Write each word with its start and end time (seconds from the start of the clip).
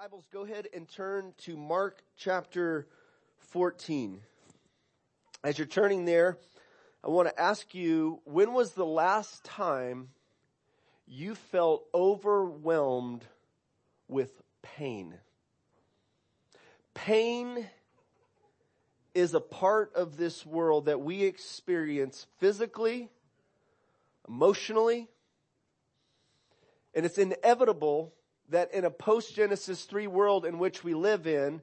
Bibles, 0.00 0.28
go 0.32 0.44
ahead 0.44 0.68
and 0.72 0.88
turn 0.88 1.32
to 1.38 1.56
Mark 1.56 2.04
chapter 2.16 2.86
14. 3.38 4.20
As 5.42 5.58
you're 5.58 5.66
turning 5.66 6.04
there, 6.04 6.38
I 7.02 7.08
want 7.08 7.26
to 7.28 7.40
ask 7.40 7.74
you, 7.74 8.20
when 8.24 8.52
was 8.52 8.74
the 8.74 8.86
last 8.86 9.42
time 9.42 10.10
you 11.08 11.34
felt 11.34 11.84
overwhelmed 11.92 13.24
with 14.06 14.40
pain? 14.62 15.14
Pain 16.94 17.66
is 19.16 19.34
a 19.34 19.40
part 19.40 19.92
of 19.96 20.16
this 20.16 20.46
world 20.46 20.84
that 20.84 21.00
we 21.00 21.24
experience 21.24 22.28
physically, 22.38 23.10
emotionally, 24.28 25.08
and 26.94 27.04
it's 27.04 27.18
inevitable 27.18 28.14
that 28.48 28.72
in 28.72 28.84
a 28.84 28.90
post-Genesis 28.90 29.84
3 29.84 30.06
world 30.06 30.46
in 30.46 30.58
which 30.58 30.82
we 30.82 30.94
live 30.94 31.26
in, 31.26 31.62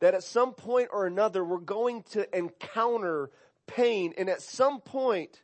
that 0.00 0.14
at 0.14 0.22
some 0.22 0.52
point 0.52 0.88
or 0.92 1.06
another 1.06 1.44
we're 1.44 1.58
going 1.58 2.02
to 2.10 2.36
encounter 2.36 3.30
pain 3.66 4.12
and 4.16 4.28
at 4.28 4.42
some 4.42 4.80
point 4.80 5.42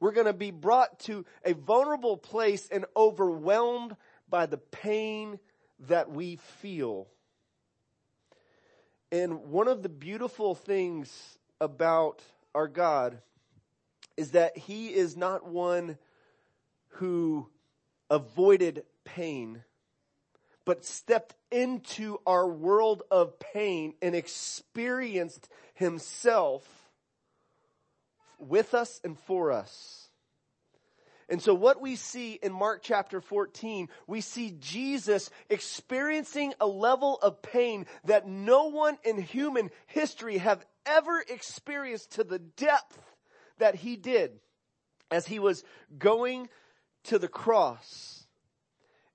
we're 0.00 0.12
going 0.12 0.26
to 0.26 0.32
be 0.32 0.50
brought 0.50 0.98
to 1.00 1.24
a 1.44 1.54
vulnerable 1.54 2.16
place 2.16 2.68
and 2.70 2.84
overwhelmed 2.96 3.96
by 4.28 4.46
the 4.46 4.56
pain 4.56 5.38
that 5.88 6.10
we 6.10 6.36
feel. 6.60 7.08
And 9.10 9.44
one 9.44 9.68
of 9.68 9.82
the 9.82 9.88
beautiful 9.88 10.54
things 10.54 11.38
about 11.60 12.22
our 12.54 12.68
God 12.68 13.18
is 14.16 14.32
that 14.32 14.56
He 14.56 14.88
is 14.88 15.16
not 15.16 15.46
one 15.46 15.98
who 16.88 17.48
avoided 18.10 18.84
pain, 19.04 19.62
but 20.68 20.84
stepped 20.84 21.34
into 21.50 22.18
our 22.26 22.46
world 22.46 23.02
of 23.10 23.40
pain 23.40 23.94
and 24.02 24.14
experienced 24.14 25.48
himself 25.72 26.62
with 28.38 28.74
us 28.74 29.00
and 29.02 29.18
for 29.20 29.50
us. 29.50 30.10
And 31.30 31.40
so 31.40 31.54
what 31.54 31.80
we 31.80 31.96
see 31.96 32.34
in 32.34 32.52
Mark 32.52 32.82
chapter 32.82 33.22
14, 33.22 33.88
we 34.06 34.20
see 34.20 34.56
Jesus 34.60 35.30
experiencing 35.48 36.52
a 36.60 36.66
level 36.66 37.18
of 37.22 37.40
pain 37.40 37.86
that 38.04 38.28
no 38.28 38.66
one 38.66 38.98
in 39.04 39.16
human 39.16 39.70
history 39.86 40.36
have 40.36 40.62
ever 40.84 41.24
experienced 41.30 42.12
to 42.16 42.24
the 42.24 42.40
depth 42.40 43.00
that 43.56 43.74
he 43.74 43.96
did 43.96 44.32
as 45.10 45.26
he 45.26 45.38
was 45.38 45.64
going 45.98 46.50
to 47.04 47.18
the 47.18 47.26
cross. 47.26 48.17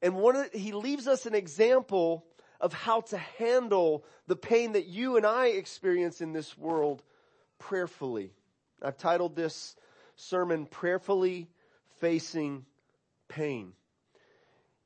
And 0.03 0.15
one 0.17 0.49
he 0.53 0.73
leaves 0.73 1.07
us 1.07 1.25
an 1.25 1.33
example 1.33 2.25
of 2.59 2.73
how 2.73 3.01
to 3.01 3.17
handle 3.17 4.03
the 4.27 4.35
pain 4.35 4.73
that 4.73 4.85
you 4.85 5.15
and 5.15 5.25
I 5.25 5.47
experience 5.47 6.19
in 6.19 6.33
this 6.33 6.57
world 6.57 7.01
prayerfully. 7.57 8.33
I've 8.81 8.97
titled 8.97 9.35
this 9.35 9.77
sermon, 10.17 10.65
Prayerfully 10.65 11.47
Facing 12.01 12.65
Pain. 13.29 13.71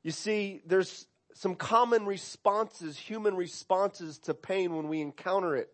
You 0.04 0.12
see, 0.12 0.62
there's 0.64 1.06
some 1.34 1.56
common 1.56 2.06
responses, 2.06 2.96
human 2.96 3.34
responses 3.34 4.18
to 4.20 4.34
pain 4.34 4.76
when 4.76 4.88
we 4.88 5.00
encounter 5.00 5.56
it. 5.56 5.70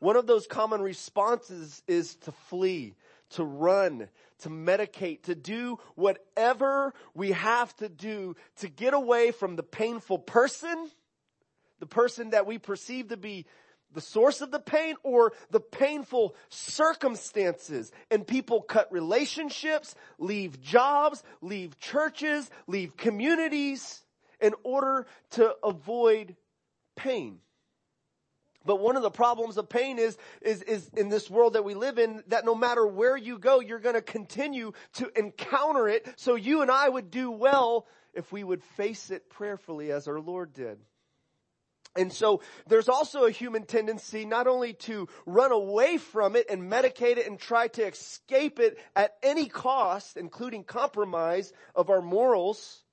One 0.00 0.16
of 0.16 0.26
those 0.26 0.48
common 0.48 0.82
responses 0.82 1.82
is 1.86 2.16
to 2.16 2.32
flee, 2.32 2.94
to 3.30 3.44
run, 3.44 4.08
to 4.40 4.48
medicate, 4.48 5.22
to 5.22 5.34
do 5.34 5.78
whatever 5.94 6.94
we 7.14 7.32
have 7.32 7.74
to 7.76 7.88
do 7.88 8.36
to 8.56 8.68
get 8.68 8.94
away 8.94 9.30
from 9.30 9.56
the 9.56 9.62
painful 9.62 10.18
person, 10.18 10.90
the 11.78 11.86
person 11.86 12.30
that 12.30 12.46
we 12.46 12.58
perceive 12.58 13.08
to 13.08 13.16
be 13.16 13.46
the 13.92 14.00
source 14.00 14.40
of 14.40 14.50
the 14.50 14.60
pain 14.60 14.94
or 15.02 15.32
the 15.50 15.60
painful 15.60 16.34
circumstances. 16.48 17.90
And 18.10 18.26
people 18.26 18.62
cut 18.62 18.92
relationships, 18.92 19.94
leave 20.18 20.60
jobs, 20.60 21.22
leave 21.40 21.78
churches, 21.78 22.50
leave 22.66 22.96
communities 22.96 24.02
in 24.40 24.54
order 24.62 25.06
to 25.30 25.54
avoid 25.62 26.36
pain. 26.96 27.40
But 28.64 28.80
one 28.80 28.96
of 28.96 29.02
the 29.02 29.10
problems 29.10 29.56
of 29.56 29.68
pain 29.68 29.98
is, 29.98 30.18
is, 30.42 30.62
is 30.62 30.90
in 30.96 31.08
this 31.08 31.30
world 31.30 31.54
that 31.54 31.64
we 31.64 31.74
live 31.74 31.98
in, 31.98 32.22
that 32.28 32.44
no 32.44 32.54
matter 32.54 32.86
where 32.86 33.16
you 33.16 33.38
go, 33.38 33.60
you're 33.60 33.78
gonna 33.78 34.02
continue 34.02 34.72
to 34.94 35.10
encounter 35.18 35.88
it. 35.88 36.06
So 36.16 36.34
you 36.34 36.62
and 36.62 36.70
I 36.70 36.88
would 36.88 37.10
do 37.10 37.30
well 37.30 37.86
if 38.12 38.30
we 38.32 38.44
would 38.44 38.62
face 38.62 39.10
it 39.10 39.30
prayerfully 39.30 39.92
as 39.92 40.08
our 40.08 40.20
Lord 40.20 40.52
did. 40.52 40.78
And 41.96 42.12
so 42.12 42.40
there's 42.68 42.88
also 42.88 43.24
a 43.24 43.32
human 43.32 43.64
tendency 43.64 44.24
not 44.24 44.46
only 44.46 44.74
to 44.74 45.08
run 45.26 45.50
away 45.50 45.96
from 45.96 46.36
it 46.36 46.46
and 46.48 46.70
medicate 46.70 47.16
it 47.16 47.26
and 47.26 47.38
try 47.38 47.66
to 47.68 47.84
escape 47.84 48.60
it 48.60 48.78
at 48.94 49.16
any 49.22 49.48
cost, 49.48 50.16
including 50.16 50.62
compromise 50.62 51.52
of 51.74 51.90
our 51.90 52.00
morals, 52.00 52.84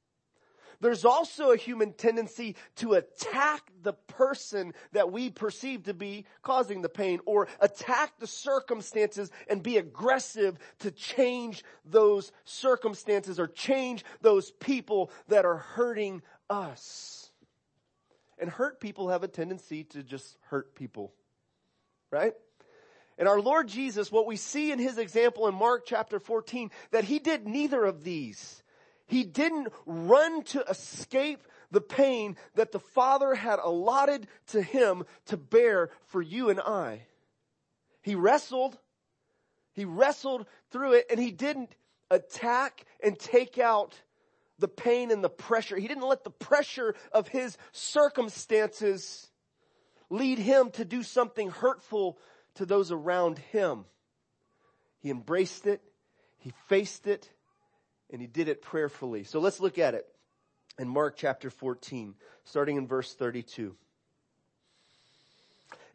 there's 0.79 1.05
also 1.05 1.51
a 1.51 1.57
human 1.57 1.93
tendency 1.93 2.55
to 2.77 2.93
attack 2.93 3.71
the 3.81 3.93
person 3.93 4.73
that 4.91 5.11
we 5.11 5.29
perceive 5.29 5.83
to 5.83 5.93
be 5.93 6.25
causing 6.41 6.81
the 6.81 6.89
pain 6.89 7.19
or 7.25 7.47
attack 7.59 8.19
the 8.19 8.27
circumstances 8.27 9.31
and 9.49 9.63
be 9.63 9.77
aggressive 9.77 10.57
to 10.79 10.91
change 10.91 11.63
those 11.85 12.31
circumstances 12.45 13.39
or 13.39 13.47
change 13.47 14.05
those 14.21 14.51
people 14.51 15.11
that 15.29 15.45
are 15.45 15.57
hurting 15.57 16.21
us. 16.49 17.31
And 18.39 18.49
hurt 18.49 18.79
people 18.79 19.09
have 19.09 19.23
a 19.23 19.27
tendency 19.27 19.83
to 19.85 20.03
just 20.03 20.37
hurt 20.49 20.75
people. 20.75 21.11
Right? 22.11 22.33
And 23.17 23.27
our 23.27 23.41
Lord 23.41 23.67
Jesus, 23.67 24.11
what 24.11 24.27
we 24.27 24.35
see 24.35 24.71
in 24.71 24.77
his 24.77 24.99
example 24.99 25.47
in 25.47 25.55
Mark 25.55 25.85
chapter 25.87 26.19
14, 26.19 26.69
that 26.91 27.03
he 27.03 27.17
did 27.17 27.47
neither 27.47 27.83
of 27.83 28.03
these. 28.03 28.61
He 29.07 29.23
didn't 29.23 29.69
run 29.85 30.43
to 30.43 30.63
escape 30.63 31.43
the 31.71 31.81
pain 31.81 32.35
that 32.55 32.71
the 32.71 32.79
Father 32.79 33.35
had 33.35 33.59
allotted 33.59 34.27
to 34.47 34.61
him 34.61 35.05
to 35.25 35.37
bear 35.37 35.89
for 36.07 36.21
you 36.21 36.49
and 36.49 36.59
I. 36.59 37.07
He 38.01 38.15
wrestled. 38.15 38.77
He 39.73 39.85
wrestled 39.85 40.45
through 40.71 40.93
it 40.93 41.07
and 41.09 41.19
he 41.19 41.31
didn't 41.31 41.73
attack 42.11 42.85
and 43.01 43.17
take 43.17 43.57
out 43.57 43.93
the 44.59 44.67
pain 44.67 45.11
and 45.11 45.23
the 45.23 45.29
pressure. 45.29 45.77
He 45.77 45.87
didn't 45.87 46.07
let 46.07 46.23
the 46.23 46.29
pressure 46.29 46.95
of 47.11 47.27
his 47.27 47.57
circumstances 47.71 49.29
lead 50.09 50.39
him 50.39 50.71
to 50.71 50.85
do 50.85 51.03
something 51.03 51.49
hurtful 51.49 52.17
to 52.55 52.65
those 52.65 52.91
around 52.91 53.37
him. 53.37 53.85
He 54.99 55.09
embraced 55.09 55.67
it. 55.67 55.81
He 56.39 56.53
faced 56.67 57.07
it 57.07 57.29
and 58.11 58.21
he 58.21 58.27
did 58.27 58.47
it 58.47 58.61
prayerfully. 58.61 59.23
So 59.23 59.39
let's 59.39 59.59
look 59.59 59.77
at 59.77 59.93
it 59.93 60.07
in 60.79 60.87
Mark 60.87 61.15
chapter 61.17 61.49
14, 61.49 62.15
starting 62.45 62.77
in 62.77 62.87
verse 62.87 63.13
32. 63.13 63.75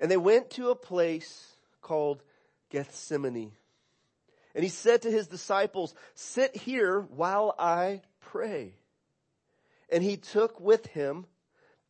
And 0.01 0.11
they 0.11 0.17
went 0.17 0.51
to 0.51 0.71
a 0.71 0.75
place 0.75 1.55
called 1.81 2.23
Gethsemane. 2.71 3.53
And 4.55 4.65
he 4.65 4.71
said 4.71 5.03
to 5.03 5.11
his 5.11 5.29
disciples, 5.29 5.95
sit 6.15 6.57
here 6.57 7.01
while 7.01 7.55
I 7.59 8.03
pray. 8.21 8.75
And 9.91 10.03
he 10.03 10.17
took 10.17 10.61
with 10.61 10.87
him 10.87 11.27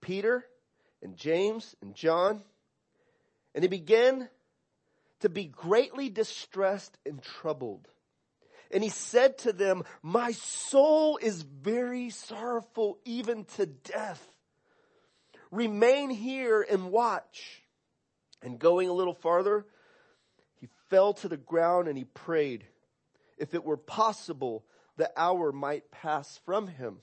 Peter 0.00 0.44
and 1.02 1.16
James 1.16 1.74
and 1.80 1.94
John, 1.94 2.42
and 3.54 3.64
he 3.64 3.68
began 3.68 4.28
to 5.20 5.28
be 5.28 5.44
greatly 5.44 6.08
distressed 6.08 6.96
and 7.06 7.22
troubled. 7.22 7.88
And 8.72 8.82
he 8.82 8.88
said 8.88 9.38
to 9.38 9.52
them, 9.52 9.84
my 10.02 10.32
soul 10.32 11.18
is 11.18 11.42
very 11.42 12.08
sorrowful 12.08 12.98
even 13.04 13.44
to 13.56 13.66
death. 13.66 14.26
Remain 15.50 16.08
here 16.08 16.66
and 16.68 16.90
watch. 16.90 17.62
And 18.42 18.58
going 18.58 18.88
a 18.88 18.92
little 18.92 19.14
farther, 19.14 19.66
he 20.58 20.68
fell 20.88 21.12
to 21.14 21.28
the 21.28 21.36
ground 21.36 21.86
and 21.86 21.98
he 21.98 22.04
prayed, 22.04 22.64
if 23.38 23.54
it 23.54 23.62
were 23.62 23.76
possible, 23.76 24.64
the 24.96 25.10
hour 25.16 25.52
might 25.52 25.90
pass 25.90 26.40
from 26.44 26.66
him. 26.66 26.98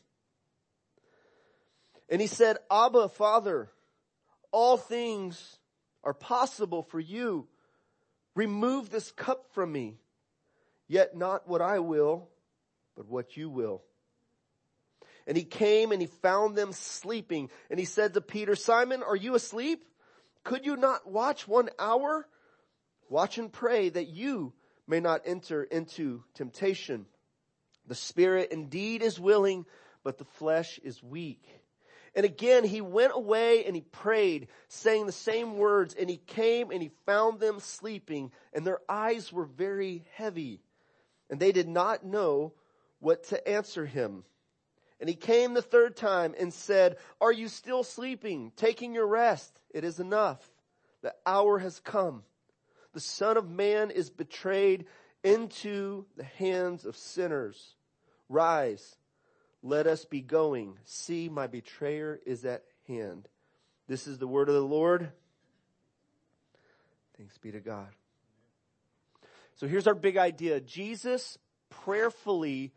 And 2.10 2.20
he 2.20 2.28
said, 2.28 2.58
Abba, 2.72 3.10
Father, 3.10 3.70
all 4.52 4.78
things 4.78 5.60
are 6.04 6.14
possible 6.14 6.82
for 6.82 7.00
you. 7.00 7.48
Remove 8.36 8.90
this 8.90 9.12
cup 9.12 9.54
from 9.54 9.72
me. 9.72 10.00
Yet 10.90 11.16
not 11.16 11.48
what 11.48 11.62
I 11.62 11.80
will, 11.80 12.28
but 12.98 13.08
what 13.08 13.38
you 13.38 13.50
will. 13.50 13.84
And 15.26 15.38
he 15.38 15.44
came 15.44 15.92
and 15.92 16.02
he 16.02 16.08
found 16.08 16.56
them 16.56 16.74
sleeping. 16.74 17.52
And 17.70 17.80
he 17.80 17.86
said 17.86 18.16
to 18.16 18.22
Peter, 18.22 18.56
Simon, 18.56 19.04
are 19.04 19.16
you 19.16 19.36
asleep? 19.36 19.86
Could 20.44 20.66
you 20.66 20.76
not 20.76 21.10
watch 21.10 21.48
one 21.48 21.70
hour? 21.78 22.28
Watch 23.08 23.38
and 23.38 23.54
pray 23.54 23.90
that 23.90 24.08
you 24.08 24.54
may 24.88 25.00
not 25.00 25.22
enter 25.26 25.64
into 25.64 26.24
temptation. 26.34 27.06
The 27.86 27.96
spirit 27.96 28.52
indeed 28.52 29.04
is 29.04 29.20
willing, 29.20 29.66
but 30.04 30.18
the 30.18 30.26
flesh 30.26 30.80
is 30.84 31.04
weak. 31.04 31.44
And 32.16 32.26
again, 32.26 32.64
he 32.64 32.82
went 32.82 33.14
away 33.14 33.66
and 33.66 33.76
he 33.76 33.82
prayed, 33.82 34.48
saying 34.68 35.06
the 35.06 35.12
same 35.12 35.58
words, 35.58 35.94
and 35.94 36.10
he 36.10 36.18
came 36.18 36.72
and 36.72 36.82
he 36.82 36.90
found 37.06 37.40
them 37.40 37.60
sleeping, 37.60 38.32
and 38.52 38.66
their 38.66 38.80
eyes 38.90 39.32
were 39.32 39.46
very 39.46 40.06
heavy, 40.16 40.62
and 41.30 41.40
they 41.40 41.52
did 41.52 41.68
not 41.68 42.06
know 42.06 42.54
what 43.00 43.26
to 43.26 43.48
answer 43.48 43.86
him. 43.86 44.24
And 45.00 45.08
he 45.08 45.16
came 45.16 45.54
the 45.54 45.62
third 45.62 45.96
time 45.96 46.36
and 46.38 46.54
said, 46.54 46.98
Are 47.22 47.32
you 47.32 47.48
still 47.48 47.84
sleeping, 47.84 48.52
taking 48.56 48.94
your 48.94 49.08
rest? 49.08 49.62
It 49.70 49.84
is 49.84 50.00
enough. 50.00 50.46
The 51.02 51.14
hour 51.26 51.60
has 51.60 51.80
come. 51.80 52.24
The 52.94 53.00
Son 53.00 53.38
of 53.38 53.50
Man 53.50 53.92
is 53.92 54.10
betrayed 54.10 54.86
into 55.24 56.06
the 56.18 56.24
hands 56.24 56.86
of 56.86 56.98
sinners. 56.98 57.76
Rise 58.28 58.98
let 59.62 59.88
us 59.88 60.06
be 60.06 60.22
going. 60.22 60.78
See, 60.86 61.30
my 61.30 61.48
betrayer 61.48 62.20
is 62.26 62.46
at 62.46 62.64
hand. 62.88 63.28
This 63.88 64.08
is 64.08 64.18
the 64.18 64.28
word 64.28 64.50
of 64.50 64.56
the 64.56 64.62
Lord. 64.62 65.12
Thanks 67.18 67.38
be 67.38 67.52
to 67.52 67.60
God. 67.60 67.90
So 69.60 69.68
here's 69.68 69.88
our 69.88 69.96
big 69.96 70.16
idea. 70.16 70.62
Jesus 70.62 71.38
prayerfully 71.70 72.72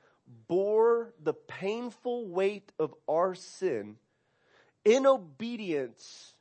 bore 0.49 1.14
the 1.23 1.32
painful 1.32 2.26
weight 2.26 2.73
of 2.76 2.93
our 3.06 3.37
sin 3.37 3.99
in 4.84 5.06
obedience 5.06 6.34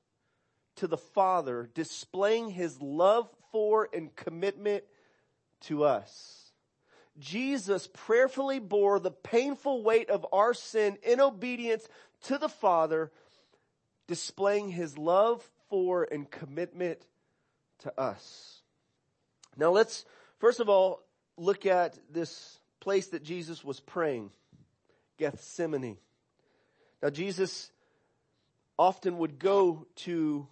to 0.78 0.88
the 0.88 0.98
Father, 0.98 1.70
displaying 1.76 2.50
his 2.50 2.82
love 2.82 3.30
for 3.52 3.88
and 3.94 4.16
commitment 4.16 4.84
to 5.62 5.84
us. 5.84 6.52
Jesus 7.20 7.88
prayerfully 7.94 8.58
bore 8.58 9.00
the 9.00 9.12
painful 9.12 9.84
weight 9.84 10.10
of 10.10 10.26
our 10.34 10.56
sin 10.56 10.98
in 11.04 11.22
obedience 11.22 11.88
to 12.24 12.40
the 12.40 12.50
Father, 12.50 13.12
displaying 14.08 14.70
his 14.70 14.98
love 14.98 15.48
for 15.70 16.08
and 16.12 16.32
commitment 16.32 17.06
to 17.80 18.00
us. 18.00 18.62
Now 19.56 19.70
let's, 19.70 20.04
first 20.42 20.60
of 20.60 20.68
all, 20.68 21.02
look 21.38 21.66
at 21.66 21.98
this 22.12 22.60
place 22.82 23.08
that 23.08 23.24
Jesus 23.24 23.64
was 23.64 23.80
praying, 23.80 24.32
Gethsemane. 25.18 25.98
Now 27.02 27.10
Jesus 27.10 27.72
often 28.78 29.18
would 29.20 29.40
go 29.40 29.88
to 29.96 30.48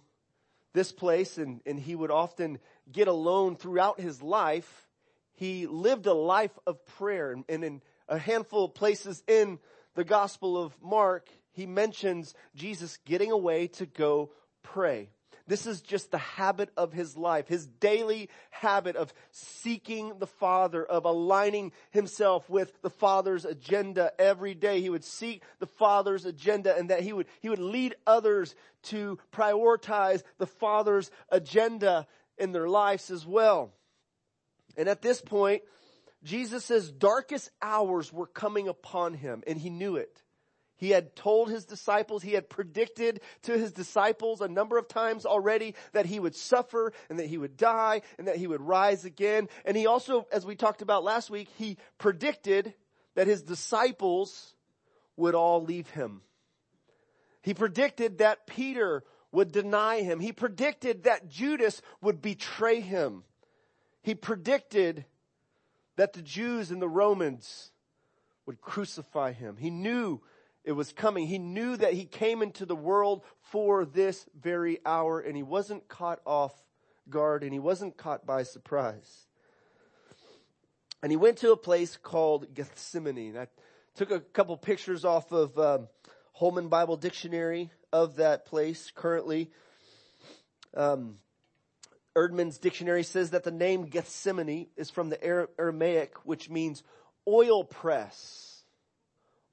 this 0.72 0.92
place 0.92 1.36
and, 1.36 1.60
and 1.66 1.78
he 1.78 1.94
would 1.94 2.10
often 2.10 2.58
get 2.90 3.08
alone 3.08 3.56
throughout 3.56 4.00
his 4.00 4.22
life 4.22 4.86
he 5.40 5.66
lived 5.66 6.06
a 6.06 6.12
life 6.12 6.56
of 6.66 6.84
prayer. 6.84 7.34
And 7.48 7.64
in 7.64 7.80
a 8.10 8.18
handful 8.18 8.66
of 8.66 8.74
places 8.74 9.22
in 9.26 9.58
the 9.94 10.04
Gospel 10.04 10.62
of 10.62 10.74
Mark, 10.82 11.30
he 11.52 11.64
mentions 11.64 12.34
Jesus 12.54 12.98
getting 13.06 13.30
away 13.30 13.68
to 13.68 13.86
go 13.86 14.32
pray. 14.62 15.08
This 15.46 15.66
is 15.66 15.80
just 15.80 16.10
the 16.10 16.18
habit 16.18 16.70
of 16.76 16.92
his 16.92 17.16
life, 17.16 17.48
his 17.48 17.66
daily 17.66 18.28
habit 18.50 18.96
of 18.96 19.12
seeking 19.30 20.18
the 20.18 20.26
Father, 20.26 20.84
of 20.84 21.04
aligning 21.04 21.72
himself 21.90 22.48
with 22.48 22.72
the 22.82 22.90
Father's 22.90 23.44
agenda 23.44 24.12
every 24.18 24.54
day. 24.54 24.80
He 24.80 24.90
would 24.90 25.04
seek 25.04 25.42
the 25.58 25.66
Father's 25.66 26.24
agenda 26.24 26.76
and 26.76 26.90
that 26.90 27.02
he 27.02 27.12
would, 27.12 27.26
he 27.40 27.48
would 27.48 27.58
lead 27.58 27.94
others 28.06 28.54
to 28.84 29.18
prioritize 29.32 30.22
the 30.38 30.46
Father's 30.46 31.10
agenda 31.28 32.06
in 32.38 32.52
their 32.52 32.68
lives 32.68 33.10
as 33.10 33.26
well. 33.26 33.72
And 34.76 34.88
at 34.88 35.02
this 35.02 35.20
point, 35.20 35.62
Jesus' 36.22 36.90
darkest 36.90 37.50
hours 37.62 38.12
were 38.12 38.26
coming 38.26 38.68
upon 38.68 39.14
him 39.14 39.42
and 39.46 39.58
he 39.58 39.70
knew 39.70 39.96
it. 39.96 40.22
He 40.80 40.88
had 40.88 41.14
told 41.14 41.50
his 41.50 41.66
disciples, 41.66 42.22
he 42.22 42.32
had 42.32 42.48
predicted 42.48 43.20
to 43.42 43.52
his 43.52 43.70
disciples 43.70 44.40
a 44.40 44.48
number 44.48 44.78
of 44.78 44.88
times 44.88 45.26
already 45.26 45.74
that 45.92 46.06
he 46.06 46.18
would 46.18 46.34
suffer 46.34 46.94
and 47.10 47.18
that 47.18 47.26
he 47.26 47.36
would 47.36 47.58
die 47.58 48.00
and 48.16 48.28
that 48.28 48.36
he 48.36 48.46
would 48.46 48.62
rise 48.62 49.04
again. 49.04 49.50
And 49.66 49.76
he 49.76 49.86
also, 49.86 50.26
as 50.32 50.46
we 50.46 50.56
talked 50.56 50.80
about 50.80 51.04
last 51.04 51.28
week, 51.28 51.48
he 51.58 51.76
predicted 51.98 52.72
that 53.14 53.26
his 53.26 53.42
disciples 53.42 54.54
would 55.18 55.34
all 55.34 55.62
leave 55.62 55.90
him. 55.90 56.22
He 57.42 57.52
predicted 57.52 58.18
that 58.18 58.46
Peter 58.46 59.04
would 59.32 59.52
deny 59.52 60.00
him. 60.00 60.18
He 60.18 60.32
predicted 60.32 61.04
that 61.04 61.28
Judas 61.28 61.82
would 62.00 62.22
betray 62.22 62.80
him. 62.80 63.24
He 64.02 64.14
predicted 64.14 65.04
that 65.96 66.14
the 66.14 66.22
Jews 66.22 66.70
and 66.70 66.80
the 66.80 66.88
Romans 66.88 67.70
would 68.46 68.62
crucify 68.62 69.32
him. 69.32 69.58
He 69.58 69.68
knew 69.68 70.22
it 70.64 70.72
was 70.72 70.92
coming. 70.92 71.26
He 71.26 71.38
knew 71.38 71.76
that 71.76 71.94
he 71.94 72.04
came 72.04 72.42
into 72.42 72.66
the 72.66 72.76
world 72.76 73.22
for 73.40 73.84
this 73.84 74.26
very 74.38 74.78
hour 74.84 75.20
and 75.20 75.36
he 75.36 75.42
wasn't 75.42 75.88
caught 75.88 76.20
off 76.26 76.52
guard 77.08 77.42
and 77.42 77.52
he 77.52 77.58
wasn't 77.58 77.96
caught 77.96 78.26
by 78.26 78.42
surprise. 78.42 79.26
And 81.02 81.10
he 81.10 81.16
went 81.16 81.38
to 81.38 81.52
a 81.52 81.56
place 81.56 81.96
called 81.96 82.54
Gethsemane. 82.54 83.30
And 83.30 83.38
I 83.38 83.46
took 83.94 84.10
a 84.10 84.20
couple 84.20 84.56
pictures 84.56 85.04
off 85.04 85.32
of 85.32 85.58
um, 85.58 85.88
Holman 86.32 86.68
Bible 86.68 86.96
Dictionary 86.96 87.70
of 87.92 88.16
that 88.16 88.44
place 88.44 88.92
currently. 88.94 89.50
Um, 90.76 91.16
Eerdmans 92.16 92.60
dictionary 92.60 93.02
says 93.02 93.30
that 93.30 93.44
the 93.44 93.50
name 93.50 93.86
Gethsemane 93.86 94.66
is 94.76 94.90
from 94.90 95.08
the 95.08 95.48
Aramaic, 95.58 96.16
which 96.24 96.50
means 96.50 96.82
oil 97.26 97.64
press. 97.64 98.49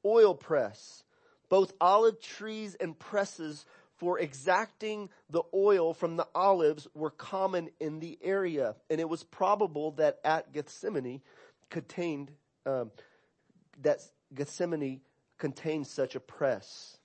Oil 0.06 0.36
press. 0.36 1.04
Both 1.50 1.74
olive 1.80 2.20
trees 2.20 2.76
and 2.76 2.98
presses 2.98 3.66
for 3.98 4.20
exacting 4.20 5.10
the 5.30 5.44
oil 5.54 5.94
from 5.94 6.18
the 6.18 6.28
olives 6.36 6.88
were 6.94 7.10
common 7.10 7.70
in 7.80 8.00
the 8.00 8.18
area. 8.22 8.76
And 8.90 9.02
it 9.02 9.10
was 9.10 9.24
probable 9.24 9.92
that 9.92 10.20
at 10.24 10.54
Gethsemane 10.54 11.22
contained, 11.70 12.32
um, 12.66 12.92
that 13.82 14.00
Gethsemane 14.34 15.02
contained 15.38 15.88
such 15.88 16.16
a 16.16 16.20
press. 16.20 16.98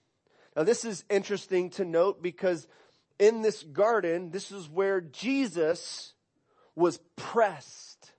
Now 0.55 0.65
this 0.65 0.85
is 0.85 1.05
interesting 1.09 1.71
to 1.71 1.85
note 1.85 2.23
because 2.23 2.67
in 3.19 3.43
this 3.43 3.63
garden, 3.63 4.31
this 4.31 4.51
is 4.51 4.69
where 4.69 5.01
Jesus 5.01 6.13
was 6.75 6.99
pressed. 7.17 8.13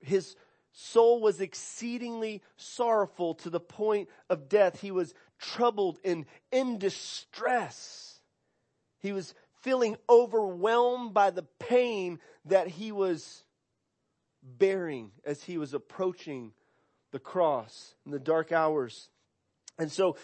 His 0.00 0.36
soul 0.80 1.20
was 1.20 1.40
exceedingly 1.40 2.40
sorrowful 2.56 3.34
to 3.34 3.50
the 3.50 3.58
point 3.58 4.08
of 4.30 4.48
death. 4.48 4.80
He 4.80 4.92
was 4.92 5.12
troubled 5.40 5.98
and 6.04 6.24
in 6.52 6.78
distress. 6.78 8.20
He 9.00 9.12
was 9.12 9.34
feeling 9.60 9.96
overwhelmed 10.08 11.12
by 11.12 11.30
the 11.30 11.42
pain 11.58 12.20
that 12.44 12.68
he 12.68 12.92
was 12.92 13.42
bearing 14.40 15.10
as 15.24 15.42
he 15.42 15.58
was 15.58 15.74
approaching 15.74 16.52
the 17.10 17.18
cross 17.18 17.96
in 18.06 18.12
the 18.12 18.20
dark 18.20 18.52
hours. 18.52 19.08
And 19.80 19.90
so 19.90 20.16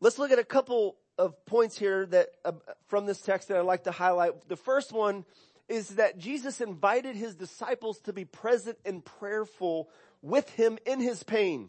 let's 0.00 0.20
look 0.20 0.30
at 0.30 0.38
a 0.38 0.44
couple 0.44 0.98
of 1.18 1.44
points 1.46 1.76
here 1.76 2.06
that 2.06 2.28
uh, 2.44 2.52
from 2.86 3.06
this 3.06 3.20
text 3.20 3.48
that 3.48 3.58
I'd 3.58 3.62
like 3.62 3.84
to 3.84 3.90
highlight. 3.90 4.48
The 4.48 4.56
first 4.56 4.92
one 4.92 5.24
is 5.70 5.90
that 5.90 6.18
Jesus 6.18 6.60
invited 6.60 7.14
his 7.14 7.36
disciples 7.36 8.00
to 8.00 8.12
be 8.12 8.24
present 8.24 8.76
and 8.84 9.04
prayerful 9.04 9.88
with 10.20 10.50
him 10.50 10.78
in 10.84 11.00
his 11.00 11.22
pain. 11.22 11.68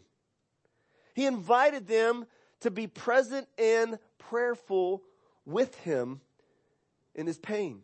He 1.14 1.24
invited 1.24 1.86
them 1.86 2.26
to 2.60 2.70
be 2.72 2.88
present 2.88 3.46
and 3.56 4.00
prayerful 4.18 5.02
with 5.46 5.74
him 5.76 6.20
in 7.14 7.28
his 7.28 7.38
pain. 7.38 7.82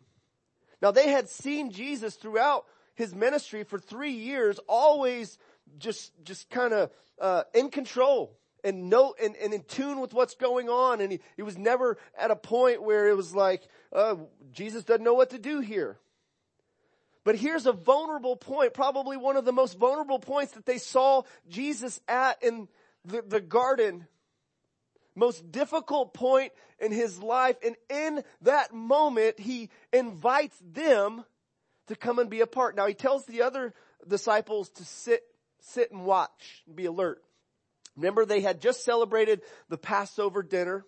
Now 0.81 0.91
they 0.91 1.09
had 1.09 1.29
seen 1.29 1.71
Jesus 1.71 2.15
throughout 2.15 2.65
his 2.95 3.15
ministry 3.15 3.63
for 3.63 3.79
three 3.79 4.11
years, 4.11 4.59
always 4.67 5.37
just, 5.77 6.11
just 6.25 6.49
kind 6.49 6.73
of, 6.73 6.91
uh, 7.21 7.43
in 7.53 7.69
control 7.69 8.37
and 8.61 8.89
know 8.89 9.15
and, 9.23 9.37
and 9.37 9.53
in 9.53 9.63
tune 9.63 10.01
with 10.01 10.13
what's 10.13 10.35
going 10.35 10.67
on. 10.67 10.99
And 10.99 11.13
he, 11.13 11.19
he 11.37 11.43
was 11.43 11.57
never 11.57 11.97
at 12.17 12.29
a 12.29 12.35
point 12.35 12.83
where 12.83 13.07
it 13.07 13.15
was 13.15 13.33
like, 13.33 13.63
uh, 13.93 14.15
Jesus 14.51 14.83
doesn't 14.83 15.03
know 15.03 15.13
what 15.13 15.29
to 15.29 15.39
do 15.39 15.61
here. 15.61 15.97
But 17.29 17.37
here's 17.37 17.67
a 17.67 17.73
vulnerable 17.73 18.35
point, 18.35 18.73
probably 18.73 19.15
one 19.15 19.37
of 19.37 19.45
the 19.45 19.51
most 19.51 19.77
vulnerable 19.77 20.17
points 20.17 20.53
that 20.53 20.65
they 20.65 20.79
saw 20.79 21.21
Jesus 21.47 22.01
at 22.07 22.41
in 22.41 22.67
the, 23.05 23.21
the 23.21 23.39
garden. 23.39 24.07
Most 25.13 25.51
difficult 25.51 26.15
point 26.15 26.53
in 26.79 26.91
his 26.91 27.21
life. 27.21 27.55
And 27.63 27.75
in 27.87 28.23
that 28.41 28.73
moment, 28.73 29.39
he 29.39 29.69
invites 29.93 30.57
them 30.73 31.23
to 31.85 31.95
come 31.95 32.17
and 32.17 32.31
be 32.31 32.41
a 32.41 32.47
part. 32.47 32.75
Now 32.75 32.87
he 32.87 32.95
tells 32.95 33.27
the 33.27 33.43
other 33.43 33.75
disciples 34.07 34.69
to 34.71 34.83
sit, 34.83 35.21
sit 35.59 35.91
and 35.91 36.05
watch, 36.05 36.63
and 36.65 36.75
be 36.75 36.85
alert. 36.85 37.21
Remember 37.95 38.25
they 38.25 38.41
had 38.41 38.59
just 38.59 38.83
celebrated 38.83 39.41
the 39.69 39.77
Passover 39.77 40.41
dinner. 40.41 40.83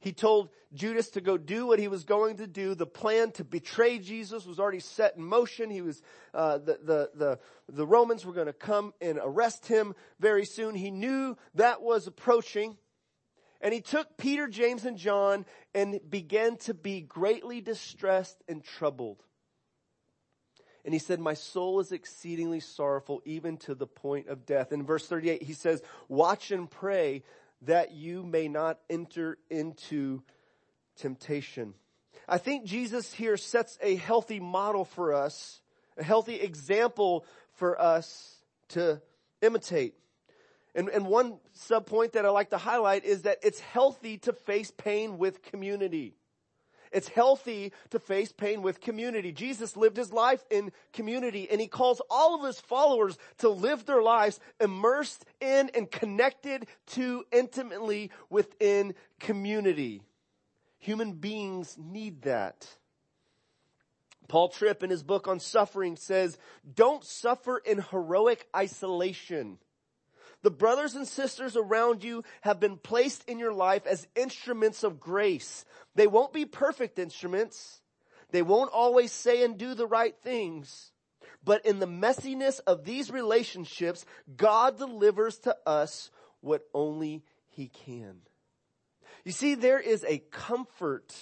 He 0.00 0.12
told 0.12 0.48
Judas 0.72 1.10
to 1.10 1.20
go 1.20 1.36
do 1.36 1.66
what 1.66 1.78
he 1.78 1.88
was 1.88 2.04
going 2.04 2.38
to 2.38 2.46
do. 2.46 2.74
The 2.74 2.86
plan 2.86 3.32
to 3.32 3.44
betray 3.44 3.98
Jesus 3.98 4.46
was 4.46 4.58
already 4.58 4.80
set 4.80 5.16
in 5.16 5.22
motion. 5.22 5.68
He 5.68 5.82
was, 5.82 6.02
uh, 6.32 6.58
the, 6.58 6.78
the, 6.82 7.10
the, 7.14 7.38
the 7.68 7.86
Romans 7.86 8.24
were 8.24 8.32
going 8.32 8.46
to 8.46 8.54
come 8.54 8.94
and 9.00 9.18
arrest 9.22 9.66
him 9.66 9.94
very 10.18 10.46
soon. 10.46 10.74
He 10.74 10.90
knew 10.90 11.36
that 11.54 11.82
was 11.82 12.06
approaching. 12.06 12.78
And 13.60 13.74
he 13.74 13.82
took 13.82 14.16
Peter, 14.16 14.48
James, 14.48 14.86
and 14.86 14.96
John 14.96 15.44
and 15.74 16.00
began 16.08 16.56
to 16.58 16.72
be 16.72 17.02
greatly 17.02 17.60
distressed 17.60 18.42
and 18.48 18.64
troubled. 18.64 19.22
And 20.82 20.94
he 20.94 20.98
said, 20.98 21.20
my 21.20 21.34
soul 21.34 21.80
is 21.80 21.92
exceedingly 21.92 22.60
sorrowful, 22.60 23.20
even 23.26 23.58
to 23.58 23.74
the 23.74 23.86
point 23.86 24.28
of 24.28 24.46
death. 24.46 24.72
In 24.72 24.86
verse 24.86 25.06
38, 25.06 25.42
he 25.42 25.52
says, 25.52 25.82
watch 26.08 26.50
and 26.52 26.70
pray 26.70 27.22
that 27.62 27.92
you 27.92 28.22
may 28.22 28.48
not 28.48 28.78
enter 28.88 29.38
into 29.50 30.22
temptation. 30.96 31.74
I 32.28 32.38
think 32.38 32.64
Jesus 32.64 33.12
here 33.12 33.36
sets 33.36 33.78
a 33.82 33.96
healthy 33.96 34.40
model 34.40 34.84
for 34.84 35.12
us, 35.12 35.60
a 35.96 36.04
healthy 36.04 36.36
example 36.36 37.24
for 37.54 37.80
us 37.80 38.36
to 38.68 39.02
imitate. 39.42 39.94
And, 40.74 40.88
and 40.88 41.06
one 41.06 41.38
sub 41.52 41.86
point 41.86 42.12
that 42.12 42.24
I 42.24 42.30
like 42.30 42.50
to 42.50 42.58
highlight 42.58 43.04
is 43.04 43.22
that 43.22 43.38
it's 43.42 43.58
healthy 43.58 44.18
to 44.18 44.32
face 44.32 44.70
pain 44.70 45.18
with 45.18 45.42
community. 45.42 46.14
It's 46.92 47.08
healthy 47.08 47.72
to 47.90 47.98
face 47.98 48.32
pain 48.32 48.62
with 48.62 48.80
community. 48.80 49.30
Jesus 49.32 49.76
lived 49.76 49.96
his 49.96 50.12
life 50.12 50.44
in 50.50 50.72
community 50.92 51.48
and 51.50 51.60
he 51.60 51.68
calls 51.68 52.02
all 52.10 52.34
of 52.34 52.44
his 52.44 52.60
followers 52.60 53.16
to 53.38 53.48
live 53.48 53.86
their 53.86 54.02
lives 54.02 54.40
immersed 54.60 55.24
in 55.40 55.70
and 55.74 55.90
connected 55.90 56.66
to 56.88 57.24
intimately 57.30 58.10
within 58.28 58.94
community. 59.20 60.02
Human 60.78 61.12
beings 61.12 61.76
need 61.78 62.22
that. 62.22 62.66
Paul 64.26 64.48
Tripp 64.48 64.82
in 64.82 64.90
his 64.90 65.02
book 65.02 65.28
on 65.28 65.40
suffering 65.40 65.96
says, 65.96 66.38
don't 66.74 67.04
suffer 67.04 67.58
in 67.58 67.82
heroic 67.90 68.46
isolation. 68.56 69.58
The 70.42 70.50
brothers 70.50 70.94
and 70.94 71.06
sisters 71.06 71.56
around 71.56 72.02
you 72.02 72.24
have 72.40 72.60
been 72.60 72.78
placed 72.78 73.28
in 73.28 73.38
your 73.38 73.52
life 73.52 73.86
as 73.86 74.06
instruments 74.16 74.82
of 74.82 74.98
grace. 74.98 75.64
They 75.94 76.06
won't 76.06 76.32
be 76.32 76.46
perfect 76.46 76.98
instruments. 76.98 77.80
They 78.30 78.42
won't 78.42 78.72
always 78.72 79.12
say 79.12 79.44
and 79.44 79.58
do 79.58 79.74
the 79.74 79.86
right 79.86 80.14
things. 80.22 80.92
But 81.44 81.66
in 81.66 81.78
the 81.78 81.86
messiness 81.86 82.60
of 82.66 82.84
these 82.84 83.10
relationships, 83.10 84.04
God 84.36 84.78
delivers 84.78 85.38
to 85.40 85.56
us 85.66 86.10
what 86.40 86.62
only 86.72 87.22
He 87.48 87.68
can. 87.68 88.20
You 89.24 89.32
see, 89.32 89.54
there 89.54 89.80
is 89.80 90.04
a 90.04 90.22
comfort 90.30 91.14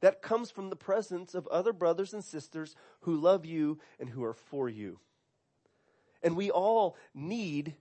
that 0.00 0.22
comes 0.22 0.50
from 0.50 0.70
the 0.70 0.76
presence 0.76 1.34
of 1.34 1.46
other 1.48 1.72
brothers 1.72 2.12
and 2.12 2.24
sisters 2.24 2.74
who 3.00 3.16
love 3.16 3.44
you 3.44 3.78
and 4.00 4.08
who 4.08 4.24
are 4.24 4.34
for 4.34 4.68
you. 4.68 4.98
And 6.22 6.36
we 6.36 6.50
all 6.50 6.96
need 7.14 7.74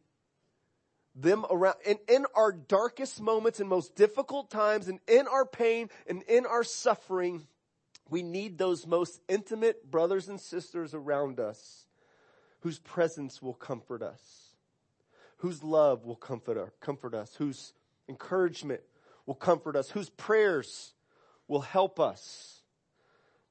them 1.15 1.46
around 1.50 1.75
and 1.86 2.00
in 2.08 2.25
our 2.36 2.51
darkest 2.51 3.22
moments 3.22 3.60
and 3.60 3.68
most 3.68 3.96
difficult 3.96 4.50
times 4.50 4.88
and 4.88 5.00
in 5.08 5.27
our 5.27 5.46
pain 5.46 5.89
and 6.08 6.24
in 6.24 6.46
our 6.46 6.63
suffering, 6.63 7.46
we 8.10 8.24
need 8.24 8.58
those 8.58 8.88
most 8.88 9.22
intimate 9.27 9.89
brothers 9.89 10.30
and 10.30 10.39
sisters 10.39 10.94
around 10.94 11.39
us 11.39 11.86
whose 12.62 12.80
presence 12.80 13.41
will 13.41 13.53
comfort 13.53 14.01
us, 14.01 14.56
whose 15.38 15.63
love 15.63 16.06
will 16.06 16.15
comfort, 16.15 16.80
comfort 16.80 17.13
us, 17.13 17.36
whose 17.36 17.74
encouragement 18.08 18.82
will 19.25 19.36
comfort 19.36 19.75
us, 19.75 19.89
whose 19.89 20.10
prayers 20.10 20.94
will 21.48 21.62
help 21.62 22.00
us. 22.00 22.62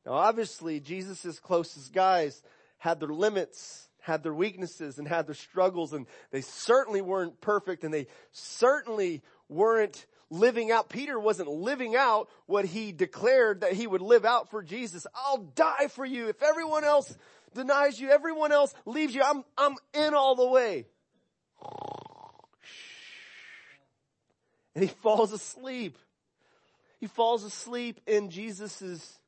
Now 0.06 0.12
obviously 0.12 0.80
Jesus' 0.80 1.38
closest 1.38 1.92
guys 1.92 2.42
had 2.78 3.00
their 3.00 3.10
limits 3.10 3.89
had 4.00 4.22
their 4.22 4.34
weaknesses 4.34 4.98
and 4.98 5.06
had 5.06 5.26
their 5.26 5.34
struggles 5.34 5.92
and 5.92 6.06
they 6.30 6.40
certainly 6.40 7.00
weren't 7.00 7.40
perfect 7.40 7.84
and 7.84 7.92
they 7.92 8.06
certainly 8.32 9.22
weren't 9.48 10.06
living 10.30 10.70
out. 10.70 10.88
Peter 10.88 11.18
wasn't 11.18 11.48
living 11.48 11.96
out 11.96 12.28
what 12.46 12.64
he 12.64 12.92
declared 12.92 13.62
that 13.62 13.72
he 13.72 13.86
would 13.86 14.00
live 14.00 14.24
out 14.24 14.50
for 14.50 14.62
Jesus. 14.62 15.06
I'll 15.14 15.38
die 15.38 15.88
for 15.88 16.04
you. 16.04 16.28
If 16.28 16.42
everyone 16.42 16.84
else 16.84 17.16
denies 17.54 18.00
you, 18.00 18.10
everyone 18.10 18.52
else 18.52 18.72
leaves 18.86 19.14
you, 19.14 19.22
I'm, 19.22 19.44
I'm 19.58 19.74
in 19.92 20.14
all 20.14 20.36
the 20.36 20.46
way. 20.46 20.86
And 24.74 24.84
he 24.84 24.88
falls 24.88 25.32
asleep. 25.32 25.98
He 27.00 27.06
falls 27.06 27.44
asleep 27.44 28.00
in 28.06 28.30
Jesus' 28.30 29.18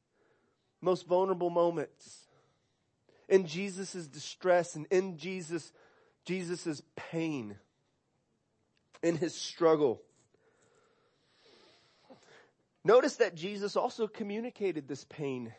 most 0.80 1.06
vulnerable 1.06 1.50
moments 1.50 2.21
in 3.32 3.46
Jesus' 3.46 4.06
distress 4.06 4.76
and 4.76 4.86
in 4.90 5.16
Jesus, 5.16 5.72
Jesus' 6.26 6.82
pain, 6.94 7.56
in 9.02 9.16
his 9.16 9.34
struggle. 9.34 10.02
Notice 12.84 13.16
that 13.16 13.34
Jesus 13.34 13.74
also 13.74 14.06
communicated 14.06 14.86
this 14.86 15.04
pain 15.04 15.50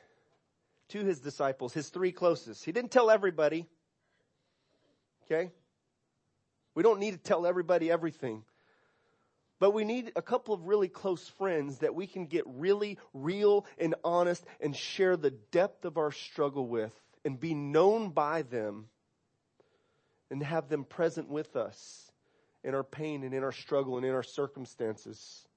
to 0.90 1.04
his 1.04 1.20
disciples, 1.20 1.74
his 1.74 1.90
three 1.90 2.12
closest. 2.12 2.64
He 2.64 2.72
didn't 2.72 2.92
tell 2.92 3.10
everybody. 3.10 3.66
Okay? 5.26 5.50
We 6.76 6.84
don't 6.84 7.00
need 7.00 7.12
to 7.12 7.18
tell 7.18 7.48
everybody 7.48 7.90
everything. 7.90 8.44
But 9.60 9.72
we 9.72 9.84
need 9.84 10.12
a 10.16 10.22
couple 10.22 10.54
of 10.54 10.68
really 10.68 10.90
close 10.90 11.28
friends 11.28 11.80
that 11.80 11.96
we 11.96 12.06
can 12.06 12.28
get 12.28 12.44
really 12.46 13.00
real 13.16 13.66
and 13.80 13.96
honest 14.04 14.46
and 14.62 14.76
share 14.76 15.18
the 15.18 15.32
depth 15.32 15.86
of 15.86 15.98
our 15.98 16.12
struggle 16.12 16.68
with 16.68 16.94
and 17.26 17.40
be 17.40 17.54
known 17.54 18.10
by 18.10 18.42
them 18.42 18.88
and 20.30 20.44
have 20.44 20.70
them 20.70 20.84
present 20.84 21.30
with 21.30 21.56
us 21.56 22.12
in 22.64 22.74
our 22.74 22.84
pain 22.84 23.24
and 23.24 23.34
in 23.34 23.44
our 23.44 23.52
struggle 23.52 23.98
and 23.98 24.06
in 24.06 24.14
our 24.14 24.24
circumstances. 24.24 25.48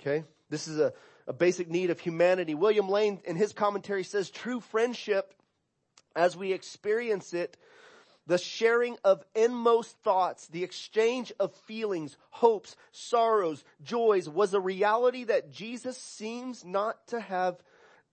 Okay? 0.00 0.24
This 0.50 0.68
is 0.68 0.78
a, 0.78 0.92
a 1.26 1.32
basic 1.32 1.68
need 1.70 1.90
of 1.90 2.00
humanity. 2.00 2.54
William 2.54 2.88
Lane 2.88 3.20
in 3.24 3.36
his 3.36 3.52
commentary 3.52 4.04
says 4.04 4.30
true 4.30 4.60
friendship 4.60 5.34
as 6.14 6.36
we 6.36 6.52
experience 6.52 7.32
it 7.34 7.56
the 8.26 8.38
sharing 8.38 8.96
of 9.02 9.24
inmost 9.34 9.96
thoughts, 9.98 10.46
the 10.48 10.62
exchange 10.62 11.32
of 11.40 11.52
feelings, 11.66 12.16
hopes, 12.30 12.76
sorrows, 12.92 13.64
joys 13.82 14.28
was 14.28 14.54
a 14.54 14.60
reality 14.60 15.24
that 15.24 15.50
Jesus 15.50 15.98
seems 15.98 16.64
not 16.64 17.04
to 17.08 17.20
have 17.20 17.56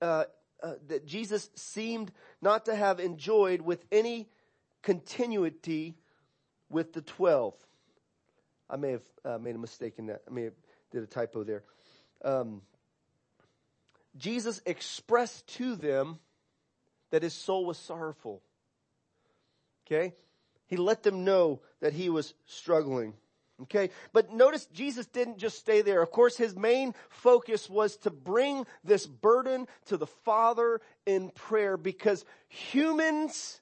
uh, 0.02 0.24
uh, 0.62 0.74
that 0.88 1.06
Jesus 1.06 1.50
seemed 1.56 2.12
not 2.42 2.66
to 2.66 2.76
have 2.76 3.00
enjoyed 3.00 3.62
with 3.62 3.84
any 3.92 4.30
continuity 4.82 5.96
with 6.70 6.94
the 6.94 7.02
twelve. 7.02 7.54
I 8.70 8.76
may 8.78 8.92
have 8.92 9.04
uh, 9.26 9.38
made 9.38 9.56
a 9.56 9.60
mistake 9.60 9.96
in 9.98 10.08
that. 10.08 10.22
I 10.30 10.34
may 10.34 10.44
have 10.44 10.54
did 10.92 11.04
a 11.04 11.08
typo 11.08 11.44
there. 11.44 11.64
Um, 12.24 12.62
Jesus 14.18 14.62
expressed 14.66 15.48
to 15.56 15.76
them 15.76 16.20
that 17.12 17.24
his 17.24 17.34
soul 17.34 17.66
was 17.66 17.78
sorrowful. 17.78 18.42
Okay? 19.88 20.14
He 20.68 20.78
let 20.78 21.04
them 21.04 21.24
know 21.24 21.62
that 21.80 21.94
he 21.94 22.10
was 22.10 22.34
struggling. 22.46 23.14
Okay. 23.64 23.90
But 24.14 24.34
notice 24.34 24.66
Jesus 24.68 25.06
didn't 25.08 25.38
just 25.38 25.60
stay 25.60 25.82
there. 25.82 26.02
Of 26.02 26.12
course, 26.12 26.38
his 26.38 26.56
main 26.56 26.94
focus 27.10 27.70
was 27.70 27.98
to 27.98 28.10
bring 28.10 28.66
this 28.84 29.06
burden 29.06 29.68
to 29.88 29.98
the 29.98 30.08
Father 30.08 30.82
in 31.06 31.30
prayer 31.30 31.76
because 31.78 32.24
humans 32.48 33.60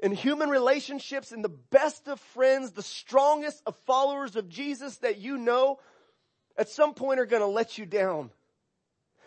in 0.00 0.12
human 0.12 0.50
relationships 0.50 1.32
and 1.32 1.42
the 1.42 1.48
best 1.48 2.06
of 2.06 2.20
friends, 2.20 2.72
the 2.72 2.82
strongest 2.82 3.62
of 3.66 3.74
followers 3.86 4.36
of 4.36 4.48
Jesus 4.48 4.98
that 4.98 5.18
you 5.18 5.38
know, 5.38 5.78
at 6.58 6.68
some 6.68 6.92
point 6.92 7.20
are 7.20 7.26
going 7.26 7.42
to 7.42 7.46
let 7.46 7.78
you 7.78 7.86
down 7.86 8.30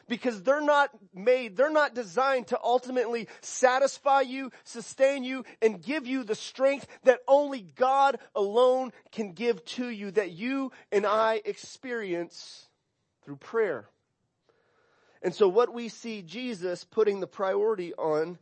because 0.10 0.44
they're 0.44 0.60
not 0.60 0.90
made, 1.14 1.56
they're 1.56 1.72
not 1.72 1.96
designed 1.96 2.48
to 2.48 2.60
ultimately 2.62 3.28
satisfy 3.42 4.22
you, 4.22 4.52
sustain 4.64 5.24
you, 5.24 5.46
and 5.62 5.82
give 5.82 6.08
you 6.08 6.24
the 6.24 6.36
strength 6.36 6.88
that 7.04 7.20
only 7.28 7.62
God 7.62 8.18
alone 8.36 8.92
can 9.12 9.32
give 9.34 9.64
to 9.66 9.88
you, 9.88 10.12
that 10.12 10.32
you 10.32 10.72
and 10.92 11.06
I 11.06 11.42
experience 11.46 12.68
through 13.24 13.38
prayer. 13.38 13.88
And 15.22 15.34
so 15.34 15.48
what 15.48 15.74
we 15.74 15.90
see 15.90 16.22
Jesus 16.22 16.84
putting 16.84 17.20
the 17.20 17.28
priority 17.28 17.94
on 17.94 18.40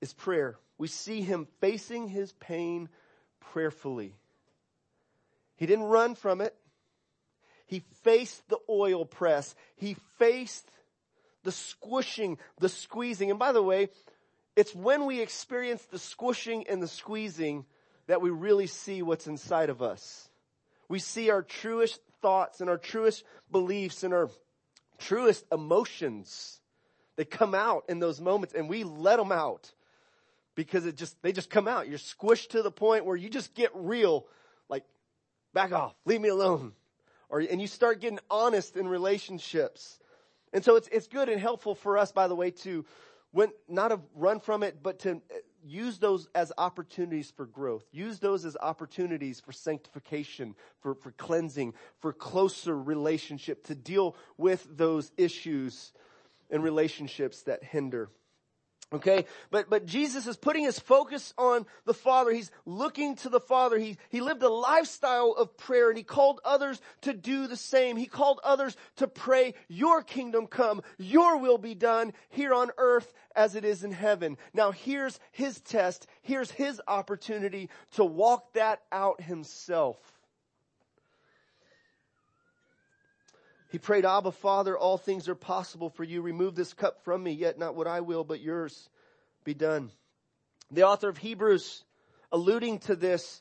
is 0.00 0.12
prayer. 0.12 0.58
We 0.78 0.88
see 0.88 1.20
him 1.20 1.46
facing 1.60 2.08
his 2.08 2.32
pain 2.32 2.88
prayerfully. 3.40 4.16
He 5.56 5.66
didn't 5.66 5.84
run 5.84 6.14
from 6.14 6.40
it. 6.40 6.56
He 7.72 7.80
faced 8.02 8.46
the 8.50 8.58
oil 8.68 9.06
press. 9.06 9.54
He 9.76 9.96
faced 10.18 10.70
the 11.42 11.52
squishing, 11.52 12.36
the 12.58 12.68
squeezing. 12.68 13.30
And 13.30 13.38
by 13.38 13.52
the 13.52 13.62
way, 13.62 13.88
it's 14.54 14.74
when 14.74 15.06
we 15.06 15.22
experience 15.22 15.82
the 15.86 15.98
squishing 15.98 16.66
and 16.68 16.82
the 16.82 16.86
squeezing 16.86 17.64
that 18.08 18.20
we 18.20 18.28
really 18.28 18.66
see 18.66 19.00
what's 19.00 19.26
inside 19.26 19.70
of 19.70 19.80
us. 19.80 20.28
We 20.90 20.98
see 20.98 21.30
our 21.30 21.40
truest 21.40 21.98
thoughts 22.20 22.60
and 22.60 22.68
our 22.68 22.76
truest 22.76 23.24
beliefs 23.50 24.02
and 24.02 24.12
our 24.12 24.28
truest 24.98 25.46
emotions. 25.50 26.60
They 27.16 27.24
come 27.24 27.54
out 27.54 27.84
in 27.88 28.00
those 28.00 28.20
moments 28.20 28.54
and 28.54 28.68
we 28.68 28.84
let 28.84 29.16
them 29.16 29.32
out 29.32 29.72
because 30.56 30.84
it 30.84 30.98
just, 30.98 31.16
they 31.22 31.32
just 31.32 31.48
come 31.48 31.66
out. 31.66 31.88
You're 31.88 31.98
squished 31.98 32.50
to 32.50 32.60
the 32.60 32.70
point 32.70 33.06
where 33.06 33.16
you 33.16 33.30
just 33.30 33.54
get 33.54 33.70
real, 33.74 34.26
like, 34.68 34.84
back 35.54 35.72
off, 35.72 35.94
leave 36.04 36.20
me 36.20 36.28
alone. 36.28 36.74
Or, 37.32 37.40
and 37.40 37.60
you 37.60 37.66
start 37.66 38.00
getting 38.00 38.20
honest 38.30 38.76
in 38.76 38.86
relationships. 38.86 39.98
And 40.52 40.62
so 40.62 40.76
it's, 40.76 40.86
it's 40.88 41.08
good 41.08 41.30
and 41.30 41.40
helpful 41.40 41.74
for 41.74 41.96
us, 41.96 42.12
by 42.12 42.28
the 42.28 42.36
way, 42.36 42.50
to 42.50 42.84
when, 43.32 43.48
not 43.68 43.88
to 43.88 44.00
run 44.14 44.38
from 44.38 44.62
it, 44.62 44.82
but 44.82 44.98
to 45.00 45.12
uh, 45.12 45.38
use 45.64 45.98
those 45.98 46.28
as 46.34 46.52
opportunities 46.58 47.32
for 47.34 47.46
growth. 47.46 47.84
Use 47.90 48.18
those 48.18 48.44
as 48.44 48.54
opportunities 48.60 49.40
for 49.40 49.50
sanctification, 49.50 50.54
for, 50.82 50.94
for 50.94 51.12
cleansing, 51.12 51.72
for 52.00 52.12
closer 52.12 52.78
relationship, 52.78 53.64
to 53.64 53.74
deal 53.74 54.14
with 54.36 54.66
those 54.76 55.10
issues 55.16 55.92
and 56.50 56.62
relationships 56.62 57.42
that 57.44 57.64
hinder. 57.64 58.10
Okay, 58.92 59.24
but, 59.50 59.70
but 59.70 59.86
Jesus 59.86 60.26
is 60.26 60.36
putting 60.36 60.64
his 60.64 60.78
focus 60.78 61.32
on 61.38 61.64
the 61.86 61.94
Father. 61.94 62.30
He's 62.30 62.50
looking 62.66 63.16
to 63.16 63.30
the 63.30 63.40
Father. 63.40 63.78
He, 63.78 63.96
he 64.10 64.20
lived 64.20 64.42
a 64.42 64.50
lifestyle 64.50 65.32
of 65.32 65.56
prayer 65.56 65.88
and 65.88 65.96
he 65.96 66.04
called 66.04 66.40
others 66.44 66.80
to 67.02 67.14
do 67.14 67.46
the 67.46 67.56
same. 67.56 67.96
He 67.96 68.06
called 68.06 68.40
others 68.44 68.76
to 68.96 69.08
pray, 69.08 69.54
your 69.68 70.02
kingdom 70.02 70.46
come, 70.46 70.82
your 70.98 71.38
will 71.38 71.58
be 71.58 71.74
done 71.74 72.12
here 72.28 72.52
on 72.52 72.70
earth 72.76 73.12
as 73.34 73.54
it 73.54 73.64
is 73.64 73.82
in 73.82 73.92
heaven. 73.92 74.36
Now 74.52 74.72
here's 74.72 75.18
his 75.30 75.60
test. 75.60 76.06
Here's 76.20 76.50
his 76.50 76.80
opportunity 76.86 77.70
to 77.92 78.04
walk 78.04 78.52
that 78.52 78.82
out 78.92 79.22
himself. 79.22 79.96
He 83.72 83.78
prayed, 83.78 84.04
Abba, 84.04 84.32
Father, 84.32 84.76
all 84.76 84.98
things 84.98 85.30
are 85.30 85.34
possible 85.34 85.88
for 85.88 86.04
you. 86.04 86.20
Remove 86.20 86.54
this 86.54 86.74
cup 86.74 87.02
from 87.04 87.22
me, 87.22 87.32
yet 87.32 87.58
not 87.58 87.74
what 87.74 87.86
I 87.86 88.02
will, 88.02 88.22
but 88.22 88.42
yours 88.42 88.90
be 89.44 89.54
done. 89.54 89.90
The 90.70 90.82
author 90.82 91.08
of 91.08 91.16
Hebrews, 91.16 91.82
alluding 92.30 92.80
to 92.80 92.94
this, 92.94 93.40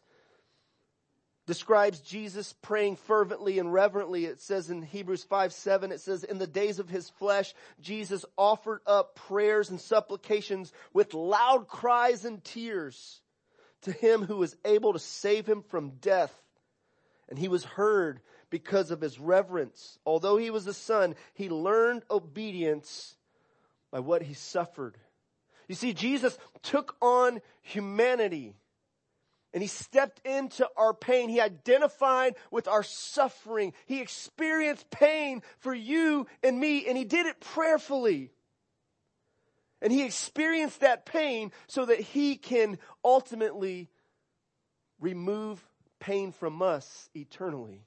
describes 1.47 1.99
Jesus 1.99 2.53
praying 2.61 2.95
fervently 2.95 3.59
and 3.59 3.73
reverently. 3.73 4.23
It 4.23 4.39
says 4.39 4.69
in 4.69 4.83
Hebrews 4.83 5.25
5 5.25 5.51
7, 5.51 5.91
it 5.91 5.99
says, 5.99 6.23
In 6.23 6.37
the 6.37 6.47
days 6.47 6.79
of 6.79 6.87
his 6.87 7.09
flesh, 7.09 7.53
Jesus 7.81 8.23
offered 8.37 8.79
up 8.87 9.15
prayers 9.15 9.69
and 9.69 9.81
supplications 9.81 10.71
with 10.93 11.13
loud 11.13 11.67
cries 11.67 12.23
and 12.23 12.41
tears 12.41 13.19
to 13.81 13.91
him 13.91 14.23
who 14.23 14.37
was 14.37 14.55
able 14.63 14.93
to 14.93 14.99
save 14.99 15.45
him 15.45 15.61
from 15.61 15.89
death. 15.99 16.33
And 17.27 17.37
he 17.37 17.49
was 17.49 17.65
heard 17.65 18.21
because 18.51 18.91
of 18.91 19.01
his 19.01 19.19
reverence. 19.19 19.97
Although 20.05 20.37
he 20.37 20.51
was 20.51 20.67
a 20.67 20.73
son, 20.73 21.15
he 21.33 21.49
learned 21.49 22.03
obedience 22.11 23.15
by 23.91 23.99
what 23.99 24.21
he 24.21 24.35
suffered. 24.35 24.97
You 25.67 25.73
see, 25.73 25.93
Jesus 25.93 26.37
took 26.61 26.95
on 27.01 27.39
humanity 27.61 28.53
and 29.53 29.63
he 29.63 29.67
stepped 29.67 30.25
into 30.25 30.67
our 30.77 30.93
pain. 30.93 31.29
He 31.29 31.41
identified 31.41 32.35
with 32.51 32.67
our 32.67 32.83
suffering. 32.83 33.73
He 33.85 34.01
experienced 34.01 34.89
pain 34.91 35.41
for 35.59 35.73
you 35.73 36.27
and 36.43 36.59
me 36.59 36.87
and 36.87 36.97
he 36.97 37.05
did 37.05 37.25
it 37.25 37.39
prayerfully. 37.39 38.31
And 39.81 39.91
he 39.91 40.03
experienced 40.03 40.81
that 40.81 41.05
pain 41.05 41.51
so 41.67 41.85
that 41.85 41.99
he 41.99 42.35
can 42.35 42.77
ultimately 43.03 43.89
remove 44.99 45.65
pain 45.99 46.31
from 46.31 46.61
us 46.61 47.09
eternally 47.15 47.85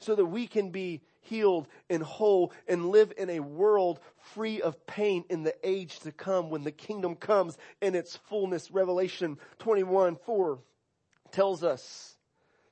so 0.00 0.14
that 0.14 0.24
we 0.24 0.46
can 0.46 0.70
be 0.70 1.02
healed 1.20 1.68
and 1.88 2.02
whole 2.02 2.52
and 2.66 2.88
live 2.88 3.12
in 3.16 3.30
a 3.30 3.40
world 3.40 4.00
free 4.34 4.60
of 4.60 4.86
pain 4.86 5.24
in 5.28 5.42
the 5.42 5.54
age 5.62 6.00
to 6.00 6.12
come 6.12 6.50
when 6.50 6.64
the 6.64 6.72
kingdom 6.72 7.14
comes 7.14 7.56
in 7.80 7.94
its 7.94 8.16
fullness. 8.16 8.70
Revelation 8.70 9.38
21 9.58 10.16
4 10.16 10.58
tells 11.30 11.62
us 11.62 12.16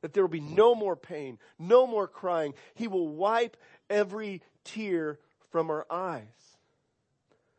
that 0.01 0.13
there 0.13 0.23
will 0.23 0.29
be 0.29 0.41
no 0.41 0.75
more 0.75 0.97
pain, 0.97 1.39
no 1.59 1.87
more 1.87 2.09
crying. 2.09 2.55
He 2.75 2.89
will 2.89 3.09
wipe 3.09 3.57
every 3.91 4.43
tear 4.65 5.19
from 5.51 5.71
our 5.71 5.87
eyes. 5.91 6.58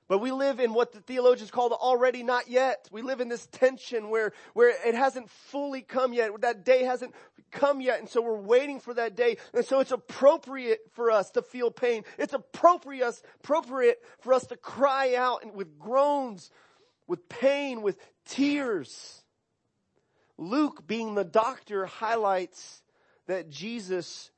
But 0.09 0.17
we 0.17 0.31
live 0.31 0.59
in 0.59 0.73
what 0.73 0.91
the 0.91 1.01
theologians 1.01 1.51
call 1.51 1.69
the 1.69 1.75
already 1.75 2.23
not 2.23 2.49
yet. 2.49 2.89
We 2.91 3.03
live 3.03 3.21
in 3.21 3.29
this 3.29 3.45
tension 3.51 4.09
where, 4.09 4.33
where 4.53 4.73
it 4.85 4.95
hasn't 4.95 5.29
fully 5.29 5.83
come 5.83 6.13
yet. 6.13 6.31
That 6.41 6.65
day 6.65 6.83
hasn't 6.83 7.13
come 7.51 7.79
yet. 7.79 7.99
And 7.99 8.09
so 8.09 8.19
we're 8.19 8.41
waiting 8.41 8.79
for 8.79 8.91
that 8.95 9.15
day. 9.15 9.37
And 9.53 9.63
so 9.63 9.81
it's 9.81 9.91
appropriate 9.91 10.79
for 10.93 11.11
us 11.11 11.29
to 11.31 11.43
feel 11.43 11.69
pain. 11.69 12.05
It's 12.17 12.33
appropriate, 12.33 13.21
appropriate 13.43 13.99
for 14.21 14.33
us 14.33 14.47
to 14.47 14.57
cry 14.57 15.13
out 15.13 15.43
and 15.43 15.53
with 15.53 15.77
groans, 15.77 16.49
with 17.07 17.29
pain, 17.29 17.83
with 17.83 17.99
tears. 18.25 19.21
Luke 20.39 20.87
being 20.87 21.13
the 21.13 21.23
doctor 21.23 21.85
highlights 21.85 22.81
that 23.27 23.51
Jesus 23.51 24.31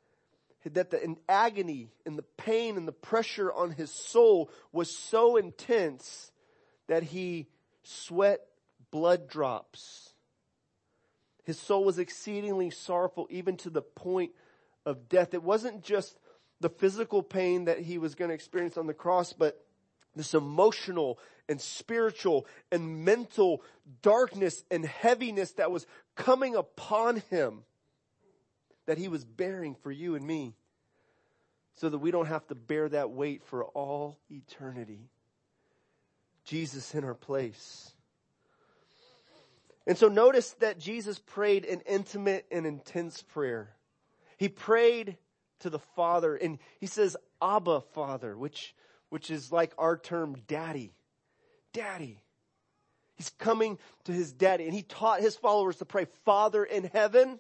that 0.63 0.91
the 0.91 1.15
agony 1.27 1.89
and 2.05 2.17
the 2.17 2.25
pain 2.37 2.77
and 2.77 2.87
the 2.87 2.91
pressure 2.91 3.51
on 3.51 3.71
his 3.71 3.91
soul 3.91 4.49
was 4.71 4.95
so 4.95 5.37
intense 5.37 6.31
that 6.87 7.03
he 7.03 7.47
sweat 7.83 8.41
blood 8.91 9.27
drops. 9.27 10.13
His 11.43 11.59
soul 11.59 11.83
was 11.83 11.97
exceedingly 11.97 12.69
sorrowful, 12.69 13.27
even 13.29 13.57
to 13.57 13.69
the 13.69 13.81
point 13.81 14.31
of 14.85 15.09
death. 15.09 15.33
It 15.33 15.43
wasn't 15.43 15.83
just 15.83 16.17
the 16.59 16.69
physical 16.69 17.23
pain 17.23 17.65
that 17.65 17.79
he 17.79 17.97
was 17.97 18.13
going 18.13 18.29
to 18.29 18.35
experience 18.35 18.77
on 18.77 18.87
the 18.87 18.93
cross, 18.93 19.33
but 19.33 19.65
this 20.15 20.33
emotional 20.33 21.17
and 21.49 21.59
spiritual 21.59 22.45
and 22.71 23.03
mental 23.03 23.63
darkness 24.01 24.63
and 24.69 24.85
heaviness 24.85 25.53
that 25.53 25.71
was 25.71 25.87
coming 26.15 26.55
upon 26.55 27.17
him 27.29 27.63
that 28.85 28.97
he 28.97 29.07
was 29.07 29.23
bearing 29.23 29.75
for 29.75 29.91
you 29.91 30.15
and 30.15 30.25
me 30.25 30.55
so 31.75 31.89
that 31.89 31.99
we 31.99 32.11
don't 32.11 32.27
have 32.27 32.45
to 32.47 32.55
bear 32.55 32.89
that 32.89 33.11
weight 33.11 33.43
for 33.43 33.65
all 33.65 34.19
eternity. 34.29 35.09
Jesus 36.43 36.93
in 36.95 37.03
our 37.03 37.13
place. 37.13 37.93
And 39.87 39.97
so 39.97 40.07
notice 40.07 40.51
that 40.59 40.79
Jesus 40.79 41.19
prayed 41.19 41.65
an 41.65 41.81
intimate 41.87 42.45
and 42.51 42.65
intense 42.65 43.21
prayer. 43.21 43.69
He 44.37 44.47
prayed 44.47 45.17
to 45.59 45.69
the 45.69 45.79
Father 45.79 46.35
and 46.35 46.59
he 46.79 46.87
says, 46.87 47.17
Abba 47.41 47.81
Father, 47.93 48.37
which, 48.37 48.75
which 49.09 49.31
is 49.31 49.51
like 49.51 49.73
our 49.77 49.97
term 49.97 50.37
daddy. 50.47 50.93
Daddy. 51.73 52.21
He's 53.15 53.29
coming 53.37 53.77
to 54.05 54.11
his 54.11 54.33
daddy 54.33 54.65
and 54.65 54.73
he 54.73 54.83
taught 54.83 55.21
his 55.21 55.35
followers 55.35 55.77
to 55.77 55.85
pray, 55.85 56.05
Father 56.25 56.63
in 56.63 56.83
heaven, 56.85 57.39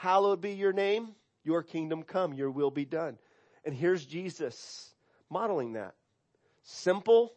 hallowed 0.00 0.40
be 0.40 0.52
your 0.52 0.72
name, 0.72 1.08
your 1.44 1.62
kingdom 1.62 2.02
come, 2.02 2.32
your 2.32 2.50
will 2.50 2.70
be 2.70 2.86
done. 2.86 3.18
And 3.66 3.74
here's 3.74 4.06
Jesus 4.06 4.94
modeling 5.28 5.74
that. 5.74 5.94
Simple, 6.62 7.34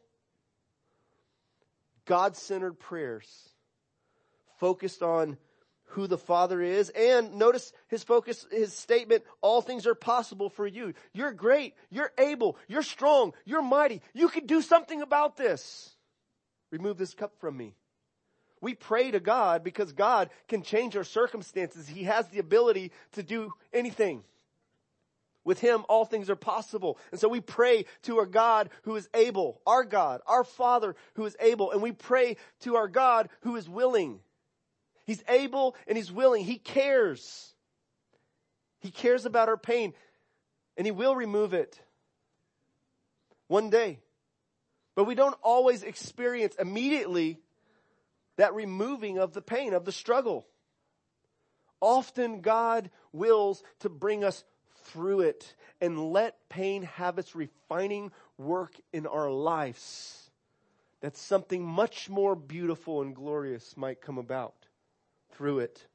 God-centered 2.05 2.79
prayers 2.79 3.49
focused 4.61 5.03
on 5.03 5.37
who 5.87 6.07
the 6.07 6.17
Father 6.17 6.61
is. 6.61 6.89
And 6.89 7.35
notice 7.35 7.73
his 7.89 8.01
focus, 8.05 8.47
his 8.49 8.71
statement, 8.71 9.23
all 9.41 9.61
things 9.61 9.85
are 9.85 9.93
possible 9.93 10.49
for 10.49 10.65
you. 10.65 10.93
You're 11.11 11.33
great. 11.33 11.75
You're 11.89 12.13
able. 12.17 12.57
You're 12.69 12.81
strong. 12.81 13.33
You're 13.43 13.61
mighty. 13.61 14.01
You 14.13 14.29
can 14.29 14.45
do 14.45 14.61
something 14.61 15.01
about 15.01 15.35
this. 15.35 15.93
Remove 16.71 16.97
this 16.97 17.13
cup 17.13 17.33
from 17.39 17.57
me. 17.57 17.75
We 18.63 18.75
pray 18.75 19.11
to 19.11 19.19
God 19.19 19.61
because 19.61 19.91
God 19.91 20.29
can 20.47 20.61
change 20.61 20.95
our 20.95 21.03
circumstances. 21.03 21.85
He 21.85 22.05
has 22.05 22.29
the 22.29 22.39
ability 22.39 22.93
to 23.11 23.21
do 23.21 23.51
anything. 23.73 24.23
With 25.43 25.59
Him, 25.59 25.83
all 25.89 26.05
things 26.05 26.29
are 26.29 26.37
possible. 26.37 26.97
And 27.11 27.19
so 27.19 27.27
we 27.27 27.41
pray 27.41 27.83
to 28.03 28.19
our 28.19 28.25
God 28.25 28.69
who 28.83 28.95
is 28.95 29.09
able, 29.13 29.59
our 29.67 29.83
God, 29.83 30.21
our 30.25 30.45
Father 30.45 30.95
who 31.15 31.25
is 31.25 31.35
able, 31.41 31.71
and 31.71 31.81
we 31.81 31.91
pray 31.91 32.37
to 32.61 32.77
our 32.77 32.87
God 32.87 33.27
who 33.41 33.57
is 33.57 33.67
willing. 33.67 34.21
He's 35.05 35.21
able 35.27 35.75
and 35.85 35.97
He's 35.97 36.09
willing. 36.09 36.45
He 36.45 36.57
cares. 36.57 37.53
He 38.79 38.91
cares 38.91 39.25
about 39.25 39.49
our 39.49 39.57
pain 39.57 39.93
and 40.77 40.87
He 40.87 40.91
will 40.91 41.17
remove 41.17 41.53
it 41.53 41.77
one 43.49 43.69
day. 43.69 43.99
But 44.95 45.03
we 45.03 45.15
don't 45.15 45.35
always 45.43 45.83
experience 45.83 46.55
immediately 46.57 47.42
that 48.37 48.53
removing 48.53 49.17
of 49.17 49.33
the 49.33 49.41
pain, 49.41 49.73
of 49.73 49.85
the 49.85 49.91
struggle. 49.91 50.45
Often 51.81 52.41
God 52.41 52.89
wills 53.11 53.63
to 53.79 53.89
bring 53.89 54.23
us 54.23 54.43
through 54.85 55.21
it 55.21 55.55
and 55.81 56.11
let 56.11 56.49
pain 56.49 56.83
have 56.83 57.17
its 57.17 57.35
refining 57.35 58.11
work 58.37 58.73
in 58.91 59.07
our 59.07 59.29
lives. 59.29 60.29
That 61.01 61.17
something 61.17 61.63
much 61.63 62.09
more 62.09 62.35
beautiful 62.35 63.01
and 63.01 63.13
glorious 63.13 63.75
might 63.75 64.01
come 64.01 64.17
about 64.17 64.55
through 65.31 65.59
it. 65.59 65.85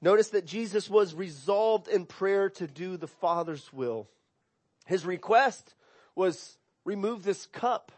Notice 0.00 0.28
that 0.30 0.46
Jesus 0.46 0.88
was 0.88 1.14
resolved 1.14 1.88
in 1.88 2.06
prayer 2.06 2.50
to 2.50 2.66
do 2.66 2.96
the 2.96 3.08
Father's 3.08 3.72
will. 3.72 4.08
His 4.86 5.04
request 5.04 5.74
was 6.14 6.56
remove 6.84 7.24
this 7.24 7.46
cup, 7.46 7.92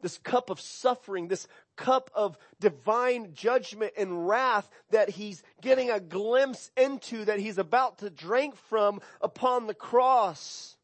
this 0.00 0.18
cup 0.18 0.50
of 0.50 0.60
suffering, 0.60 1.28
this 1.28 1.46
cup 1.76 2.10
of 2.14 2.36
divine 2.60 3.32
judgment 3.34 3.92
and 3.96 4.28
wrath 4.28 4.68
that 4.90 5.10
he's 5.10 5.42
getting 5.60 5.90
a 5.90 6.00
glimpse 6.00 6.70
into 6.76 7.24
that 7.24 7.38
he's 7.38 7.58
about 7.58 7.98
to 7.98 8.10
drink 8.10 8.56
from 8.68 9.00
upon 9.20 9.66
the 9.66 9.74
cross. 9.74 10.76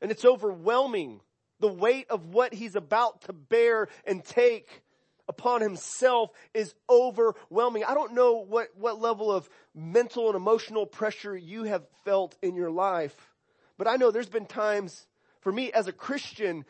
And 0.00 0.10
it's 0.10 0.24
overwhelming 0.24 1.20
the 1.58 1.68
weight 1.68 2.06
of 2.10 2.32
what 2.32 2.54
he's 2.54 2.74
about 2.74 3.22
to 3.22 3.32
bear 3.32 3.88
and 4.06 4.24
take 4.24 4.82
upon 5.28 5.60
himself 5.60 6.30
is 6.54 6.74
overwhelming. 6.88 7.84
I 7.84 7.94
don't 7.94 8.14
know 8.14 8.38
what, 8.38 8.70
what 8.76 9.00
level 9.00 9.30
of 9.30 9.48
mental 9.74 10.26
and 10.26 10.36
emotional 10.36 10.86
pressure 10.86 11.36
you 11.36 11.64
have 11.64 11.86
felt 12.04 12.36
in 12.42 12.56
your 12.56 12.70
life, 12.70 13.34
but 13.78 13.86
I 13.86 13.96
know 13.96 14.10
there's 14.10 14.28
been 14.28 14.46
times 14.46 15.06
for 15.40 15.52
me 15.52 15.70
as 15.70 15.86
a 15.86 15.92
Christian 15.92 16.64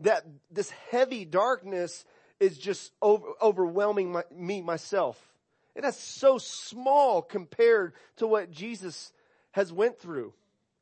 that 0.00 0.26
this 0.50 0.70
heavy 0.90 1.24
darkness 1.24 2.04
is 2.38 2.58
just 2.58 2.92
over, 3.00 3.26
overwhelming 3.40 4.12
my, 4.12 4.24
me 4.34 4.60
myself. 4.60 5.20
And 5.74 5.84
that's 5.84 6.00
so 6.00 6.38
small 6.38 7.22
compared 7.22 7.92
to 8.16 8.26
what 8.26 8.50
Jesus 8.50 9.12
has 9.52 9.72
went 9.72 9.98
through. 9.98 10.32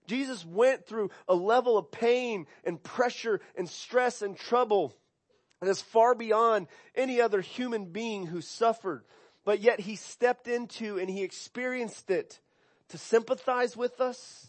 Jesus 0.07 0.45
went 0.45 0.87
through 0.87 1.11
a 1.29 1.35
level 1.35 1.79
of 1.79 1.91
pain 1.91 2.47
and 2.65 2.83
pressure 2.83 3.41
and 3.57 3.69
stress 3.69 4.23
and 4.23 4.37
trouble 4.37 4.95
that 5.61 5.69
is 5.69 5.81
far 5.81 6.15
beyond 6.15 6.67
any 6.95 7.21
other 7.21 7.41
human 7.41 7.87
being 7.87 8.27
who 8.27 8.41
suffered. 8.41 9.05
But 9.45 9.61
yet 9.61 9.81
he 9.81 9.97
stepped 9.97 10.47
into 10.47 10.99
and 10.99 11.09
he 11.09 11.23
experienced 11.23 12.11
it 12.11 12.41
to 12.89 12.99
sympathize 12.99 13.77
with 13.77 14.01
us, 14.01 14.49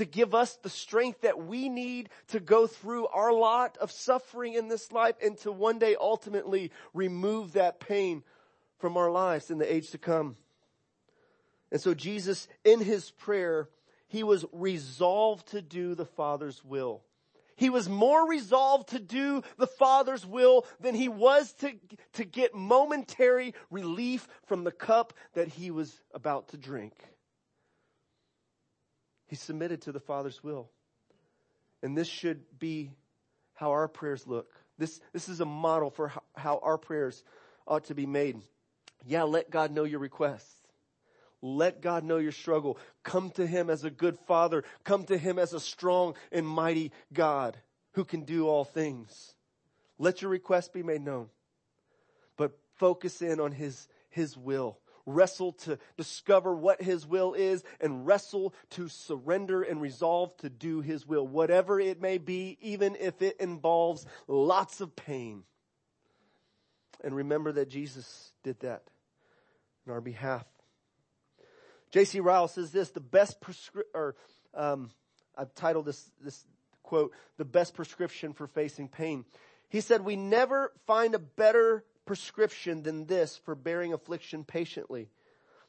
to 0.00 0.06
give 0.06 0.34
us 0.34 0.56
the 0.56 0.70
strength 0.70 1.20
that 1.20 1.44
we 1.44 1.68
need 1.68 2.08
to 2.28 2.40
go 2.40 2.66
through 2.66 3.06
our 3.08 3.34
lot 3.34 3.76
of 3.76 3.92
suffering 3.92 4.54
in 4.54 4.66
this 4.66 4.90
life 4.90 5.14
and 5.22 5.36
to 5.36 5.52
one 5.52 5.78
day 5.78 5.94
ultimately 6.00 6.72
remove 6.94 7.52
that 7.52 7.80
pain 7.80 8.22
from 8.78 8.96
our 8.96 9.10
lives 9.10 9.50
in 9.50 9.58
the 9.58 9.70
age 9.70 9.90
to 9.90 9.98
come. 9.98 10.36
And 11.70 11.82
so 11.82 11.92
Jesus, 11.92 12.48
in 12.64 12.80
his 12.80 13.10
prayer, 13.10 13.68
he 14.08 14.22
was 14.22 14.46
resolved 14.52 15.48
to 15.48 15.60
do 15.60 15.94
the 15.94 16.06
Father's 16.06 16.64
will. 16.64 17.02
He 17.56 17.68
was 17.68 17.86
more 17.86 18.26
resolved 18.26 18.88
to 18.88 18.98
do 18.98 19.42
the 19.58 19.66
Father's 19.66 20.24
will 20.24 20.64
than 20.80 20.94
he 20.94 21.10
was 21.10 21.52
to, 21.60 21.74
to 22.14 22.24
get 22.24 22.54
momentary 22.54 23.52
relief 23.70 24.26
from 24.46 24.64
the 24.64 24.72
cup 24.72 25.12
that 25.34 25.48
he 25.48 25.70
was 25.70 26.00
about 26.14 26.48
to 26.48 26.56
drink. 26.56 26.94
He 29.30 29.36
submitted 29.36 29.82
to 29.82 29.92
the 29.92 30.00
Father's 30.00 30.42
will. 30.42 30.68
And 31.84 31.96
this 31.96 32.08
should 32.08 32.42
be 32.58 32.90
how 33.54 33.70
our 33.70 33.86
prayers 33.86 34.26
look. 34.26 34.52
This, 34.76 35.00
this 35.12 35.28
is 35.28 35.40
a 35.40 35.44
model 35.44 35.90
for 35.90 36.08
how, 36.08 36.22
how 36.34 36.60
our 36.64 36.76
prayers 36.76 37.22
ought 37.64 37.84
to 37.84 37.94
be 37.94 38.06
made. 38.06 38.40
Yeah, 39.06 39.22
let 39.22 39.48
God 39.48 39.70
know 39.70 39.84
your 39.84 40.00
requests. 40.00 40.52
Let 41.42 41.80
God 41.80 42.02
know 42.02 42.16
your 42.16 42.32
struggle. 42.32 42.76
Come 43.04 43.30
to 43.30 43.46
Him 43.46 43.70
as 43.70 43.84
a 43.84 43.90
good 43.90 44.18
Father. 44.26 44.64
Come 44.82 45.04
to 45.04 45.16
Him 45.16 45.38
as 45.38 45.52
a 45.52 45.60
strong 45.60 46.16
and 46.32 46.44
mighty 46.44 46.90
God 47.12 47.56
who 47.92 48.04
can 48.04 48.24
do 48.24 48.48
all 48.48 48.64
things. 48.64 49.36
Let 49.96 50.22
your 50.22 50.30
request 50.32 50.72
be 50.72 50.82
made 50.82 51.02
known. 51.02 51.28
But 52.36 52.58
focus 52.78 53.22
in 53.22 53.38
on 53.38 53.52
His, 53.52 53.86
His 54.08 54.36
will. 54.36 54.80
Wrestle 55.14 55.52
to 55.52 55.78
discover 55.96 56.54
what 56.54 56.82
His 56.82 57.06
will 57.06 57.34
is 57.34 57.62
and 57.80 58.06
wrestle 58.06 58.54
to 58.70 58.88
surrender 58.88 59.62
and 59.62 59.80
resolve 59.80 60.36
to 60.38 60.50
do 60.50 60.80
His 60.80 61.06
will. 61.06 61.26
Whatever 61.26 61.80
it 61.80 62.00
may 62.00 62.18
be, 62.18 62.58
even 62.60 62.96
if 62.96 63.22
it 63.22 63.36
involves 63.40 64.06
lots 64.26 64.80
of 64.80 64.94
pain. 64.96 65.44
And 67.02 67.14
remember 67.14 67.52
that 67.52 67.68
Jesus 67.68 68.32
did 68.42 68.60
that 68.60 68.82
on 69.86 69.94
our 69.94 70.00
behalf. 70.00 70.44
J.C. 71.90 72.20
Ryle 72.20 72.48
says 72.48 72.70
this, 72.70 72.90
the 72.90 73.00
best 73.00 73.38
or, 73.94 74.14
um, 74.54 74.90
I've 75.36 75.54
titled 75.54 75.86
this, 75.86 76.10
this 76.22 76.44
quote, 76.82 77.12
the 77.36 77.44
best 77.44 77.74
prescription 77.74 78.32
for 78.32 78.46
facing 78.46 78.88
pain. 78.88 79.24
He 79.68 79.80
said, 79.80 80.04
we 80.04 80.16
never 80.16 80.72
find 80.86 81.14
a 81.14 81.18
better 81.18 81.84
prescription 82.10 82.82
than 82.82 83.06
this 83.06 83.36
for 83.36 83.54
bearing 83.54 83.92
affliction 83.92 84.42
patiently. 84.42 85.08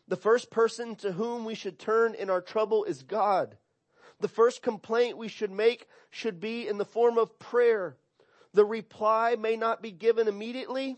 The 0.08 0.16
first 0.16 0.50
person 0.50 0.96
to 0.96 1.12
whom 1.12 1.46
we 1.46 1.54
should 1.54 1.78
turn 1.78 2.16
in 2.16 2.32
our 2.32 2.42
trouble 2.42 2.84
is 2.84 3.04
God. 3.04 3.58
The 4.22 4.28
first 4.28 4.64
complaint 4.64 5.20
we 5.20 5.28
should 5.28 5.52
make 5.52 5.88
should 6.10 6.40
be 6.40 6.68
in 6.68 6.80
the 6.80 6.84
form 6.84 7.20
of 7.20 7.38
prayer. 7.38 7.96
The 8.56 8.66
reply 8.66 9.36
may 9.38 9.56
not 9.56 9.84
be 9.84 9.92
given 9.92 10.28
immediately. 10.28 10.98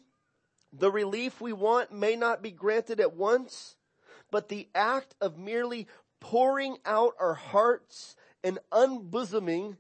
The 0.72 0.90
relief 0.90 1.42
we 1.42 1.52
want 1.52 1.92
may 1.92 2.16
not 2.16 2.42
be 2.42 2.52
granted 2.52 3.02
at 3.02 3.14
once 3.14 3.76
but 4.32 4.48
the 4.48 4.70
act 4.74 5.14
of 5.20 5.38
merely 5.38 5.88
pouring 6.22 6.78
out 6.86 7.16
our 7.20 7.34
hearts 7.34 8.16
and 8.46 8.60
unbosoming 8.72 9.76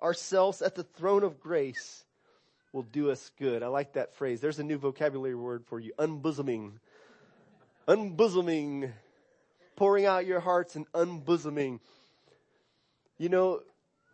ourselves 0.00 0.62
at 0.62 0.76
the 0.76 0.84
throne 0.84 1.24
of 1.24 1.40
grace 1.40 2.04
will 2.72 2.82
do 2.82 3.10
us 3.10 3.30
good. 3.38 3.62
I 3.62 3.68
like 3.68 3.94
that 3.94 4.14
phrase. 4.14 4.40
There's 4.40 4.58
a 4.58 4.64
new 4.64 4.78
vocabulary 4.78 5.34
word 5.34 5.64
for 5.66 5.78
you. 5.78 5.92
Unbosoming. 5.98 6.72
Unbosoming. 7.86 8.92
Pouring 9.76 10.06
out 10.06 10.26
your 10.26 10.40
hearts 10.40 10.74
and 10.74 10.90
unbosoming. 10.92 11.80
You 13.18 13.28
know, 13.28 13.60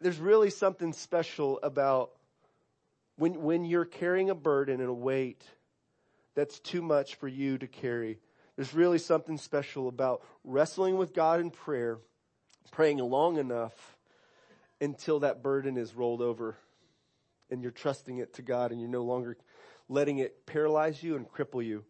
there's 0.01 0.19
really 0.19 0.51
something 0.51 0.93
special 0.93 1.61
about 1.63 2.11
when, 3.17 3.43
when 3.43 3.65
you're 3.65 3.85
carrying 3.85 4.31
a 4.31 4.35
burden 4.35 4.81
and 4.81 4.89
a 4.89 4.95
weight 4.95 5.43
that's 6.35 6.59
too 6.61 6.83
much 6.83 7.17
for 7.17 7.29
you 7.29 7.59
to 7.59 7.67
carry. 7.67 8.19
There's 8.57 8.75
really 8.75 8.99
something 8.99 9.39
special 9.39 9.89
about 9.89 10.23
wrestling 10.45 10.97
with 10.97 11.15
God 11.15 11.41
in 11.41 11.51
prayer, 11.51 11.99
praying 12.71 12.99
long 12.99 13.39
enough 13.39 13.97
until 14.81 15.21
that 15.21 15.43
burden 15.43 15.77
is 15.77 15.95
rolled 15.95 16.23
over 16.23 16.57
and 17.51 17.63
you're 17.63 17.71
trusting 17.71 18.19
it 18.19 18.35
to 18.35 18.43
God 18.43 18.73
and 18.73 18.81
you're 18.81 18.91
no 18.91 19.05
longer 19.05 19.37
letting 19.89 20.19
it 20.19 20.47
paralyze 20.47 21.03
you 21.03 21.17
and 21.17 21.29
cripple 21.29 21.65
you. 21.65 21.85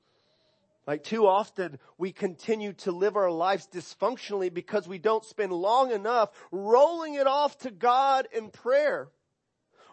Like 0.86 1.04
too 1.04 1.26
often 1.26 1.78
we 1.98 2.12
continue 2.12 2.72
to 2.74 2.92
live 2.92 3.16
our 3.16 3.30
lives 3.30 3.68
dysfunctionally 3.70 4.52
because 4.52 4.88
we 4.88 4.98
don't 4.98 5.24
spend 5.24 5.52
long 5.52 5.92
enough 5.92 6.30
rolling 6.50 7.14
it 7.14 7.26
off 7.26 7.58
to 7.58 7.70
God 7.70 8.26
in 8.32 8.50
prayer. 8.50 9.08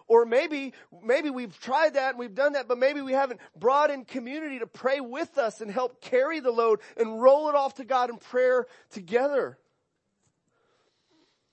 Or 0.08 0.26
maybe, 0.26 0.74
maybe 1.04 1.32
we've 1.32 1.60
tried 1.60 1.96
that 1.96 2.12
and 2.12 2.20
we've 2.20 2.36
done 2.36 2.54
that, 2.54 2.68
but 2.68 2.78
maybe 2.78 3.02
we 3.02 3.14
haven't 3.14 3.42
brought 3.56 3.90
in 3.90 4.06
community 4.06 4.60
to 4.60 4.68
pray 4.68 5.00
with 5.00 5.38
us 5.38 5.62
and 5.62 5.72
help 5.72 6.00
carry 6.00 6.40
the 6.40 6.52
load 6.52 6.80
and 6.96 7.22
roll 7.22 7.50
it 7.50 7.56
off 7.56 7.76
to 7.76 7.84
God 7.84 8.12
in 8.12 8.18
prayer 8.18 8.68
together. 8.92 9.58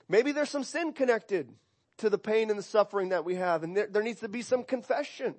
Maybe 0.07 0.31
there's 0.31 0.51
some 0.51 0.63
sin 0.63 0.93
connected 0.93 1.49
to 1.97 2.09
the 2.09 2.17
pain 2.17 2.49
and 2.49 2.57
the 2.57 2.63
suffering 2.63 3.09
that 3.09 3.25
we 3.25 3.35
have, 3.35 3.63
and 3.63 3.75
there, 3.75 3.87
there 3.87 4.03
needs 4.03 4.21
to 4.21 4.29
be 4.29 4.41
some 4.41 4.63
confession. 4.63 5.35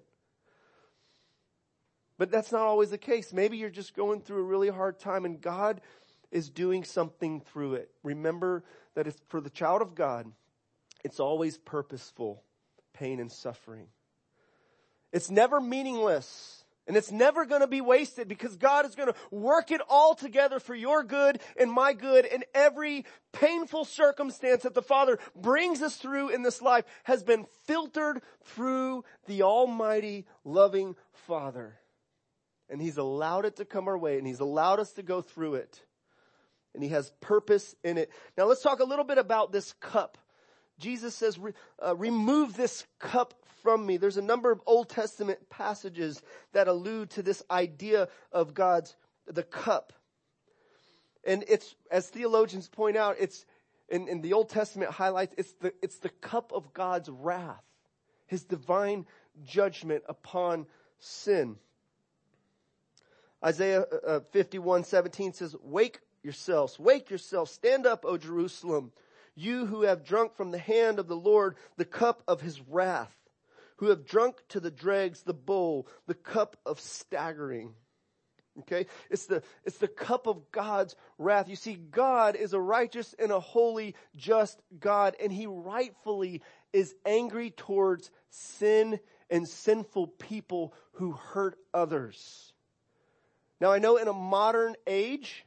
But 2.16 2.30
that's 2.30 2.52
not 2.52 2.62
always 2.62 2.90
the 2.90 2.98
case. 2.98 3.32
Maybe 3.32 3.56
you're 3.56 3.70
just 3.70 3.94
going 3.94 4.20
through 4.20 4.40
a 4.40 4.44
really 4.44 4.68
hard 4.68 4.98
time 4.98 5.24
and 5.24 5.40
God 5.40 5.80
is 6.30 6.48
doing 6.48 6.84
something 6.84 7.40
through 7.40 7.74
it. 7.74 7.90
Remember 8.02 8.62
that 8.94 9.06
it's 9.06 9.20
for 9.28 9.40
the 9.40 9.50
child 9.50 9.82
of 9.82 9.94
God, 9.94 10.30
it's 11.04 11.20
always 11.20 11.58
purposeful 11.58 12.42
pain 12.92 13.20
and 13.20 13.30
suffering. 13.30 13.86
It's 15.12 15.30
never 15.30 15.60
meaningless. 15.60 16.63
And 16.86 16.96
it's 16.98 17.10
never 17.10 17.46
going 17.46 17.62
to 17.62 17.66
be 17.66 17.80
wasted 17.80 18.28
because 18.28 18.56
God 18.56 18.84
is 18.84 18.94
going 18.94 19.08
to 19.08 19.18
work 19.30 19.70
it 19.70 19.80
all 19.88 20.14
together 20.14 20.60
for 20.60 20.74
your 20.74 21.02
good 21.02 21.40
and 21.58 21.72
my 21.72 21.94
good 21.94 22.26
and 22.26 22.44
every 22.54 23.06
painful 23.32 23.86
circumstance 23.86 24.64
that 24.64 24.74
the 24.74 24.82
Father 24.82 25.18
brings 25.34 25.80
us 25.80 25.96
through 25.96 26.28
in 26.28 26.42
this 26.42 26.60
life 26.60 26.84
has 27.04 27.22
been 27.22 27.46
filtered 27.64 28.20
through 28.44 29.02
the 29.26 29.42
almighty 29.42 30.26
loving 30.44 30.94
Father. 31.26 31.78
And 32.68 32.82
He's 32.82 32.98
allowed 32.98 33.46
it 33.46 33.56
to 33.56 33.64
come 33.64 33.88
our 33.88 33.98
way 33.98 34.18
and 34.18 34.26
He's 34.26 34.40
allowed 34.40 34.78
us 34.78 34.92
to 34.92 35.02
go 35.02 35.22
through 35.22 35.54
it. 35.54 35.82
And 36.74 36.82
He 36.82 36.90
has 36.90 37.10
purpose 37.22 37.74
in 37.82 37.96
it. 37.96 38.10
Now 38.36 38.44
let's 38.44 38.62
talk 38.62 38.80
a 38.80 38.84
little 38.84 39.04
bit 39.06 39.16
about 39.16 39.52
this 39.52 39.72
cup 39.80 40.18
Jesus 40.78 41.14
says, 41.14 41.38
uh, 41.84 41.96
remove 41.96 42.56
this 42.56 42.84
cup 42.98 43.34
from 43.62 43.87
me. 43.87 43.96
There's 43.96 44.16
a 44.16 44.22
number 44.22 44.50
of 44.50 44.60
Old 44.66 44.88
Testament 44.88 45.48
passages 45.48 46.22
that 46.52 46.68
allude 46.68 47.10
to 47.10 47.22
this 47.22 47.42
idea 47.50 48.08
of 48.32 48.54
God's, 48.54 48.94
the 49.26 49.42
cup. 49.42 49.92
And 51.24 51.44
it's, 51.48 51.74
as 51.90 52.08
theologians 52.08 52.68
point 52.68 52.96
out, 52.96 53.16
it's, 53.18 53.46
in, 53.88 54.08
in 54.08 54.20
the 54.20 54.32
Old 54.34 54.50
Testament 54.50 54.90
highlights, 54.90 55.34
it's 55.38 55.52
the, 55.54 55.72
it's 55.80 55.98
the 55.98 56.10
cup 56.10 56.52
of 56.52 56.74
God's 56.74 57.08
wrath, 57.08 57.64
His 58.26 58.44
divine 58.44 59.06
judgment 59.44 60.04
upon 60.08 60.66
sin. 60.98 61.56
Isaiah 63.42 63.84
uh, 64.06 64.20
51, 64.32 64.84
17 64.84 65.34
says, 65.34 65.56
wake 65.62 66.00
yourselves, 66.22 66.78
wake 66.78 67.10
yourselves, 67.10 67.50
stand 67.50 67.87
up, 67.87 68.04
O 68.04 68.16
Jerusalem 68.16 68.92
you 69.34 69.66
who 69.66 69.82
have 69.82 70.04
drunk 70.04 70.36
from 70.36 70.50
the 70.50 70.58
hand 70.58 70.98
of 70.98 71.08
the 71.08 71.16
Lord 71.16 71.56
the 71.76 71.84
cup 71.84 72.22
of 72.28 72.40
his 72.40 72.60
wrath, 72.60 73.14
who 73.76 73.88
have 73.88 74.06
drunk 74.06 74.36
to 74.50 74.60
the 74.60 74.70
dregs 74.70 75.22
the 75.22 75.34
bowl, 75.34 75.88
the 76.06 76.14
cup 76.14 76.56
of 76.64 76.80
staggering. 76.80 77.74
Okay? 78.60 78.86
It's 79.10 79.26
the, 79.26 79.42
it's 79.64 79.78
the 79.78 79.88
cup 79.88 80.26
of 80.26 80.52
God's 80.52 80.94
wrath. 81.18 81.48
You 81.48 81.56
see, 81.56 81.74
God 81.74 82.36
is 82.36 82.52
a 82.52 82.60
righteous 82.60 83.14
and 83.18 83.32
a 83.32 83.40
holy, 83.40 83.96
just 84.14 84.60
God, 84.78 85.16
and 85.20 85.32
He 85.32 85.46
rightfully 85.46 86.42
is 86.72 86.94
angry 87.04 87.50
towards 87.50 88.10
sin 88.30 89.00
and 89.30 89.48
sinful 89.48 90.06
people 90.06 90.74
who 90.92 91.12
hurt 91.12 91.56
others. 91.72 92.52
Now 93.60 93.72
I 93.72 93.78
know 93.78 93.96
in 93.96 94.08
a 94.08 94.12
modern 94.12 94.76
age, 94.86 95.44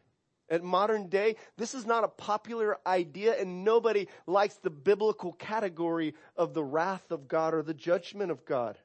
at 0.49 0.63
modern 0.63 1.07
day, 1.07 1.35
this 1.57 1.73
is 1.73 1.85
not 1.85 2.03
a 2.03 2.07
popular 2.07 2.77
idea 2.85 3.39
and 3.39 3.63
nobody 3.63 4.07
likes 4.25 4.55
the 4.55 4.69
biblical 4.69 5.33
category 5.33 6.15
of 6.35 6.53
the 6.53 6.63
wrath 6.63 7.11
of 7.11 7.27
God 7.27 7.53
or 7.53 7.61
the 7.61 7.73
judgment 7.73 8.31
of 8.31 8.45
God. 8.45 8.77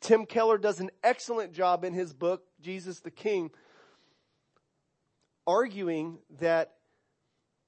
Tim 0.00 0.26
Keller 0.26 0.58
does 0.58 0.80
an 0.80 0.90
excellent 1.02 1.52
job 1.52 1.84
in 1.84 1.92
his 1.92 2.12
book, 2.12 2.44
Jesus 2.60 3.00
the 3.00 3.10
King, 3.10 3.50
arguing 5.46 6.18
that 6.40 6.74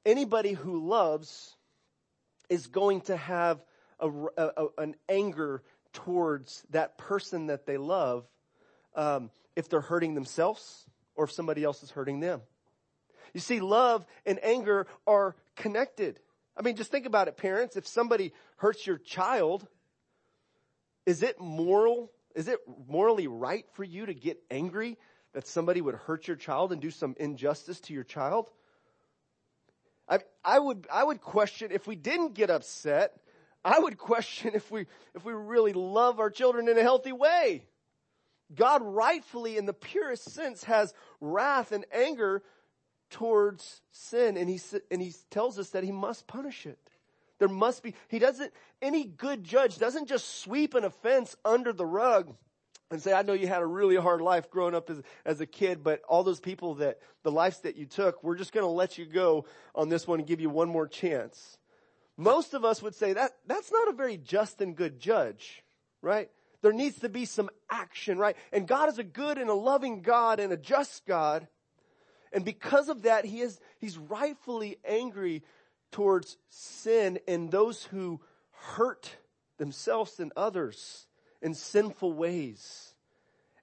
anybody 0.04 0.52
who 0.52 0.86
loves 0.86 1.56
is 2.48 2.66
going 2.66 3.02
to 3.02 3.16
have 3.16 3.62
a, 4.00 4.10
a, 4.36 4.66
an 4.78 4.94
anger 5.08 5.62
towards 5.92 6.62
that 6.70 6.98
person 6.98 7.46
that 7.46 7.66
they 7.66 7.78
love 7.78 8.26
um, 8.94 9.30
if 9.54 9.68
they're 9.68 9.80
hurting 9.80 10.14
themselves 10.14 10.86
or 11.14 11.24
if 11.24 11.32
somebody 11.32 11.64
else 11.64 11.82
is 11.82 11.90
hurting 11.90 12.20
them. 12.20 12.42
You 13.36 13.40
see, 13.40 13.60
love 13.60 14.06
and 14.24 14.42
anger 14.42 14.86
are 15.06 15.36
connected. 15.56 16.18
I 16.56 16.62
mean, 16.62 16.74
just 16.74 16.90
think 16.90 17.04
about 17.04 17.28
it, 17.28 17.36
parents. 17.36 17.76
If 17.76 17.86
somebody 17.86 18.32
hurts 18.56 18.86
your 18.86 18.96
child, 18.96 19.68
is 21.04 21.22
it 21.22 21.38
moral? 21.38 22.10
Is 22.34 22.48
it 22.48 22.60
morally 22.88 23.26
right 23.26 23.66
for 23.74 23.84
you 23.84 24.06
to 24.06 24.14
get 24.14 24.38
angry 24.50 24.96
that 25.34 25.46
somebody 25.46 25.82
would 25.82 25.96
hurt 25.96 26.26
your 26.26 26.38
child 26.38 26.72
and 26.72 26.80
do 26.80 26.90
some 26.90 27.14
injustice 27.18 27.78
to 27.80 27.92
your 27.92 28.04
child? 28.04 28.48
I, 30.08 30.20
I 30.42 30.58
would, 30.58 30.86
I 30.90 31.04
would 31.04 31.20
question 31.20 31.72
if 31.72 31.86
we 31.86 31.94
didn't 31.94 32.32
get 32.32 32.48
upset, 32.48 33.20
I 33.62 33.78
would 33.78 33.98
question 33.98 34.52
if 34.54 34.70
we, 34.70 34.86
if 35.14 35.26
we 35.26 35.34
really 35.34 35.74
love 35.74 36.20
our 36.20 36.30
children 36.30 36.70
in 36.70 36.78
a 36.78 36.82
healthy 36.82 37.12
way. 37.12 37.66
God 38.54 38.80
rightfully, 38.82 39.58
in 39.58 39.66
the 39.66 39.74
purest 39.74 40.30
sense, 40.30 40.64
has 40.64 40.94
wrath 41.20 41.70
and 41.72 41.84
anger 41.92 42.42
towards 43.10 43.80
sin, 43.92 44.36
and 44.36 44.48
he, 44.48 44.60
and 44.90 45.00
he 45.00 45.14
tells 45.30 45.58
us 45.58 45.70
that 45.70 45.84
he 45.84 45.92
must 45.92 46.26
punish 46.26 46.66
it. 46.66 46.78
There 47.38 47.48
must 47.48 47.82
be, 47.82 47.94
he 48.08 48.18
doesn't, 48.18 48.52
any 48.80 49.04
good 49.04 49.44
judge 49.44 49.78
doesn't 49.78 50.08
just 50.08 50.40
sweep 50.40 50.74
an 50.74 50.84
offense 50.84 51.36
under 51.44 51.72
the 51.72 51.84
rug 51.84 52.34
and 52.90 53.02
say, 53.02 53.12
I 53.12 53.22
know 53.22 53.32
you 53.32 53.46
had 53.46 53.62
a 53.62 53.66
really 53.66 53.96
hard 53.96 54.20
life 54.20 54.50
growing 54.50 54.74
up 54.74 54.88
as, 54.90 55.02
as 55.24 55.40
a 55.40 55.46
kid, 55.46 55.82
but 55.82 56.02
all 56.08 56.22
those 56.22 56.40
people 56.40 56.76
that, 56.76 56.98
the 57.24 57.32
lives 57.32 57.60
that 57.60 57.76
you 57.76 57.84
took, 57.84 58.22
we're 58.22 58.36
just 58.36 58.52
to 58.52 58.66
let 58.66 58.96
you 58.96 59.06
go 59.06 59.44
on 59.74 59.88
this 59.88 60.06
one 60.06 60.20
and 60.20 60.28
give 60.28 60.40
you 60.40 60.48
one 60.48 60.68
more 60.68 60.86
chance. 60.86 61.58
Most 62.16 62.54
of 62.54 62.64
us 62.64 62.82
would 62.82 62.94
say 62.94 63.12
that 63.12 63.32
that's 63.46 63.70
not 63.70 63.88
a 63.88 63.92
very 63.92 64.16
just 64.16 64.60
and 64.60 64.74
good 64.74 64.98
judge, 65.00 65.62
right? 66.00 66.30
There 66.62 66.72
needs 66.72 67.00
to 67.00 67.08
be 67.08 67.26
some 67.26 67.50
action, 67.70 68.18
right? 68.18 68.36
And 68.52 68.66
God 68.66 68.88
is 68.88 68.98
a 68.98 69.04
good 69.04 69.36
and 69.36 69.50
a 69.50 69.54
loving 69.54 70.00
God 70.00 70.40
and 70.40 70.52
a 70.52 70.56
just 70.56 71.04
God. 71.06 71.46
And 72.32 72.44
because 72.44 72.88
of 72.88 73.02
that, 73.02 73.24
he 73.24 73.40
is, 73.40 73.60
he's 73.78 73.98
rightfully 73.98 74.78
angry 74.84 75.42
towards 75.92 76.36
sin 76.50 77.18
and 77.26 77.50
those 77.50 77.84
who 77.84 78.20
hurt 78.50 79.16
themselves 79.58 80.20
and 80.20 80.32
others 80.36 81.06
in 81.40 81.54
sinful 81.54 82.12
ways. 82.12 82.94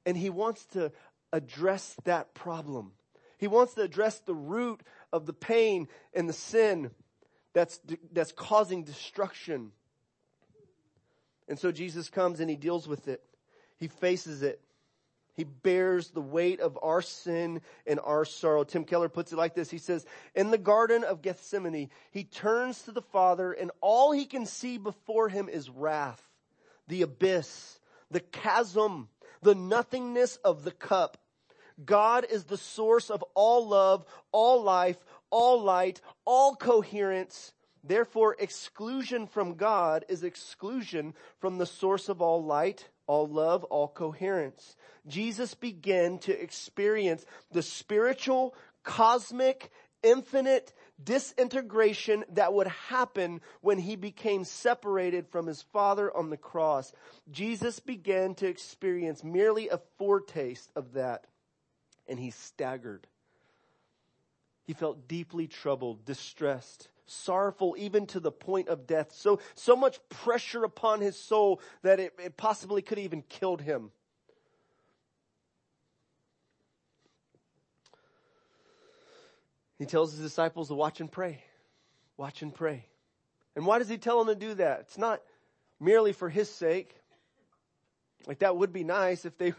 And 0.06 0.18
he 0.18 0.30
wants 0.30 0.66
to 0.68 0.92
address 1.32 1.96
that 2.06 2.34
problem. 2.34 2.92
He 3.38 3.48
wants 3.48 3.74
to 3.76 3.82
address 3.82 4.20
the 4.20 4.36
root 4.36 4.82
of 5.12 5.26
the 5.26 5.34
pain 5.34 5.88
and 6.14 6.30
the 6.30 6.34
sin 6.34 6.92
that's, 7.54 7.80
that's 8.12 8.32
causing 8.32 8.84
destruction. 8.84 9.72
And 11.48 11.60
so 11.60 11.72
Jesus 11.72 12.10
comes 12.10 12.40
and 12.40 12.50
he 12.50 12.56
deals 12.56 12.88
with 12.88 13.08
it. 13.08 13.22
He 13.78 13.88
faces 13.88 14.42
it. 14.44 14.62
He 15.36 15.44
bears 15.44 16.10
the 16.10 16.22
weight 16.22 16.60
of 16.60 16.78
our 16.82 17.02
sin 17.02 17.62
and 17.88 18.00
our 18.00 18.24
sorrow. 18.24 18.64
Tim 18.64 18.86
Keller 18.86 19.10
puts 19.10 19.32
it 19.32 19.38
like 19.38 19.56
this. 19.56 19.70
He 19.70 19.80
says, 19.80 20.06
in 20.36 20.52
the 20.52 20.58
Garden 20.58 21.04
of 21.04 21.22
Gethsemane, 21.22 21.90
he 22.12 22.24
turns 22.24 22.84
to 22.84 22.92
the 22.92 23.02
Father 23.02 23.52
and 23.52 23.72
all 23.82 24.12
he 24.12 24.26
can 24.26 24.46
see 24.46 24.78
before 24.78 25.30
him 25.30 25.50
is 25.50 25.70
wrath, 25.70 26.22
the 26.88 27.02
abyss, 27.02 27.80
the 28.12 28.20
chasm, 28.20 29.10
the 29.42 29.56
nothingness 29.56 30.38
of 30.38 30.64
the 30.64 30.72
cup. 30.72 31.18
God 31.84 32.26
is 32.30 32.44
the 32.44 32.58
source 32.58 33.10
of 33.10 33.24
all 33.34 33.68
love, 33.68 34.06
all 34.32 34.62
life, 34.62 34.98
all 35.32 35.64
light, 35.64 36.00
all 36.26 36.56
coherence. 36.56 37.54
Therefore, 37.84 38.36
exclusion 38.40 39.28
from 39.28 39.56
God 39.56 40.06
is 40.08 40.24
exclusion 40.24 41.14
from 41.40 41.58
the 41.58 41.66
source 41.66 42.08
of 42.08 42.22
all 42.22 42.44
light, 42.44 42.90
all 43.08 43.28
love, 43.28 43.64
all 43.66 43.90
coherence. 43.90 44.76
Jesus 45.08 45.54
began 45.54 46.18
to 46.20 46.42
experience 46.42 47.26
the 47.52 47.62
spiritual, 47.62 48.56
cosmic, 48.84 49.70
infinite 50.02 50.74
disintegration 51.04 52.24
that 52.30 52.54
would 52.54 52.68
happen 52.68 53.42
when 53.62 53.78
he 53.78 53.96
became 53.96 54.44
separated 54.44 55.28
from 55.28 55.48
his 55.48 55.62
father 55.74 56.16
on 56.16 56.30
the 56.30 56.38
cross. 56.38 56.94
Jesus 57.32 57.80
began 57.80 58.36
to 58.36 58.48
experience 58.48 59.24
merely 59.24 59.70
a 59.70 59.80
foretaste 59.98 60.72
of 60.76 60.94
that 60.94 61.26
and 62.08 62.20
he 62.20 62.32
staggered. 62.32 63.08
He 64.66 64.74
felt 64.74 65.08
deeply 65.08 65.48
troubled, 65.48 66.06
distressed, 66.06 66.88
sorrowful, 67.06 67.76
even 67.78 68.06
to 68.08 68.20
the 68.20 68.32
point 68.32 68.70
of 68.70 68.88
death. 68.88 69.12
So, 69.14 69.40
so 69.56 69.76
much 69.76 70.00
pressure 70.10 70.64
upon 70.64 71.02
his 71.02 71.18
soul 71.18 71.62
that 71.82 72.00
it, 72.00 72.14
it 72.24 72.38
possibly 72.38 72.82
could 72.82 72.98
have 72.98 73.06
even 73.06 73.24
killed 73.24 73.62
him. 73.62 73.92
He 79.78 79.86
tells 79.86 80.14
his 80.14 80.22
disciples 80.22 80.70
to 80.70 80.76
watch 80.76 81.02
and 81.02 81.12
pray. 81.12 81.44
Watch 82.16 82.42
and 82.42 82.54
pray. 82.54 82.86
And 83.56 83.66
why 83.66 83.80
does 83.80 83.90
he 83.90 83.98
tell 83.98 84.24
them 84.24 84.34
to 84.34 84.40
do 84.40 84.54
that? 84.56 84.82
It's 84.82 84.98
not 84.98 85.22
merely 85.80 86.14
for 86.14 86.30
his 86.30 86.50
sake. 86.50 86.96
Like 88.26 88.40
that 88.40 88.56
would 88.56 88.72
be 88.72 88.86
nice 88.86 89.26
if 89.26 89.38
they, 89.38 89.54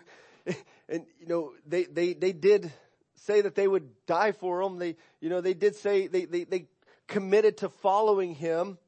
and 0.88 1.05
you 1.21 1.27
know, 1.27 1.53
they, 1.67 1.85
they, 1.85 2.14
they 2.14 2.33
did 2.33 2.73
say 3.16 3.40
that 3.40 3.55
they 3.55 3.68
would 3.68 3.88
die 4.07 4.33
for 4.33 4.62
him. 4.62 4.79
They, 4.79 4.96
you 5.20 5.29
know, 5.29 5.40
they 5.40 5.55
did 5.55 5.77
say 5.77 6.07
they, 6.07 6.24
they, 6.24 6.44
they 6.44 6.66
committed 7.07 7.59
to 7.59 7.68
following 7.68 8.35
him. 8.35 8.79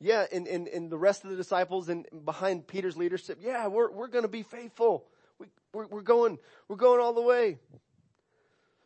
Yeah, 0.00 0.26
and, 0.30 0.46
and, 0.46 0.68
and 0.68 0.90
the 0.90 0.98
rest 0.98 1.24
of 1.24 1.30
the 1.30 1.36
disciples 1.36 1.88
and 1.88 2.06
behind 2.24 2.66
Peter's 2.66 2.96
leadership, 2.96 3.38
yeah, 3.40 3.66
we're, 3.68 3.90
we're 3.90 4.08
going 4.08 4.24
to 4.24 4.28
be 4.28 4.42
faithful. 4.42 5.06
We, 5.38 5.46
we're, 5.72 5.86
we're 5.86 6.02
going, 6.02 6.38
we're 6.68 6.76
going 6.76 7.00
all 7.00 7.14
the 7.14 7.22
way. 7.22 7.58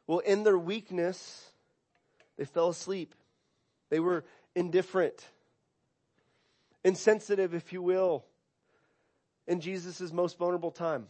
Well, 0.06 0.20
in 0.20 0.44
their 0.44 0.58
weakness, 0.58 1.50
they 2.36 2.44
fell 2.44 2.68
asleep. 2.68 3.14
They 3.90 4.00
were 4.00 4.24
indifferent, 4.54 5.24
insensitive, 6.84 7.54
if 7.54 7.72
you 7.72 7.82
will, 7.82 8.24
in 9.48 9.60
Jesus' 9.60 10.12
most 10.12 10.38
vulnerable 10.38 10.70
time. 10.70 11.08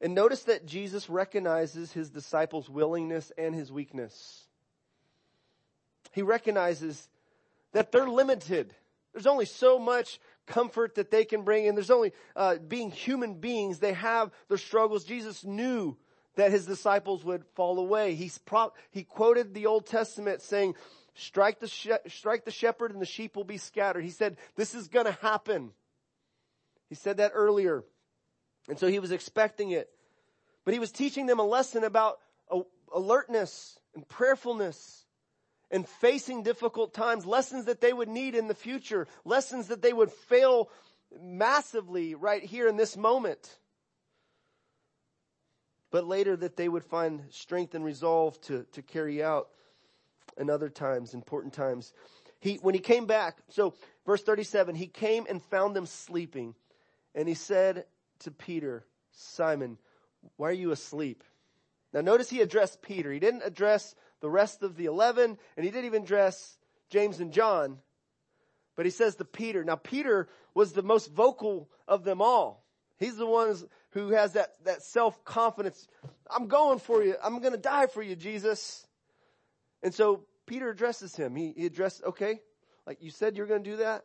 And 0.00 0.14
notice 0.14 0.44
that 0.44 0.66
Jesus 0.66 1.10
recognizes 1.10 1.92
his 1.92 2.10
disciples' 2.10 2.70
willingness 2.70 3.30
and 3.36 3.54
his 3.54 3.70
weakness. 3.70 4.46
He 6.12 6.22
recognizes 6.22 7.08
that 7.72 7.92
they're 7.92 8.08
limited. 8.08 8.74
There's 9.12 9.26
only 9.26 9.44
so 9.44 9.78
much 9.78 10.18
comfort 10.46 10.94
that 10.94 11.10
they 11.10 11.24
can 11.24 11.42
bring 11.42 11.68
and 11.68 11.76
there's 11.76 11.90
only, 11.90 12.12
uh, 12.34 12.56
being 12.56 12.90
human 12.90 13.34
beings, 13.34 13.78
they 13.78 13.92
have 13.92 14.30
their 14.48 14.58
struggles. 14.58 15.04
Jesus 15.04 15.44
knew 15.44 15.96
that 16.36 16.50
his 16.50 16.66
disciples 16.66 17.24
would 17.24 17.44
fall 17.54 17.78
away. 17.78 18.14
He's 18.14 18.38
pro- 18.38 18.72
he 18.90 19.04
quoted 19.04 19.52
the 19.52 19.66
Old 19.66 19.86
Testament 19.86 20.42
saying, 20.42 20.74
strike 21.14 21.60
the, 21.60 21.68
she- 21.68 21.92
strike 22.08 22.44
the 22.44 22.50
shepherd 22.50 22.92
and 22.92 23.02
the 23.02 23.06
sheep 23.06 23.36
will 23.36 23.44
be 23.44 23.58
scattered. 23.58 24.02
He 24.02 24.10
said, 24.10 24.38
this 24.56 24.74
is 24.74 24.88
gonna 24.88 25.16
happen. 25.20 25.72
He 26.88 26.94
said 26.94 27.18
that 27.18 27.32
earlier. 27.34 27.84
And 28.68 28.78
so 28.78 28.86
he 28.86 28.98
was 28.98 29.12
expecting 29.12 29.70
it. 29.70 29.90
But 30.64 30.74
he 30.74 30.80
was 30.80 30.92
teaching 30.92 31.26
them 31.26 31.38
a 31.38 31.46
lesson 31.46 31.84
about 31.84 32.18
alertness 32.92 33.78
and 33.94 34.06
prayerfulness 34.06 35.04
and 35.70 35.88
facing 35.88 36.42
difficult 36.42 36.92
times, 36.92 37.24
lessons 37.24 37.66
that 37.66 37.80
they 37.80 37.92
would 37.92 38.08
need 38.08 38.34
in 38.34 38.48
the 38.48 38.54
future, 38.54 39.06
lessons 39.24 39.68
that 39.68 39.82
they 39.82 39.92
would 39.92 40.10
fail 40.10 40.68
massively 41.20 42.14
right 42.14 42.42
here 42.42 42.68
in 42.68 42.76
this 42.76 42.96
moment. 42.96 43.58
But 45.90 46.06
later 46.06 46.36
that 46.36 46.56
they 46.56 46.68
would 46.68 46.84
find 46.84 47.22
strength 47.30 47.74
and 47.74 47.84
resolve 47.84 48.40
to, 48.42 48.64
to 48.72 48.82
carry 48.82 49.22
out 49.22 49.48
in 50.36 50.50
other 50.50 50.68
times, 50.68 51.14
important 51.14 51.52
times. 51.52 51.92
he, 52.40 52.56
when 52.56 52.74
he 52.74 52.80
came 52.80 53.06
back, 53.06 53.38
so 53.48 53.74
verse 54.06 54.22
37, 54.22 54.74
he 54.74 54.86
came 54.86 55.26
and 55.28 55.42
found 55.42 55.74
them 55.74 55.86
sleeping. 55.86 56.54
And 57.14 57.28
he 57.28 57.34
said 57.34 57.84
to 58.20 58.30
Peter, 58.30 58.84
Simon, 59.12 59.78
why 60.36 60.48
are 60.48 60.52
you 60.52 60.70
asleep? 60.70 61.24
Now 61.92 62.00
notice 62.00 62.30
he 62.30 62.40
addressed 62.40 62.82
Peter. 62.82 63.12
He 63.12 63.18
didn't 63.18 63.42
address 63.42 63.94
the 64.20 64.30
rest 64.30 64.62
of 64.62 64.76
the 64.76 64.84
11 64.86 65.38
and 65.56 65.64
he 65.64 65.70
didn't 65.70 65.86
even 65.86 66.02
address 66.02 66.58
James 66.90 67.20
and 67.20 67.32
John. 67.32 67.78
But 68.76 68.86
he 68.86 68.90
says 68.90 69.16
to 69.16 69.24
Peter. 69.24 69.64
Now 69.64 69.76
Peter 69.76 70.28
was 70.54 70.72
the 70.72 70.82
most 70.82 71.12
vocal 71.12 71.68
of 71.88 72.04
them 72.04 72.22
all. 72.22 72.64
He's 72.98 73.16
the 73.16 73.26
one 73.26 73.56
who 73.90 74.10
has 74.10 74.34
that, 74.34 74.52
that 74.64 74.82
self-confidence. 74.82 75.88
I'm 76.30 76.46
going 76.48 76.78
for 76.78 77.02
you. 77.02 77.16
I'm 77.22 77.40
going 77.40 77.52
to 77.52 77.58
die 77.58 77.86
for 77.86 78.02
you, 78.02 78.14
Jesus. 78.14 78.86
And 79.82 79.94
so 79.94 80.24
Peter 80.46 80.68
addresses 80.68 81.16
him. 81.16 81.34
He, 81.34 81.52
he 81.56 81.66
addressed, 81.66 82.04
okay, 82.04 82.40
like 82.86 83.02
you 83.02 83.10
said 83.10 83.36
you're 83.36 83.46
going 83.46 83.64
to 83.64 83.70
do 83.70 83.76
that? 83.78 84.04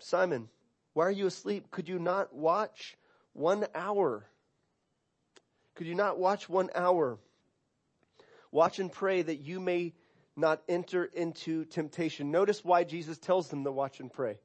Simon, 0.00 0.48
why 0.94 1.06
are 1.06 1.10
you 1.10 1.26
asleep? 1.26 1.70
Could 1.70 1.88
you 1.88 1.98
not 1.98 2.34
watch 2.34 2.96
one 3.32 3.66
hour? 3.74 4.24
Could 5.74 5.88
you 5.88 5.94
not 5.94 6.18
watch 6.18 6.48
one 6.48 6.70
hour? 6.74 7.18
Watch 8.52 8.78
and 8.78 8.90
pray 8.90 9.20
that 9.20 9.40
you 9.40 9.58
may 9.58 9.92
not 10.36 10.62
enter 10.68 11.04
into 11.04 11.64
temptation. 11.64 12.30
Notice 12.30 12.64
why 12.64 12.84
Jesus 12.84 13.18
tells 13.18 13.48
them 13.48 13.64
to 13.64 13.72
watch 13.72 13.98
and 13.98 14.12
pray. 14.12 14.38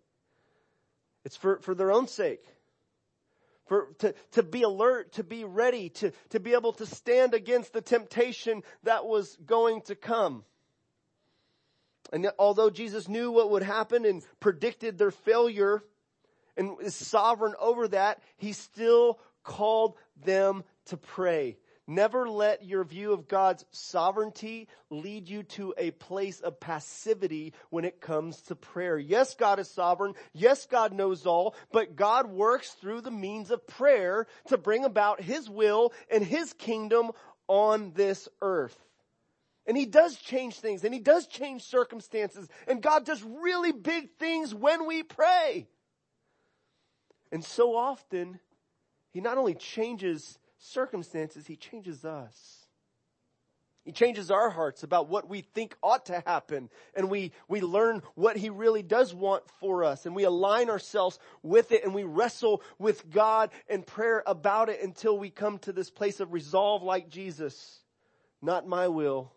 It's 1.23 1.35
for, 1.35 1.59
for 1.59 1.75
their 1.75 1.91
own 1.91 2.07
sake. 2.07 2.43
For, 3.67 3.89
to, 3.99 4.15
to 4.31 4.41
be 4.41 4.63
alert, 4.63 5.13
to 5.13 5.23
be 5.23 5.43
ready, 5.43 5.89
to, 5.89 6.11
to 6.29 6.39
be 6.39 6.53
able 6.53 6.73
to 6.73 6.87
stand 6.87 7.35
against 7.35 7.73
the 7.73 7.81
temptation 7.81 8.63
that 8.83 9.05
was 9.05 9.37
going 9.45 9.81
to 9.83 9.95
come. 9.95 10.43
And 12.11 12.27
although 12.39 12.71
Jesus 12.71 13.07
knew 13.07 13.31
what 13.31 13.51
would 13.51 13.61
happen 13.61 14.05
and 14.05 14.23
predicted 14.39 14.97
their 14.97 15.11
failure 15.11 15.83
and 16.59 16.75
is 16.81 16.93
sovereign 16.93 17.55
over 17.59 17.87
that, 17.87 18.21
he 18.37 18.53
still 18.53 19.19
called 19.43 19.95
them 20.23 20.63
to 20.87 20.97
pray. 20.97 21.57
Never 21.87 22.29
let 22.29 22.63
your 22.63 22.83
view 22.83 23.13
of 23.13 23.27
God's 23.27 23.65
sovereignty 23.71 24.67
lead 24.91 25.27
you 25.27 25.41
to 25.41 25.73
a 25.75 25.89
place 25.89 26.39
of 26.39 26.59
passivity 26.59 27.53
when 27.71 27.83
it 27.83 27.99
comes 27.99 28.41
to 28.43 28.55
prayer. 28.55 28.99
Yes, 28.99 29.33
God 29.33 29.57
is 29.57 29.71
sovereign. 29.71 30.13
Yes, 30.33 30.67
God 30.67 30.93
knows 30.93 31.25
all, 31.25 31.55
but 31.71 31.95
God 31.95 32.27
works 32.29 32.69
through 32.73 33.01
the 33.01 33.09
means 33.09 33.49
of 33.49 33.65
prayer 33.65 34.27
to 34.49 34.57
bring 34.59 34.85
about 34.85 35.19
His 35.19 35.49
will 35.49 35.91
and 36.11 36.23
His 36.23 36.53
kingdom 36.53 37.09
on 37.47 37.93
this 37.95 38.29
earth. 38.41 38.77
And 39.65 39.77
he 39.77 39.85
does 39.85 40.15
change 40.17 40.59
things 40.59 40.83
and 40.83 40.93
he 40.93 40.99
does 40.99 41.27
change 41.27 41.63
circumstances 41.63 42.47
and 42.67 42.81
God 42.81 43.05
does 43.05 43.23
really 43.23 43.71
big 43.71 44.11
things 44.17 44.53
when 44.53 44.87
we 44.87 45.03
pray. 45.03 45.67
And 47.31 47.43
so 47.43 47.75
often, 47.75 48.39
he 49.11 49.21
not 49.21 49.37
only 49.37 49.55
changes 49.55 50.39
circumstances, 50.57 51.47
he 51.47 51.55
changes 51.55 52.05
us. 52.05 52.59
He 53.85 53.91
changes 53.91 54.29
our 54.29 54.51
hearts 54.51 54.83
about 54.83 55.09
what 55.09 55.29
we 55.29 55.41
think 55.41 55.75
ought 55.81 56.05
to 56.07 56.21
happen 56.25 56.69
and 56.93 57.09
we, 57.09 57.31
we 57.47 57.61
learn 57.61 58.03
what 58.13 58.35
he 58.37 58.51
really 58.51 58.83
does 58.83 59.15
want 59.15 59.43
for 59.59 59.83
us 59.83 60.05
and 60.05 60.15
we 60.15 60.25
align 60.25 60.69
ourselves 60.69 61.17
with 61.41 61.71
it 61.71 61.83
and 61.83 61.95
we 61.95 62.03
wrestle 62.03 62.61
with 62.77 63.09
God 63.09 63.49
in 63.67 63.81
prayer 63.81 64.21
about 64.27 64.69
it 64.69 64.83
until 64.83 65.17
we 65.17 65.31
come 65.31 65.57
to 65.59 65.71
this 65.71 65.89
place 65.89 66.19
of 66.19 66.33
resolve 66.33 66.83
like 66.83 67.09
Jesus. 67.09 67.79
Not 68.43 68.67
my 68.67 68.89
will, 68.89 69.31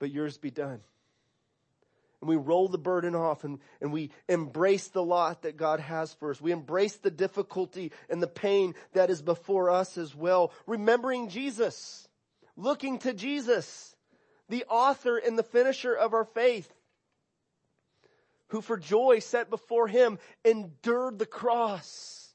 but 0.00 0.10
yours 0.10 0.36
be 0.36 0.50
done. 0.50 0.80
And 2.20 2.28
we 2.28 2.36
roll 2.36 2.68
the 2.68 2.78
burden 2.78 3.14
off 3.14 3.44
and, 3.44 3.60
and 3.80 3.92
we 3.92 4.10
embrace 4.28 4.88
the 4.88 5.02
lot 5.02 5.42
that 5.42 5.56
God 5.56 5.78
has 5.78 6.12
for 6.14 6.30
us. 6.30 6.40
We 6.40 6.50
embrace 6.50 6.96
the 6.96 7.10
difficulty 7.10 7.92
and 8.08 8.22
the 8.22 8.26
pain 8.26 8.74
that 8.92 9.10
is 9.10 9.22
before 9.22 9.70
us 9.70 9.96
as 9.96 10.14
well. 10.14 10.52
Remembering 10.66 11.28
Jesus, 11.28 12.08
looking 12.56 12.98
to 13.00 13.14
Jesus, 13.14 13.94
the 14.48 14.64
author 14.64 15.16
and 15.16 15.38
the 15.38 15.44
finisher 15.44 15.94
of 15.94 16.12
our 16.12 16.24
faith, 16.24 16.72
who 18.48 18.60
for 18.60 18.76
joy 18.76 19.20
set 19.20 19.50
before 19.50 19.86
him 19.86 20.18
endured 20.44 21.18
the 21.18 21.26
cross, 21.26 22.34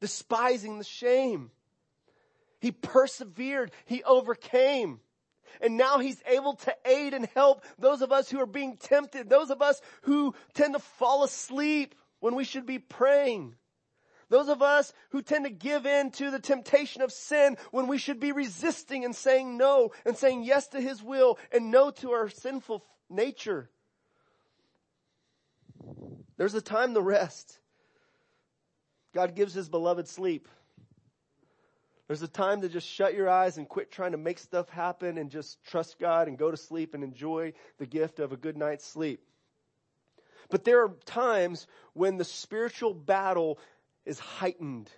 despising 0.00 0.78
the 0.78 0.84
shame. 0.84 1.50
He 2.60 2.70
persevered. 2.70 3.72
He 3.86 4.02
overcame. 4.04 5.00
And 5.60 5.76
now 5.76 5.98
he's 5.98 6.22
able 6.26 6.54
to 6.54 6.76
aid 6.84 7.14
and 7.14 7.26
help 7.34 7.64
those 7.78 8.02
of 8.02 8.12
us 8.12 8.30
who 8.30 8.40
are 8.40 8.46
being 8.46 8.76
tempted, 8.76 9.28
those 9.28 9.50
of 9.50 9.62
us 9.62 9.80
who 10.02 10.34
tend 10.54 10.74
to 10.74 10.80
fall 10.80 11.24
asleep 11.24 11.94
when 12.20 12.34
we 12.34 12.44
should 12.44 12.66
be 12.66 12.78
praying. 12.78 13.54
Those 14.28 14.48
of 14.48 14.62
us 14.62 14.92
who 15.10 15.22
tend 15.22 15.44
to 15.44 15.50
give 15.50 15.86
in 15.86 16.10
to 16.12 16.30
the 16.30 16.40
temptation 16.40 17.02
of 17.02 17.12
sin 17.12 17.56
when 17.70 17.86
we 17.86 17.98
should 17.98 18.20
be 18.20 18.32
resisting 18.32 19.04
and 19.04 19.14
saying 19.14 19.56
no 19.56 19.92
and 20.04 20.16
saying 20.16 20.44
yes 20.44 20.68
to 20.68 20.80
his 20.80 21.02
will 21.02 21.38
and 21.52 21.70
no 21.70 21.90
to 21.90 22.12
our 22.12 22.28
sinful 22.28 22.84
nature. 23.10 23.70
There's 26.36 26.54
a 26.54 26.62
time 26.62 26.94
to 26.94 27.00
rest. 27.00 27.58
God 29.14 29.36
gives 29.36 29.54
his 29.54 29.68
beloved 29.68 30.08
sleep. 30.08 30.48
There's 32.06 32.22
a 32.22 32.28
time 32.28 32.60
to 32.60 32.68
just 32.68 32.86
shut 32.86 33.14
your 33.14 33.30
eyes 33.30 33.56
and 33.56 33.68
quit 33.68 33.90
trying 33.90 34.12
to 34.12 34.18
make 34.18 34.38
stuff 34.38 34.68
happen 34.68 35.16
and 35.16 35.30
just 35.30 35.62
trust 35.64 35.98
God 35.98 36.28
and 36.28 36.36
go 36.36 36.50
to 36.50 36.56
sleep 36.56 36.94
and 36.94 37.02
enjoy 37.02 37.54
the 37.78 37.86
gift 37.86 38.18
of 38.18 38.32
a 38.32 38.36
good 38.36 38.58
night's 38.58 38.84
sleep. 38.84 39.20
But 40.50 40.64
there 40.64 40.82
are 40.82 40.94
times 41.06 41.66
when 41.94 42.18
the 42.18 42.24
spiritual 42.24 42.92
battle 42.92 43.58
is 44.04 44.18
heightened. 44.18 44.90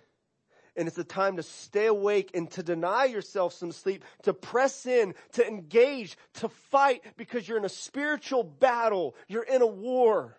And 0.75 0.87
it's 0.87 0.97
a 0.97 1.03
time 1.03 1.37
to 1.37 1.43
stay 1.43 1.87
awake 1.87 2.31
and 2.33 2.51
to 2.51 2.61
deny 2.61 3.05
yourself 3.05 3.53
some 3.53 3.71
sleep, 3.71 4.03
to 4.23 4.33
press 4.33 4.85
in, 4.85 5.15
to 5.33 5.47
engage, 5.47 6.17
to 6.35 6.49
fight 6.69 7.01
because 7.15 7.47
you're 7.47 7.57
in 7.57 7.65
a 7.65 7.69
spiritual 7.69 8.43
battle. 8.43 9.15
You're 9.27 9.43
in 9.43 9.61
a 9.61 9.67
war. 9.67 10.37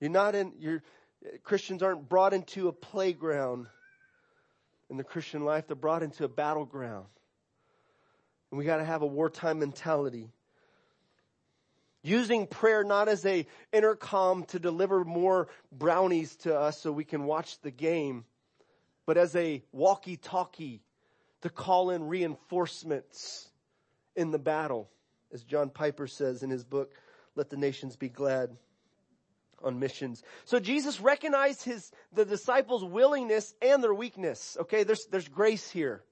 You're 0.00 0.10
not 0.10 0.34
in, 0.34 0.52
you're, 0.58 0.82
Christians 1.42 1.82
aren't 1.82 2.08
brought 2.08 2.34
into 2.34 2.68
a 2.68 2.72
playground 2.72 3.66
in 4.92 4.98
the 4.98 5.04
Christian 5.04 5.44
life. 5.44 5.66
They're 5.66 5.74
brought 5.74 6.02
into 6.02 6.24
a 6.24 6.28
battleground. 6.28 7.06
And 8.50 8.58
we 8.58 8.64
gotta 8.64 8.84
have 8.84 9.02
a 9.02 9.06
wartime 9.06 9.58
mentality. 9.58 10.30
Using 12.02 12.46
prayer 12.46 12.84
not 12.84 13.08
as 13.08 13.24
a 13.24 13.46
intercom 13.72 14.44
to 14.46 14.58
deliver 14.58 15.04
more 15.04 15.48
brownies 15.72 16.36
to 16.36 16.56
us 16.56 16.78
so 16.78 16.92
we 16.92 17.04
can 17.04 17.24
watch 17.24 17.58
the 17.62 17.70
game, 17.70 18.24
but 19.06 19.16
as 19.16 19.34
a 19.34 19.62
walkie-talkie 19.72 20.82
to 21.40 21.48
call 21.48 21.90
in 21.90 22.06
reinforcements 22.06 23.48
in 24.14 24.30
the 24.30 24.38
battle. 24.38 24.90
As 25.32 25.42
John 25.42 25.70
Piper 25.70 26.06
says 26.06 26.42
in 26.42 26.50
his 26.50 26.64
book, 26.64 26.92
Let 27.34 27.48
the 27.48 27.56
Nations 27.56 27.96
Be 27.96 28.10
Glad 28.10 28.50
on 29.64 29.78
missions. 29.78 30.22
So 30.44 30.58
Jesus 30.60 31.00
recognized 31.00 31.64
his, 31.64 31.90
the 32.12 32.24
disciples' 32.24 32.84
willingness 32.84 33.54
and 33.62 33.82
their 33.82 33.94
weakness. 33.94 34.56
Okay, 34.60 34.84
there's, 34.84 35.06
there's 35.06 35.28
grace 35.28 35.70
here. 35.70 36.02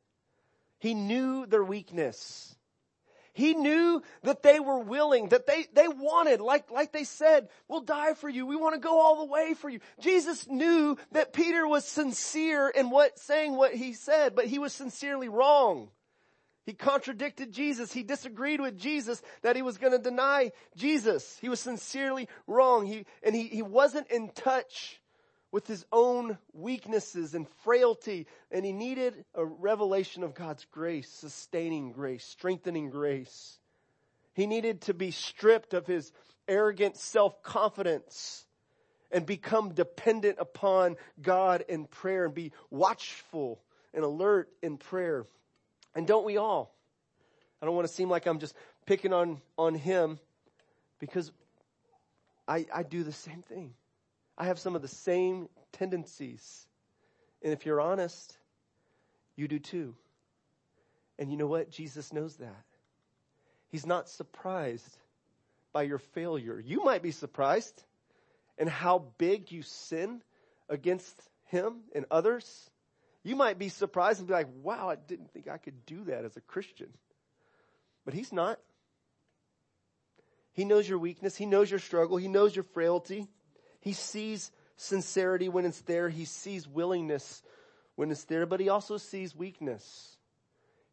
He 0.78 0.94
knew 0.94 1.46
their 1.46 1.64
weakness. 1.64 2.56
He 3.32 3.54
knew 3.54 4.02
that 4.22 4.42
they 4.42 4.58
were 4.58 4.80
willing, 4.80 5.28
that 5.28 5.46
they, 5.46 5.66
they 5.72 5.86
wanted, 5.88 6.40
like, 6.40 6.70
like 6.70 6.92
they 6.92 7.04
said, 7.04 7.48
we'll 7.68 7.82
die 7.82 8.14
for 8.14 8.28
you. 8.28 8.44
We 8.44 8.56
want 8.56 8.74
to 8.74 8.80
go 8.80 9.00
all 9.00 9.20
the 9.20 9.32
way 9.32 9.54
for 9.54 9.68
you. 9.68 9.80
Jesus 10.00 10.48
knew 10.48 10.96
that 11.12 11.32
Peter 11.32 11.66
was 11.66 11.84
sincere 11.84 12.68
in 12.68 12.90
what, 12.90 13.18
saying 13.18 13.54
what 13.54 13.72
he 13.72 13.92
said, 13.92 14.34
but 14.34 14.46
he 14.46 14.58
was 14.58 14.72
sincerely 14.72 15.28
wrong. 15.28 15.90
He 16.70 16.74
contradicted 16.74 17.50
Jesus. 17.50 17.92
He 17.92 18.04
disagreed 18.04 18.60
with 18.60 18.78
Jesus 18.78 19.20
that 19.42 19.56
he 19.56 19.62
was 19.62 19.76
going 19.76 19.92
to 19.92 19.98
deny 19.98 20.52
Jesus. 20.76 21.36
He 21.40 21.48
was 21.48 21.58
sincerely 21.58 22.28
wrong. 22.46 22.86
He, 22.86 23.06
and 23.24 23.34
he, 23.34 23.48
he 23.48 23.60
wasn't 23.60 24.08
in 24.08 24.28
touch 24.28 25.00
with 25.50 25.66
his 25.66 25.84
own 25.90 26.38
weaknesses 26.52 27.34
and 27.34 27.48
frailty. 27.64 28.28
And 28.52 28.64
he 28.64 28.70
needed 28.72 29.24
a 29.34 29.44
revelation 29.44 30.22
of 30.22 30.32
God's 30.32 30.64
grace, 30.66 31.08
sustaining 31.08 31.90
grace, 31.90 32.24
strengthening 32.24 32.88
grace. 32.88 33.58
He 34.32 34.46
needed 34.46 34.82
to 34.82 34.94
be 34.94 35.10
stripped 35.10 35.74
of 35.74 35.88
his 35.88 36.12
arrogant 36.46 36.96
self-confidence 36.96 38.46
and 39.10 39.26
become 39.26 39.74
dependent 39.74 40.36
upon 40.38 40.94
God 41.20 41.64
in 41.68 41.86
prayer 41.86 42.26
and 42.26 42.34
be 42.34 42.52
watchful 42.70 43.60
and 43.92 44.04
alert 44.04 44.48
in 44.62 44.76
prayer. 44.76 45.26
And 45.94 46.06
don't 46.06 46.24
we 46.24 46.36
all? 46.36 46.74
I 47.60 47.66
don't 47.66 47.74
want 47.74 47.86
to 47.86 47.92
seem 47.92 48.08
like 48.08 48.26
I'm 48.26 48.38
just 48.38 48.54
picking 48.86 49.12
on, 49.12 49.40
on 49.58 49.74
him 49.74 50.18
because 50.98 51.30
I, 52.48 52.66
I 52.74 52.82
do 52.82 53.02
the 53.02 53.12
same 53.12 53.42
thing. 53.42 53.74
I 54.38 54.46
have 54.46 54.58
some 54.58 54.74
of 54.74 54.82
the 54.82 54.88
same 54.88 55.48
tendencies. 55.72 56.66
And 57.42 57.52
if 57.52 57.66
you're 57.66 57.80
honest, 57.80 58.36
you 59.36 59.48
do 59.48 59.58
too. 59.58 59.94
And 61.18 61.30
you 61.30 61.36
know 61.36 61.46
what? 61.46 61.70
Jesus 61.70 62.12
knows 62.12 62.36
that. 62.36 62.64
He's 63.68 63.86
not 63.86 64.08
surprised 64.08 64.96
by 65.72 65.82
your 65.82 65.98
failure. 65.98 66.58
You 66.58 66.82
might 66.82 67.02
be 67.02 67.12
surprised 67.12 67.82
in 68.58 68.66
how 68.66 69.04
big 69.18 69.52
you 69.52 69.62
sin 69.62 70.22
against 70.68 71.20
him 71.46 71.80
and 71.94 72.04
others. 72.10 72.70
You 73.22 73.36
might 73.36 73.58
be 73.58 73.68
surprised 73.68 74.20
and 74.20 74.28
be 74.28 74.34
like, 74.34 74.48
wow, 74.62 74.88
I 74.88 74.96
didn't 74.96 75.30
think 75.32 75.48
I 75.48 75.58
could 75.58 75.84
do 75.84 76.04
that 76.04 76.24
as 76.24 76.36
a 76.36 76.40
Christian. 76.40 76.88
But 78.04 78.14
he's 78.14 78.32
not. 78.32 78.58
He 80.52 80.64
knows 80.64 80.88
your 80.88 80.98
weakness. 80.98 81.36
He 81.36 81.46
knows 81.46 81.70
your 81.70 81.80
struggle. 81.80 82.16
He 82.16 82.28
knows 82.28 82.56
your 82.56 82.64
frailty. 82.64 83.28
He 83.80 83.92
sees 83.92 84.50
sincerity 84.76 85.48
when 85.48 85.66
it's 85.66 85.82
there. 85.82 86.08
He 86.08 86.24
sees 86.24 86.66
willingness 86.66 87.42
when 87.96 88.10
it's 88.10 88.24
there, 88.24 88.46
but 88.46 88.60
he 88.60 88.70
also 88.70 88.96
sees 88.96 89.36
weakness. 89.36 90.16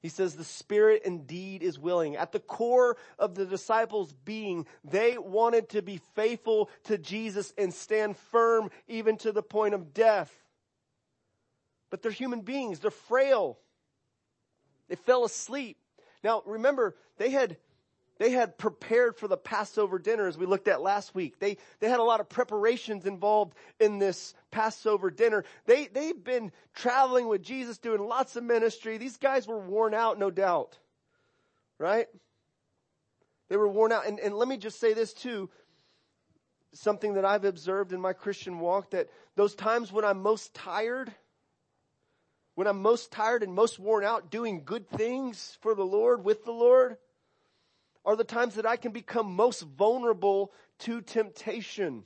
He 0.02 0.10
says 0.10 0.36
the 0.36 0.44
spirit 0.44 1.04
indeed 1.06 1.64
is 1.64 1.80
willing. 1.80 2.18
At 2.18 2.32
the 2.32 2.40
core 2.40 2.98
of 3.18 3.36
the 3.36 3.46
disciples 3.46 4.14
being, 4.26 4.68
they 4.84 5.18
wanted 5.18 5.70
to 5.70 5.82
be 5.82 6.02
faithful 6.16 6.70
to 6.84 6.98
Jesus 6.98 7.54
and 7.58 7.74
stand 7.74 8.18
firm 8.18 8.70
even 8.88 9.18
to 9.18 9.32
the 9.32 9.42
point 9.42 9.74
of 9.74 9.94
death. 9.94 10.32
But 11.90 12.02
they're 12.02 12.12
human 12.12 12.42
beings. 12.42 12.80
They're 12.80 12.92
frail. 12.92 13.60
They 14.90 14.96
fell 14.96 15.26
asleep. 15.26 15.78
Now 16.24 16.44
remember, 16.46 16.96
they 17.18 17.30
had 17.30 17.58
they 18.20 18.32
had 18.32 18.58
prepared 18.58 19.16
for 19.16 19.28
the 19.28 19.38
Passover 19.38 20.00
dinner 20.00 20.28
as 20.28 20.38
we 20.38 20.46
looked 20.46 20.68
at 20.68 20.82
last 20.82 21.14
week. 21.14 21.40
They, 21.40 21.58
they 21.80 21.90
had 21.90 22.00
a 22.00 22.04
lot 22.04 22.20
of 22.20 22.30
preparations 22.30 23.06
involved 23.06 23.54
in 23.80 24.00
this 24.00 24.34
Passover 24.50 25.12
dinner. 25.12 25.44
They, 25.66 25.88
they've 25.88 26.24
been 26.24 26.52
traveling 26.74 27.28
with 27.28 27.44
Jesus, 27.44 27.78
doing 27.78 28.02
lots 28.02 28.36
of 28.36 28.44
ministry. 28.44 28.98
These 28.98 29.18
guys 29.18 29.48
were 29.48 29.60
worn 29.60 29.94
out, 29.94 30.18
no 30.18 30.32
doubt. 30.32 30.78
Right? 31.78 32.08
They 33.50 33.58
were 33.58 33.68
worn 33.68 33.92
out. 33.92 34.08
And, 34.08 34.20
and 34.20 34.36
let 34.36 34.48
me 34.48 34.58
just 34.58 34.80
say 34.80 34.94
this 34.94 35.14
too. 35.14 35.50
Something 36.74 37.14
that 37.14 37.26
I've 37.26 37.46
observed 37.46 37.94
in 37.94 38.02
my 38.02 38.14
Christian 38.14 38.60
walk 38.60 38.92
that 38.92 39.10
those 39.36 39.54
times 39.54 39.92
when 39.92 40.06
I'm 40.06 40.22
most 40.22 40.54
tired, 40.54 41.14
when 42.58 42.66
I'm 42.66 42.82
most 42.82 43.12
tired 43.12 43.44
and 43.44 43.54
most 43.54 43.78
worn 43.78 44.04
out 44.04 44.32
doing 44.32 44.64
good 44.66 44.90
things 44.90 45.60
for 45.62 45.76
the 45.76 45.86
Lord, 45.86 46.24
with 46.24 46.44
the 46.44 46.52
Lord, 46.52 46.98
are 48.04 48.16
the 48.16 48.24
times 48.24 48.56
that 48.56 48.66
I 48.66 48.78
can 48.78 48.92
become 48.92 49.36
most 49.36 49.62
vulnerable 49.62 50.52
to 50.80 51.02
temptation. 51.02 52.02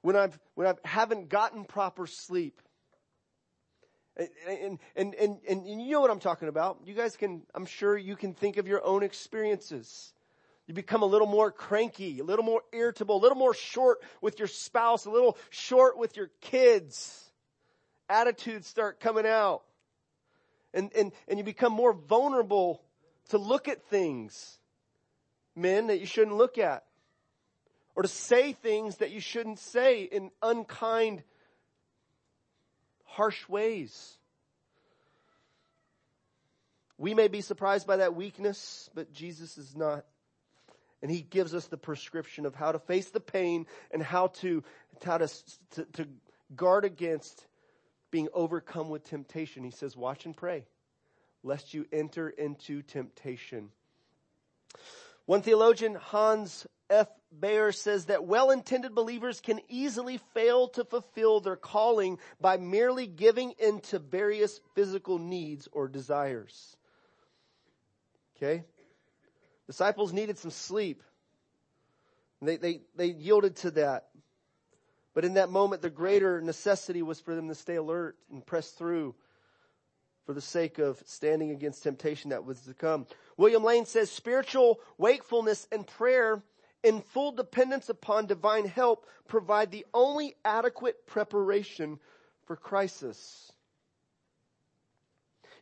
When 0.00 0.16
I've, 0.16 0.40
when 0.54 0.68
I 0.68 0.74
haven't 0.88 1.28
gotten 1.28 1.66
proper 1.66 2.06
sleep. 2.06 2.62
And, 4.16 4.30
and, 4.48 4.78
and, 4.96 5.14
and, 5.46 5.66
and 5.66 5.82
you 5.82 5.92
know 5.92 6.00
what 6.00 6.10
I'm 6.10 6.18
talking 6.18 6.48
about. 6.48 6.78
You 6.86 6.94
guys 6.94 7.18
can, 7.18 7.42
I'm 7.54 7.66
sure 7.66 7.98
you 7.98 8.16
can 8.16 8.32
think 8.32 8.56
of 8.56 8.66
your 8.66 8.82
own 8.82 9.02
experiences. 9.02 10.14
You 10.66 10.72
become 10.72 11.02
a 11.02 11.06
little 11.06 11.26
more 11.26 11.52
cranky, 11.52 12.20
a 12.20 12.24
little 12.24 12.44
more 12.46 12.62
irritable, 12.72 13.16
a 13.16 13.22
little 13.22 13.36
more 13.36 13.52
short 13.52 13.98
with 14.22 14.38
your 14.38 14.48
spouse, 14.48 15.04
a 15.04 15.10
little 15.10 15.36
short 15.50 15.98
with 15.98 16.16
your 16.16 16.30
kids. 16.40 17.29
Attitudes 18.10 18.66
start 18.66 19.00
coming 19.00 19.26
out. 19.26 19.62
And, 20.74 20.90
and, 20.96 21.12
and 21.28 21.38
you 21.38 21.44
become 21.44 21.72
more 21.72 21.92
vulnerable 21.92 22.82
to 23.30 23.38
look 23.38 23.68
at 23.68 23.82
things 23.84 24.58
men 25.56 25.88
that 25.88 26.00
you 26.00 26.06
shouldn't 26.06 26.36
look 26.36 26.58
at 26.58 26.84
or 27.94 28.02
to 28.02 28.08
say 28.08 28.52
things 28.52 28.96
that 28.98 29.10
you 29.10 29.20
shouldn't 29.20 29.58
say 29.58 30.02
in 30.02 30.30
unkind, 30.42 31.22
harsh 33.04 33.48
ways. 33.48 34.16
We 36.98 37.14
may 37.14 37.28
be 37.28 37.40
surprised 37.40 37.86
by 37.86 37.98
that 37.98 38.14
weakness, 38.14 38.90
but 38.94 39.12
Jesus 39.12 39.58
is 39.58 39.74
not. 39.74 40.04
And 41.02 41.10
he 41.10 41.22
gives 41.22 41.54
us 41.54 41.66
the 41.66 41.78
prescription 41.78 42.46
of 42.46 42.54
how 42.54 42.72
to 42.72 42.78
face 42.78 43.10
the 43.10 43.20
pain 43.20 43.66
and 43.90 44.02
how 44.02 44.28
to, 44.40 44.62
how 45.04 45.18
to, 45.18 45.28
to, 45.72 45.84
to 45.94 46.08
guard 46.54 46.84
against 46.84 47.46
being 48.10 48.28
overcome 48.32 48.88
with 48.88 49.04
temptation. 49.04 49.64
He 49.64 49.70
says, 49.70 49.96
watch 49.96 50.24
and 50.26 50.36
pray 50.36 50.66
lest 51.42 51.74
you 51.74 51.86
enter 51.92 52.28
into 52.28 52.82
temptation. 52.82 53.70
One 55.26 55.42
theologian, 55.42 55.94
Hans 55.94 56.66
F. 56.88 57.08
Bayer, 57.38 57.72
says 57.72 58.06
that 58.06 58.24
well-intended 58.24 58.94
believers 58.94 59.40
can 59.40 59.60
easily 59.68 60.18
fail 60.34 60.68
to 60.68 60.84
fulfill 60.84 61.40
their 61.40 61.56
calling 61.56 62.18
by 62.40 62.56
merely 62.56 63.06
giving 63.06 63.52
in 63.52 63.80
to 63.80 63.98
various 63.98 64.60
physical 64.74 65.18
needs 65.18 65.68
or 65.72 65.88
desires. 65.88 66.76
Okay? 68.36 68.64
Disciples 69.66 70.12
needed 70.12 70.38
some 70.38 70.50
sleep. 70.50 71.02
They, 72.42 72.56
they, 72.56 72.80
they 72.96 73.06
yielded 73.06 73.56
to 73.56 73.70
that. 73.72 74.08
But 75.14 75.24
in 75.24 75.34
that 75.34 75.50
moment, 75.50 75.82
the 75.82 75.90
greater 75.90 76.40
necessity 76.40 77.02
was 77.02 77.20
for 77.20 77.34
them 77.34 77.48
to 77.48 77.54
stay 77.54 77.76
alert 77.76 78.16
and 78.30 78.44
press 78.44 78.70
through 78.70 79.14
for 80.24 80.32
the 80.32 80.40
sake 80.40 80.78
of 80.78 81.02
standing 81.06 81.50
against 81.50 81.82
temptation 81.82 82.30
that 82.30 82.44
was 82.44 82.60
to 82.60 82.74
come. 82.74 83.06
William 83.36 83.64
Lane 83.64 83.86
says 83.86 84.10
spiritual 84.10 84.78
wakefulness 84.98 85.66
and 85.72 85.86
prayer 85.86 86.42
in 86.82 87.00
full 87.00 87.32
dependence 87.32 87.88
upon 87.88 88.26
divine 88.26 88.66
help 88.66 89.06
provide 89.26 89.70
the 89.70 89.86
only 89.92 90.36
adequate 90.44 91.06
preparation 91.06 91.98
for 92.46 92.56
crisis. 92.56 93.52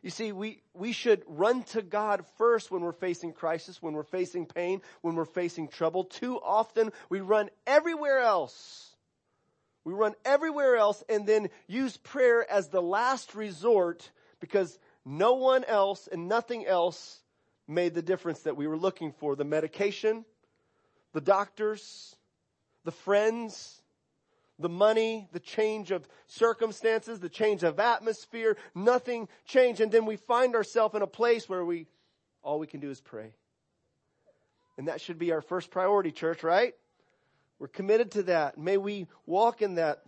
You 0.01 0.11
see, 0.11 0.31
we, 0.31 0.61
we 0.73 0.93
should 0.93 1.23
run 1.27 1.63
to 1.63 1.81
God 1.81 2.23
first 2.37 2.71
when 2.71 2.81
we're 2.81 2.93
facing 2.93 3.33
crisis, 3.33 3.81
when 3.81 3.93
we're 3.93 4.03
facing 4.03 4.45
pain, 4.45 4.81
when 5.01 5.15
we're 5.15 5.25
facing 5.25 5.67
trouble. 5.67 6.05
Too 6.05 6.39
often 6.39 6.91
we 7.09 7.19
run 7.19 7.49
everywhere 7.67 8.19
else. 8.19 8.88
We 9.89 9.95
run 9.95 10.13
everywhere 10.23 10.77
else 10.77 11.03
and 11.09 11.25
then 11.25 11.49
use 11.65 11.97
prayer 11.97 12.45
as 12.47 12.67
the 12.67 12.79
last 12.81 13.33
resort 13.33 14.11
because 14.39 14.77
no 15.03 15.33
one 15.33 15.63
else 15.63 16.07
and 16.11 16.27
nothing 16.27 16.63
else 16.67 17.23
made 17.67 17.95
the 17.95 18.03
difference 18.03 18.41
that 18.41 18.55
we 18.55 18.67
were 18.67 18.77
looking 18.77 19.11
for. 19.13 19.35
The 19.35 19.45
medication, 19.45 20.25
the 21.13 21.21
doctors, 21.21 22.15
the 22.83 22.91
friends, 22.91 23.81
the 24.59 24.69
money, 24.69 25.27
the 25.31 25.39
change 25.39 25.89
of 25.89 26.07
circumstances, 26.27 27.19
the 27.19 27.27
change 27.27 27.63
of 27.63 27.79
atmosphere, 27.79 28.57
nothing 28.75 29.27
changed. 29.45 29.81
And 29.81 29.91
then 29.91 30.05
we 30.05 30.17
find 30.17 30.53
ourselves 30.53 30.93
in 30.93 31.01
a 31.01 31.07
place 31.07 31.49
where 31.49 31.65
we, 31.65 31.87
all 32.43 32.59
we 32.59 32.67
can 32.67 32.79
do 32.79 32.91
is 32.91 33.01
pray. 33.01 33.33
And 34.77 34.87
that 34.87 35.01
should 35.01 35.17
be 35.17 35.31
our 35.31 35.41
first 35.41 35.71
priority, 35.71 36.11
church, 36.11 36.43
right? 36.43 36.75
We're 37.59 37.67
committed 37.67 38.11
to 38.11 38.23
that. 38.23 38.57
May 38.57 38.77
we 38.77 39.07
walk 39.25 39.61
in 39.61 39.75
that. 39.75 40.01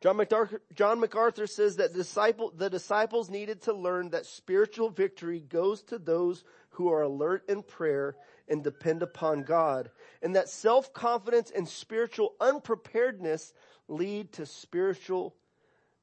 John 0.00 0.16
MacArthur, 0.16 0.62
John 0.74 1.00
MacArthur 1.00 1.48
says 1.48 1.76
that 1.76 1.92
disciple, 1.92 2.52
the 2.56 2.70
disciples 2.70 3.28
needed 3.28 3.62
to 3.62 3.72
learn 3.72 4.10
that 4.10 4.26
spiritual 4.26 4.90
victory 4.90 5.40
goes 5.40 5.82
to 5.84 5.98
those 5.98 6.44
who 6.70 6.92
are 6.92 7.02
alert 7.02 7.44
in 7.48 7.64
prayer 7.64 8.14
and 8.48 8.62
depend 8.62 9.02
upon 9.02 9.42
God, 9.42 9.90
and 10.22 10.36
that 10.36 10.48
self-confidence 10.48 11.50
and 11.50 11.68
spiritual 11.68 12.34
unpreparedness 12.40 13.52
lead 13.88 14.32
to 14.34 14.46
spiritual 14.46 15.34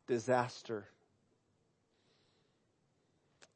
disaster. 0.07 0.85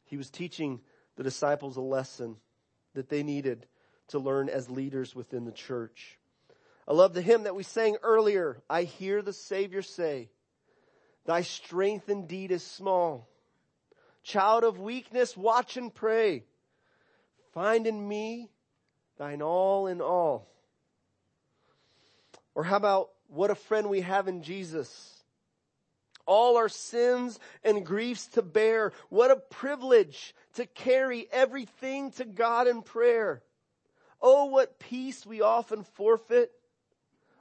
He 0.05 0.15
was 0.15 0.29
teaching 0.29 0.79
the 1.17 1.23
disciples 1.23 1.75
a 1.75 1.81
lesson 1.81 2.37
that 2.93 3.09
they 3.09 3.23
needed 3.23 3.67
to 4.07 4.19
learn 4.19 4.47
as 4.47 4.69
leaders 4.69 5.13
within 5.13 5.43
the 5.43 5.51
church. 5.51 6.18
I 6.89 6.93
love 6.93 7.13
the 7.13 7.21
hymn 7.21 7.43
that 7.43 7.55
we 7.55 7.61
sang 7.61 7.97
earlier. 8.01 8.57
I 8.67 8.83
hear 8.83 9.21
the 9.21 9.31
Savior 9.31 9.83
say, 9.83 10.31
thy 11.25 11.43
strength 11.43 12.09
indeed 12.09 12.51
is 12.51 12.65
small. 12.65 13.29
Child 14.23 14.63
of 14.63 14.79
weakness, 14.79 15.37
watch 15.37 15.77
and 15.77 15.93
pray. 15.93 16.45
Find 17.53 17.85
in 17.85 18.07
me 18.07 18.49
thine 19.19 19.43
all 19.43 19.85
in 19.85 20.01
all. 20.01 20.47
Or 22.55 22.63
how 22.63 22.77
about 22.77 23.11
what 23.27 23.51
a 23.51 23.55
friend 23.55 23.87
we 23.87 24.01
have 24.01 24.27
in 24.27 24.41
Jesus? 24.41 25.23
All 26.25 26.57
our 26.57 26.69
sins 26.69 27.39
and 27.63 27.85
griefs 27.85 28.25
to 28.29 28.41
bear. 28.41 28.93
What 29.09 29.29
a 29.29 29.35
privilege 29.35 30.33
to 30.55 30.65
carry 30.65 31.27
everything 31.31 32.11
to 32.13 32.25
God 32.25 32.67
in 32.67 32.81
prayer. 32.81 33.43
Oh, 34.19 34.45
what 34.45 34.79
peace 34.79 35.23
we 35.23 35.41
often 35.41 35.83
forfeit 35.83 36.51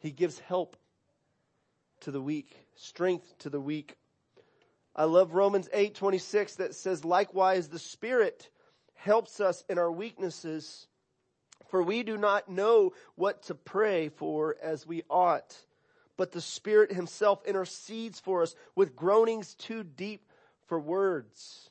He 0.00 0.10
gives 0.10 0.38
help 0.40 0.76
to 2.00 2.10
the 2.10 2.20
weak, 2.20 2.56
strength 2.76 3.38
to 3.38 3.50
the 3.50 3.60
weak. 3.60 3.96
I 4.96 5.04
love 5.04 5.34
Romans 5.34 5.68
8:26 5.72 6.56
that 6.56 6.74
says 6.74 7.04
likewise 7.04 7.68
the 7.68 7.78
spirit 7.78 8.50
helps 8.94 9.40
us 9.40 9.64
in 9.68 9.78
our 9.78 9.92
weaknesses 9.92 10.88
for 11.68 11.82
we 11.82 12.02
do 12.02 12.18
not 12.18 12.48
know 12.48 12.92
what 13.14 13.44
to 13.44 13.54
pray 13.54 14.08
for 14.08 14.56
as 14.60 14.86
we 14.86 15.04
ought 15.08 15.56
but 16.20 16.32
the 16.32 16.40
spirit 16.42 16.92
himself 16.92 17.42
intercedes 17.46 18.20
for 18.20 18.42
us 18.42 18.54
with 18.74 18.94
groanings 18.94 19.54
too 19.54 19.82
deep 19.82 20.20
for 20.66 20.78
words. 20.78 21.69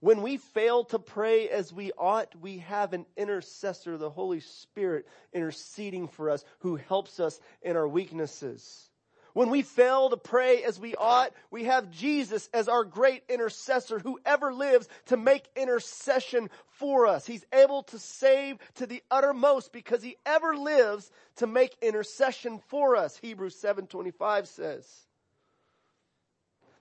When 0.00 0.22
we 0.22 0.38
fail 0.38 0.84
to 0.84 0.98
pray 0.98 1.50
as 1.50 1.72
we 1.72 1.92
ought, 1.92 2.34
we 2.40 2.58
have 2.58 2.94
an 2.94 3.04
intercessor, 3.18 3.98
the 3.98 4.08
Holy 4.08 4.40
Spirit, 4.40 5.06
interceding 5.32 6.08
for 6.08 6.30
us 6.30 6.42
who 6.60 6.76
helps 6.76 7.20
us 7.20 7.38
in 7.60 7.76
our 7.76 7.86
weaknesses. 7.86 8.90
When 9.34 9.50
we 9.50 9.62
fail 9.62 10.10
to 10.10 10.16
pray 10.16 10.62
as 10.64 10.80
we 10.80 10.96
ought, 10.96 11.32
we 11.50 11.64
have 11.64 11.90
Jesus 11.90 12.48
as 12.52 12.68
our 12.68 12.82
great 12.82 13.22
intercessor 13.28 13.98
who 13.98 14.18
ever 14.24 14.52
lives 14.52 14.88
to 15.06 15.16
make 15.16 15.44
intercession 15.54 16.50
for 16.78 17.06
us. 17.06 17.26
He's 17.26 17.44
able 17.52 17.84
to 17.84 17.98
save 17.98 18.58
to 18.76 18.86
the 18.86 19.02
uttermost 19.10 19.72
because 19.72 20.02
he 20.02 20.16
ever 20.26 20.56
lives 20.56 21.10
to 21.36 21.46
make 21.46 21.76
intercession 21.80 22.60
for 22.68 22.96
us. 22.96 23.16
Hebrews 23.18 23.54
7:25 23.54 24.48
says 24.48 25.06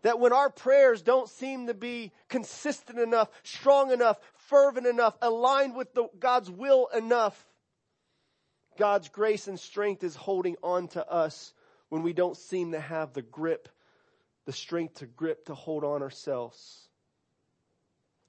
that 0.01 0.19
when 0.19 0.33
our 0.33 0.49
prayers 0.49 1.01
don't 1.01 1.29
seem 1.29 1.67
to 1.67 1.73
be 1.73 2.11
consistent 2.27 2.99
enough, 2.99 3.29
strong 3.43 3.91
enough, 3.91 4.17
fervent 4.33 4.87
enough, 4.87 5.15
aligned 5.21 5.75
with 5.75 5.93
the, 5.93 6.07
God's 6.19 6.49
will 6.49 6.87
enough, 6.87 7.47
God's 8.77 9.09
grace 9.09 9.47
and 9.47 9.59
strength 9.59 10.03
is 10.03 10.15
holding 10.15 10.55
on 10.63 10.87
to 10.89 11.11
us 11.11 11.53
when 11.89 12.01
we 12.01 12.13
don't 12.13 12.37
seem 12.37 12.71
to 12.71 12.79
have 12.79 13.13
the 13.13 13.21
grip, 13.21 13.67
the 14.45 14.53
strength 14.53 14.95
to 14.95 15.05
grip 15.05 15.45
to 15.45 15.55
hold 15.55 15.83
on 15.83 16.01
ourselves. 16.01 16.87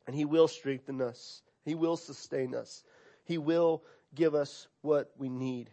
And 0.07 0.17
He 0.17 0.25
will 0.25 0.49
strengthen 0.49 1.01
us. 1.01 1.43
He 1.65 1.75
will 1.75 1.97
sustain 1.97 2.55
us. 2.55 2.83
He 3.25 3.39
will 3.39 3.85
give 4.15 4.35
us 4.35 4.67
what 4.81 5.13
we 5.17 5.29
need. 5.29 5.71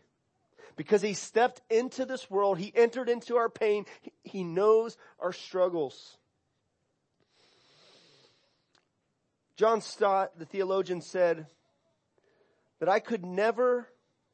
Because 0.78 1.02
He 1.02 1.14
stepped 1.14 1.62
into 1.70 2.06
this 2.06 2.30
world, 2.30 2.58
He 2.58 2.72
entered 2.74 3.10
into 3.10 3.36
our 3.36 3.50
pain, 3.50 3.86
He 4.24 4.46
knows 4.46 4.96
our 5.20 5.34
struggles. 5.34 6.18
John 9.58 9.82
Stott, 9.82 10.38
the 10.38 10.46
theologian, 10.46 11.02
said 11.02 11.48
that 12.80 12.88
I 12.88 13.00
could 13.00 13.26
never 13.26 13.90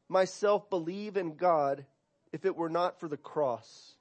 myself 0.09 0.69
believe 0.69 1.15
in 1.15 1.37
God 1.37 1.85
if 2.33 2.45
it 2.45 2.57
were 2.57 2.69
not 2.69 2.99
for 2.99 3.07
the 3.07 3.17
cross. 3.17 3.95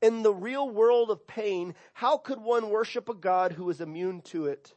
In 0.00 0.22
the 0.22 0.32
real 0.32 0.70
world 0.70 1.10
of 1.10 1.26
pain, 1.26 1.74
how 1.92 2.18
could 2.18 2.38
one 2.38 2.70
worship 2.70 3.08
a 3.08 3.14
God 3.14 3.50
who 3.50 3.68
is 3.68 3.80
immune 3.80 4.20
to 4.26 4.46
it? 4.46 4.72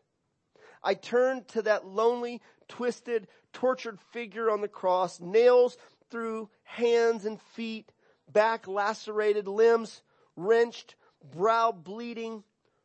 I 0.83 0.95
turned 0.95 1.47
to 1.49 1.61
that 1.61 1.85
lonely, 1.85 2.41
twisted, 2.67 3.27
tortured 3.53 3.99
figure 4.11 4.49
on 4.49 4.61
the 4.61 4.67
cross, 4.67 5.19
nails 5.19 5.77
through 6.11 6.49
hands 6.63 7.25
and 7.25 7.41
feet, 7.41 7.91
back 8.31 8.67
lacerated, 8.67 9.47
limbs 9.47 10.03
wrenched, 10.35 10.95
brow 11.33 11.71
bleeding 11.71 12.43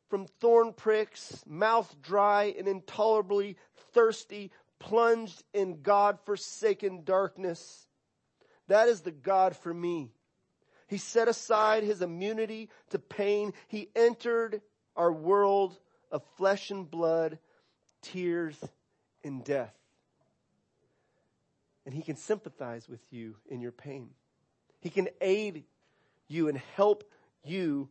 from 0.08 0.26
thorn 0.40 0.72
pricks, 0.72 1.42
mouth 1.46 1.94
dry 2.00 2.54
and 2.56 2.68
intolerably 2.68 3.56
thirsty, 3.92 4.50
plunged 4.78 5.42
in 5.52 5.82
God 5.82 6.18
forsaken 6.24 7.02
darkness. 7.04 7.86
That 8.68 8.88
is 8.88 9.00
the 9.02 9.12
God 9.12 9.56
for 9.56 9.74
me. 9.74 10.10
He 10.88 10.98
set 10.98 11.28
aside 11.28 11.82
his 11.82 12.02
immunity 12.02 12.70
to 12.90 12.98
pain. 12.98 13.52
He 13.68 13.90
entered 13.96 14.60
our 14.94 15.12
world 15.12 15.76
of 16.12 16.22
flesh 16.36 16.70
and 16.70 16.88
blood, 16.88 17.38
tears 18.02 18.56
and 19.24 19.44
death. 19.44 19.75
And 21.86 21.94
he 21.94 22.02
can 22.02 22.16
sympathize 22.16 22.88
with 22.88 23.00
you 23.10 23.36
in 23.48 23.60
your 23.60 23.72
pain. 23.72 24.10
He 24.80 24.90
can 24.90 25.08
aid 25.20 25.64
you 26.28 26.48
and 26.48 26.58
help 26.74 27.04
you 27.44 27.88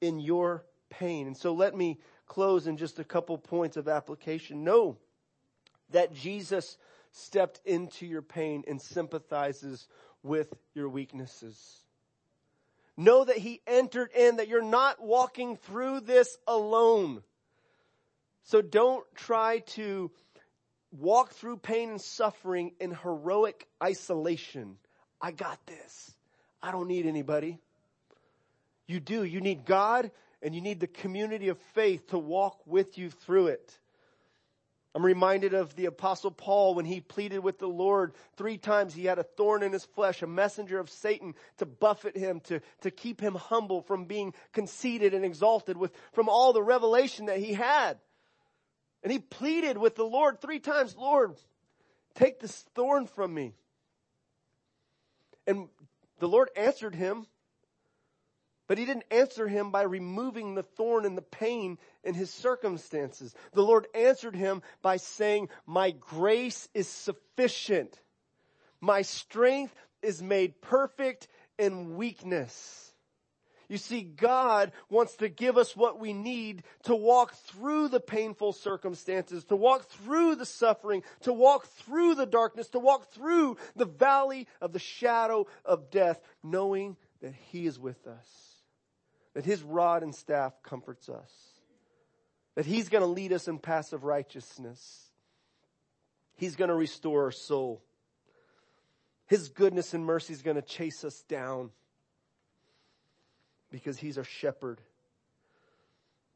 in 0.00 0.20
your 0.20 0.64
pain. 0.90 1.26
And 1.26 1.36
so 1.36 1.52
let 1.52 1.74
me 1.74 1.98
close 2.26 2.66
in 2.66 2.76
just 2.76 2.98
a 2.98 3.04
couple 3.04 3.38
points 3.38 3.76
of 3.76 3.88
application. 3.88 4.64
Know 4.64 4.98
that 5.90 6.14
Jesus 6.14 6.76
stepped 7.10 7.60
into 7.64 8.06
your 8.06 8.22
pain 8.22 8.64
and 8.68 8.80
sympathizes 8.80 9.88
with 10.22 10.52
your 10.74 10.88
weaknesses. 10.88 11.78
Know 12.96 13.24
that 13.24 13.38
He 13.38 13.62
entered 13.66 14.10
in, 14.12 14.36
that 14.36 14.48
you're 14.48 14.62
not 14.62 15.02
walking 15.02 15.56
through 15.56 16.00
this 16.00 16.36
alone. 16.46 17.22
So 18.44 18.60
don't 18.60 19.04
try 19.14 19.60
to 19.60 20.10
walk 20.90 21.32
through 21.32 21.58
pain 21.58 21.90
and 21.90 22.00
suffering 22.00 22.72
in 22.80 22.92
heroic 22.92 23.66
isolation. 23.82 24.76
I 25.20 25.32
got 25.32 25.58
this. 25.66 26.14
I 26.62 26.72
don't 26.72 26.88
need 26.88 27.06
anybody. 27.06 27.58
You 28.86 29.00
do. 29.00 29.22
You 29.22 29.40
need 29.40 29.64
God 29.64 30.10
and 30.42 30.54
you 30.54 30.60
need 30.60 30.80
the 30.80 30.86
community 30.86 31.48
of 31.48 31.58
faith 31.74 32.08
to 32.08 32.18
walk 32.18 32.60
with 32.66 32.98
you 32.98 33.10
through 33.10 33.48
it. 33.48 33.78
I'm 34.94 35.04
reminded 35.04 35.54
of 35.54 35.76
the 35.76 35.84
apostle 35.84 36.30
Paul 36.30 36.74
when 36.74 36.84
he 36.84 37.00
pleaded 37.00 37.40
with 37.40 37.58
the 37.58 37.68
Lord 37.68 38.14
three 38.36 38.56
times. 38.56 38.94
He 38.94 39.04
had 39.04 39.18
a 39.18 39.22
thorn 39.22 39.62
in 39.62 39.72
his 39.72 39.84
flesh, 39.84 40.22
a 40.22 40.26
messenger 40.26 40.80
of 40.80 40.90
Satan 40.90 41.34
to 41.58 41.66
buffet 41.66 42.16
him, 42.16 42.40
to, 42.44 42.60
to 42.80 42.90
keep 42.90 43.20
him 43.20 43.34
humble 43.34 43.82
from 43.82 44.06
being 44.06 44.32
conceited 44.52 45.14
and 45.14 45.24
exalted 45.24 45.76
with, 45.76 45.92
from 46.12 46.28
all 46.28 46.52
the 46.52 46.62
revelation 46.62 47.26
that 47.26 47.38
he 47.38 47.52
had. 47.52 47.98
And 49.08 49.12
he 49.14 49.20
pleaded 49.20 49.78
with 49.78 49.96
the 49.96 50.04
Lord 50.04 50.38
three 50.38 50.58
times, 50.58 50.94
Lord, 50.94 51.34
take 52.14 52.40
this 52.40 52.60
thorn 52.74 53.06
from 53.06 53.32
me. 53.32 53.54
And 55.46 55.68
the 56.18 56.28
Lord 56.28 56.50
answered 56.54 56.94
him 56.94 57.26
but 58.66 58.76
he 58.76 58.84
didn't 58.84 59.06
answer 59.10 59.48
him 59.48 59.70
by 59.70 59.80
removing 59.80 60.54
the 60.54 60.62
thorn 60.62 61.06
and 61.06 61.16
the 61.16 61.22
pain 61.22 61.78
in 62.04 62.12
his 62.12 62.30
circumstances. 62.30 63.34
The 63.54 63.62
Lord 63.62 63.86
answered 63.94 64.36
him 64.36 64.60
by 64.82 64.98
saying, 64.98 65.48
my 65.64 65.92
grace 65.92 66.68
is 66.74 66.86
sufficient. 66.86 67.98
My 68.78 69.00
strength 69.00 69.74
is 70.02 70.22
made 70.22 70.60
perfect 70.60 71.28
in 71.58 71.96
weakness. 71.96 72.87
You 73.68 73.76
see, 73.76 74.02
God 74.02 74.72
wants 74.88 75.16
to 75.16 75.28
give 75.28 75.58
us 75.58 75.76
what 75.76 76.00
we 76.00 76.12
need 76.12 76.62
to 76.84 76.94
walk 76.94 77.34
through 77.34 77.88
the 77.88 78.00
painful 78.00 78.52
circumstances, 78.52 79.44
to 79.44 79.56
walk 79.56 79.88
through 79.88 80.36
the 80.36 80.46
suffering, 80.46 81.02
to 81.22 81.32
walk 81.32 81.66
through 81.66 82.14
the 82.14 82.26
darkness, 82.26 82.68
to 82.68 82.78
walk 82.78 83.12
through 83.12 83.58
the 83.76 83.84
valley 83.84 84.46
of 84.60 84.72
the 84.72 84.78
shadow 84.78 85.46
of 85.64 85.90
death, 85.90 86.20
knowing 86.42 86.96
that 87.20 87.34
He 87.50 87.66
is 87.66 87.78
with 87.78 88.06
us 88.06 88.48
that 89.38 89.44
his 89.44 89.62
rod 89.62 90.02
and 90.02 90.12
staff 90.12 90.52
comforts 90.64 91.08
us. 91.08 91.30
That 92.56 92.66
he's 92.66 92.88
going 92.88 93.02
to 93.02 93.06
lead 93.06 93.32
us 93.32 93.46
in 93.46 93.60
paths 93.60 93.92
of 93.92 94.02
righteousness. 94.02 95.10
He's 96.34 96.56
going 96.56 96.70
to 96.70 96.74
restore 96.74 97.26
our 97.26 97.30
soul. 97.30 97.80
His 99.26 99.48
goodness 99.48 99.94
and 99.94 100.04
mercy 100.04 100.32
is 100.32 100.42
going 100.42 100.56
to 100.56 100.62
chase 100.62 101.04
us 101.04 101.22
down 101.28 101.70
because 103.70 103.98
he's 103.98 104.18
our 104.18 104.24
shepherd. 104.24 104.80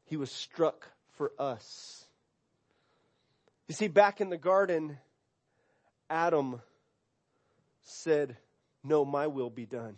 He 0.05 0.17
was 0.17 0.31
struck 0.31 0.89
for 1.11 1.31
us. 1.39 2.05
You 3.67 3.75
see, 3.75 3.87
back 3.87 4.21
in 4.21 4.29
the 4.29 4.37
garden, 4.37 4.97
Adam 6.09 6.61
said, 7.83 8.37
No, 8.83 9.05
my 9.05 9.27
will 9.27 9.49
be 9.49 9.65
done, 9.65 9.97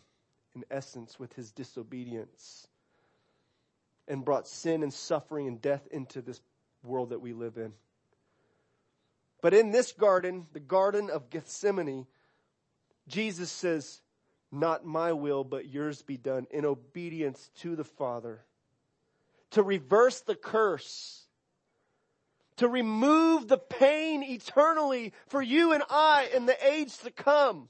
in 0.55 0.63
essence, 0.69 1.19
with 1.19 1.33
his 1.33 1.51
disobedience 1.51 2.67
and 4.07 4.23
brought 4.23 4.47
sin 4.47 4.83
and 4.83 4.93
suffering 4.93 5.47
and 5.47 5.61
death 5.61 5.87
into 5.91 6.21
this 6.21 6.39
world 6.83 7.09
that 7.09 7.21
we 7.21 7.33
live 7.33 7.57
in. 7.57 7.73
But 9.41 9.53
in 9.53 9.71
this 9.71 9.91
garden, 9.91 10.47
the 10.53 10.59
Garden 10.59 11.09
of 11.09 11.29
Gethsemane, 11.29 12.07
Jesus 13.07 13.51
says, 13.51 14.01
Not 14.51 14.85
my 14.85 15.11
will, 15.13 15.43
but 15.43 15.67
yours 15.67 16.01
be 16.01 16.17
done 16.17 16.47
in 16.51 16.65
obedience 16.65 17.49
to 17.59 17.75
the 17.75 17.83
Father. 17.83 18.45
To 19.51 19.63
reverse 19.63 20.21
the 20.21 20.35
curse, 20.35 21.25
to 22.57 22.67
remove 22.67 23.47
the 23.47 23.57
pain 23.57 24.23
eternally 24.23 25.13
for 25.27 25.41
you 25.41 25.73
and 25.73 25.83
I 25.89 26.29
in 26.33 26.45
the 26.45 26.67
age 26.67 26.97
to 26.99 27.11
come 27.11 27.69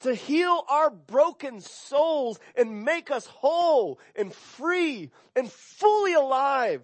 to 0.00 0.14
heal 0.14 0.64
our 0.68 0.90
broken 0.90 1.60
souls 1.60 2.38
and 2.54 2.84
make 2.84 3.10
us 3.10 3.26
whole 3.26 3.98
and 4.14 4.32
free 4.32 5.10
and 5.34 5.50
fully 5.50 6.14
alive. 6.14 6.82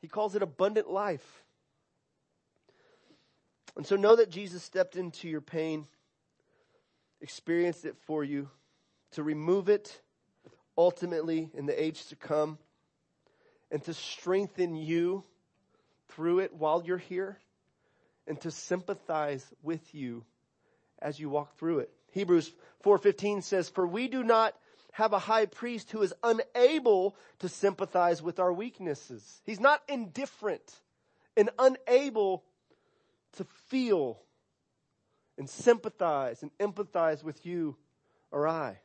He 0.00 0.08
calls 0.08 0.34
it 0.34 0.42
abundant 0.42 0.90
life. 0.90 1.44
And 3.76 3.86
so 3.86 3.96
know 3.96 4.16
that 4.16 4.30
Jesus 4.30 4.62
stepped 4.62 4.96
into 4.96 5.28
your 5.28 5.40
pain, 5.40 5.86
experienced 7.20 7.84
it 7.84 7.96
for 8.06 8.24
you, 8.24 8.48
to 9.12 9.22
remove 9.22 9.68
it 9.68 10.00
ultimately 10.76 11.50
in 11.54 11.66
the 11.66 11.82
age 11.82 12.06
to 12.06 12.16
come, 12.16 12.58
and 13.70 13.82
to 13.84 13.94
strengthen 13.94 14.74
you 14.74 15.24
through 16.08 16.40
it 16.40 16.54
while 16.54 16.82
you're 16.84 16.98
here, 16.98 17.38
and 18.26 18.40
to 18.40 18.50
sympathize 18.50 19.46
with 19.62 19.94
you 19.94 20.24
as 21.00 21.18
you 21.18 21.28
walk 21.28 21.56
through 21.56 21.80
it. 21.80 21.90
Hebrews 22.12 22.52
4:15 22.82 23.42
says, 23.42 23.68
"For 23.68 23.86
we 23.86 24.08
do 24.08 24.22
not 24.24 24.56
have 24.92 25.12
a 25.12 25.18
high 25.18 25.46
priest 25.46 25.90
who 25.90 26.02
is 26.02 26.14
unable 26.22 27.16
to 27.38 27.48
sympathize 27.48 28.22
with 28.22 28.38
our 28.38 28.52
weaknesses. 28.52 29.40
He's 29.44 29.60
not 29.60 29.82
indifferent 29.88 30.80
and 31.36 31.50
unable 31.58 32.44
to 33.34 33.44
feel 33.68 34.20
and 35.40 35.48
sympathize 35.48 36.42
and 36.42 36.50
empathize 36.58 37.24
with 37.24 37.46
you 37.46 37.74
or 38.30 38.46
I. 38.46 38.78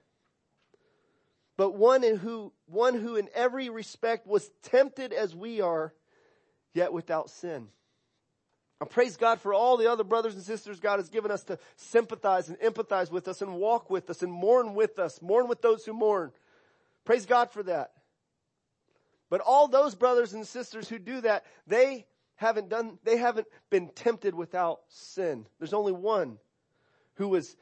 But 1.58 1.76
one 1.76 2.02
who, 2.02 2.54
one 2.66 2.96
who 2.96 3.18
in 3.18 3.28
every 3.36 3.68
respect 3.68 4.26
was 4.26 4.50
tempted 4.64 5.12
as 5.12 5.36
we 5.36 5.60
are, 5.60 5.94
yet 6.74 6.94
without 6.94 7.30
sin. 7.30 7.68
I 8.80 8.86
praise 8.86 9.18
God 9.18 9.42
for 9.42 9.54
all 9.54 9.76
the 9.76 9.92
other 9.92 10.06
brothers 10.06 10.34
and 10.34 10.44
sisters 10.44 10.80
God 10.80 11.00
has 11.00 11.10
given 11.10 11.30
us 11.30 11.44
to 11.44 11.60
sympathize 11.76 12.48
and 12.48 12.58
empathize 12.60 13.12
with 13.12 13.28
us 13.28 13.42
and 13.42 13.56
walk 13.56 13.90
with 13.90 14.10
us 14.10 14.24
and 14.24 14.32
mourn 14.32 14.76
with 14.76 14.98
us, 14.98 15.22
mourn 15.22 15.50
with 15.50 15.62
those 15.62 15.84
who 15.84 15.92
mourn. 15.92 16.32
Praise 17.04 17.26
God 17.26 17.52
for 17.52 17.64
that. 17.64 17.92
But 19.30 19.42
all 19.42 19.68
those 19.68 19.94
brothers 19.94 20.34
and 20.34 20.48
sisters 20.48 20.88
who 20.88 21.00
do 21.00 21.20
that, 21.20 21.44
they 21.68 22.06
haven't 22.36 22.70
done, 22.70 22.98
they 23.04 23.18
haven't 23.18 23.48
been 23.70 23.90
tempted 23.90 24.34
without 24.34 24.80
sin. 24.88 25.46
There's 25.60 25.74
only 25.74 25.92
one 25.92 26.38
who 27.16 27.30
was 27.30 27.56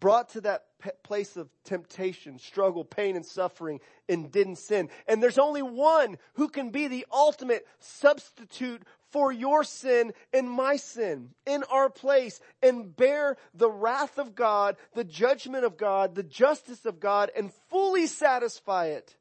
brought 0.00 0.30
to 0.30 0.40
that 0.40 0.64
place 1.02 1.36
of 1.36 1.48
temptation, 1.64 2.38
struggle, 2.38 2.84
pain, 2.84 3.16
and 3.16 3.24
suffering 3.24 3.80
and 4.08 4.32
didn't 4.32 4.56
sin. 4.56 4.88
And 5.06 5.22
there's 5.22 5.38
only 5.38 5.62
one 5.62 6.16
who 6.34 6.48
can 6.48 6.70
be 6.70 6.88
the 6.88 7.06
ultimate 7.12 7.66
substitute 7.78 8.82
for 9.10 9.30
your 9.30 9.62
sin 9.64 10.12
and 10.32 10.50
my 10.50 10.76
sin 10.76 11.30
in 11.46 11.64
our 11.64 11.90
place 11.90 12.40
and 12.62 12.94
bear 12.96 13.36
the 13.54 13.70
wrath 13.70 14.18
of 14.18 14.34
God, 14.34 14.76
the 14.94 15.04
judgment 15.04 15.64
of 15.64 15.76
God, 15.76 16.14
the 16.14 16.22
justice 16.22 16.86
of 16.86 17.00
God 17.00 17.30
and 17.36 17.52
fully 17.68 18.06
satisfy 18.06 18.86
it 18.86 19.14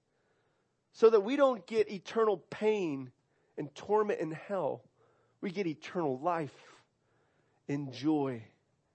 so 0.93 1.09
that 1.09 1.22
we 1.22 1.36
don't 1.36 1.67
get 1.67 1.91
eternal 1.91 2.38
pain 2.38 3.11
and 3.57 3.74
torment 3.76 4.20
in 4.20 4.32
hell. 4.32 4.84
We 5.41 5.51
get 5.51 5.67
eternal 5.67 6.20
life 6.20 6.55
and 7.67 7.91
joy 7.91 8.43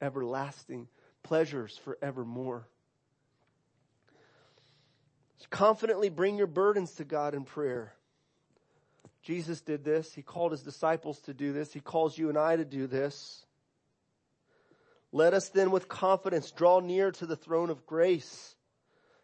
everlasting 0.00 0.88
pleasures 1.22 1.78
forevermore. 1.84 2.68
Confidently 5.50 6.08
bring 6.08 6.36
your 6.36 6.48
burdens 6.48 6.94
to 6.94 7.04
God 7.04 7.32
in 7.32 7.44
prayer. 7.44 7.94
Jesus 9.22 9.60
did 9.60 9.84
this. 9.84 10.12
He 10.12 10.20
called 10.20 10.50
his 10.50 10.62
disciples 10.62 11.20
to 11.20 11.32
do 11.32 11.52
this. 11.52 11.72
He 11.72 11.78
calls 11.78 12.18
you 12.18 12.28
and 12.28 12.36
I 12.36 12.56
to 12.56 12.64
do 12.64 12.88
this. 12.88 13.46
Let 15.12 15.32
us 15.32 15.50
then 15.50 15.70
with 15.70 15.88
confidence 15.88 16.50
draw 16.50 16.80
near 16.80 17.12
to 17.12 17.26
the 17.26 17.36
throne 17.36 17.70
of 17.70 17.86
grace 17.86 18.56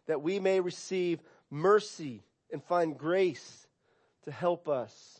that 0.07 0.21
we 0.21 0.39
may 0.39 0.61
receive 0.61 1.19
mercy 1.49 2.23
and 2.49 2.63
find 2.63 2.97
grace 2.97 3.67
to 4.23 4.31
help 4.31 4.69
us 4.69 5.19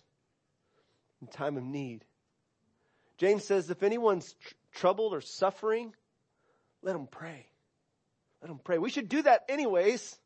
in 1.21 1.27
time 1.27 1.57
of 1.57 1.63
need. 1.63 2.05
James 3.17 3.43
says 3.43 3.69
if 3.69 3.83
anyone's 3.83 4.31
tr- 4.33 4.53
troubled 4.73 5.13
or 5.13 5.21
suffering, 5.21 5.93
let 6.81 6.93
them 6.93 7.07
pray. 7.09 7.45
Let 8.41 8.47
them 8.47 8.59
pray. 8.63 8.77
We 8.77 8.89
should 8.89 9.09
do 9.09 9.21
that 9.21 9.45
anyways, 9.49 10.17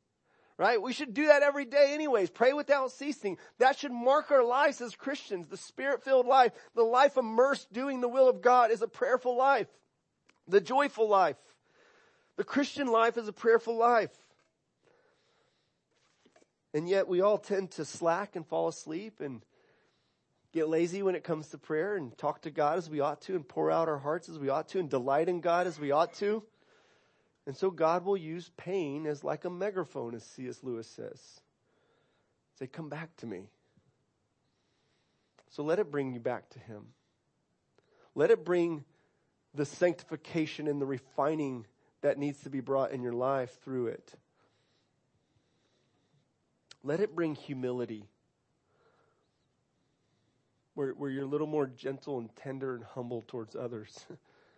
right? 0.58 0.82
We 0.82 0.94
should 0.94 1.14
do 1.14 1.28
that 1.28 1.44
every 1.44 1.66
day 1.66 1.92
anyways. 1.94 2.30
Pray 2.30 2.54
without 2.54 2.92
ceasing. 2.92 3.38
That 3.60 3.78
should 3.78 3.92
mark 3.92 4.32
our 4.32 4.44
lives 4.44 4.80
as 4.80 4.96
Christians. 4.96 5.48
The 5.48 5.58
spirit-filled 5.58 6.26
life, 6.26 6.54
the 6.76 6.84
life 6.84 7.18
immersed 7.18 7.74
doing 7.74 8.00
the 8.00 8.08
will 8.08 8.30
of 8.30 8.42
God 8.42 8.72
is 8.72 8.82
a 8.82 8.88
prayerful 8.88 9.36
life. 9.36 9.68
The 10.48 10.62
joyful 10.62 11.10
life. 11.10 11.38
The 12.38 12.44
Christian 12.44 12.88
life 12.88 13.18
is 13.18 13.28
a 13.28 13.34
prayerful 13.34 13.76
life. 13.76 14.16
And 16.74 16.88
yet 16.88 17.08
we 17.08 17.22
all 17.22 17.38
tend 17.38 17.72
to 17.72 17.86
slack 17.86 18.36
and 18.36 18.46
fall 18.46 18.68
asleep 18.68 19.22
and 19.22 19.42
get 20.56 20.70
lazy 20.70 21.04
when 21.04 21.16
it 21.16 21.24
comes 21.26 21.50
to 21.50 21.58
prayer 21.58 21.98
and 21.98 22.18
talk 22.18 22.42
to 22.44 22.50
God 22.50 22.78
as 22.78 22.90
we 22.90 23.02
ought 23.02 23.22
to 23.24 23.36
and 23.36 23.46
pour 23.46 23.70
out 23.70 23.90
our 23.90 23.98
hearts 23.98 24.30
as 24.30 24.40
we 24.40 24.48
ought 24.48 24.70
to 24.70 24.80
and 24.80 24.90
delight 24.90 25.28
in 25.28 25.42
God 25.42 25.68
as 25.68 25.78
we 25.78 25.92
ought 25.92 26.14
to. 26.16 26.42
And 27.46 27.58
so 27.58 27.70
God 27.70 28.06
will 28.06 28.16
use 28.16 28.50
pain 28.56 29.06
as 29.06 29.22
like 29.22 29.44
a 29.44 29.50
megaphone, 29.50 30.16
as 30.16 30.24
C.S. 30.24 30.60
Lewis 30.64 30.88
says. 30.88 31.22
Say, 32.58 32.68
come 32.68 32.88
back 32.88 33.14
to 33.18 33.26
me. 33.26 33.50
So 35.52 35.62
let 35.62 35.78
it 35.78 35.92
bring 35.92 36.14
you 36.14 36.22
back 36.22 36.50
to 36.52 36.60
Him. 36.60 36.86
Let 38.16 38.32
it 38.32 38.46
bring 38.46 38.86
the 39.54 39.66
sanctification 39.66 40.70
and 40.70 40.82
the 40.82 40.86
refining 40.86 41.66
that 42.02 42.18
needs 42.18 42.40
to 42.44 42.50
be 42.50 42.62
brought 42.62 42.92
in 42.92 43.04
your 43.04 43.14
life 43.14 43.60
through 43.62 43.88
it. 43.88 44.14
Let 46.82 47.02
it 47.02 47.14
bring 47.14 47.36
humility 47.36 48.08
where, 50.76 50.92
where 50.92 51.10
you're 51.10 51.24
a 51.24 51.28
little 51.28 51.48
more 51.48 51.66
gentle 51.66 52.20
and 52.20 52.30
tender 52.36 52.76
and 52.76 52.84
humble 52.84 53.24
towards 53.28 53.56
others 53.56 54.06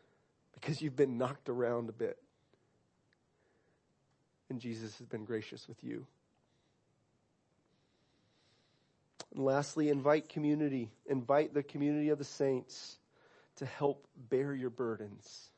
because 0.54 0.82
you've 0.82 0.96
been 0.96 1.18
knocked 1.18 1.48
around 1.48 1.88
a 1.90 1.94
bit. 1.94 2.18
And 4.50 4.60
Jesus 4.60 4.98
has 4.98 5.08
been 5.08 5.26
gracious 5.26 5.68
with 5.68 5.84
you. 5.84 6.06
And 9.36 9.44
lastly, 9.44 9.90
invite 9.90 10.30
community. 10.30 10.90
Invite 11.06 11.54
the 11.54 11.64
community 11.64 12.10
of 12.10 12.18
the 12.18 12.24
saints 12.24 12.98
to 13.58 13.66
help 13.66 14.08
bear 14.30 14.54
your 14.54 14.70
burdens. 14.70 15.52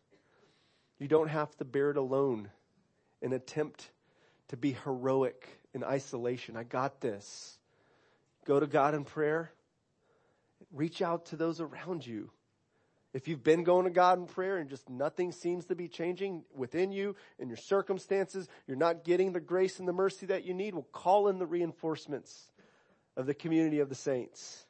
You 0.97 1.07
don't 1.07 1.29
have 1.29 1.55
to 1.57 1.65
bear 1.65 1.91
it 1.91 1.97
alone 1.97 2.49
and 3.21 3.31
attempt 3.31 3.89
to 4.49 4.57
be 4.57 4.75
heroic 4.83 5.47
in 5.73 5.83
isolation. 5.83 6.57
I 6.57 6.63
got 6.63 6.99
this. 6.99 7.57
Go 8.45 8.59
to 8.59 8.67
God 8.67 8.95
in 8.95 9.05
prayer 9.05 9.51
reach 10.73 11.01
out 11.01 11.27
to 11.27 11.35
those 11.35 11.61
around 11.61 12.05
you. 12.05 12.31
If 13.11 13.27
you've 13.27 13.43
been 13.43 13.63
going 13.63 13.85
to 13.85 13.91
God 13.91 14.19
in 14.19 14.27
prayer 14.27 14.57
and 14.57 14.69
just 14.69 14.87
nothing 14.87 15.31
seems 15.31 15.65
to 15.65 15.75
be 15.75 15.87
changing 15.87 16.43
within 16.55 16.91
you 16.91 17.15
and 17.39 17.49
your 17.49 17.57
circumstances, 17.57 18.47
you're 18.67 18.77
not 18.77 19.03
getting 19.03 19.33
the 19.33 19.39
grace 19.39 19.79
and 19.79 19.87
the 19.87 19.93
mercy 19.93 20.27
that 20.27 20.45
you 20.45 20.53
need, 20.53 20.75
well, 20.75 20.87
call 20.91 21.27
in 21.27 21.39
the 21.39 21.47
reinforcements 21.47 22.51
of 23.17 23.25
the 23.25 23.33
community 23.33 23.79
of 23.79 23.89
the 23.89 23.95
saints 23.95 24.65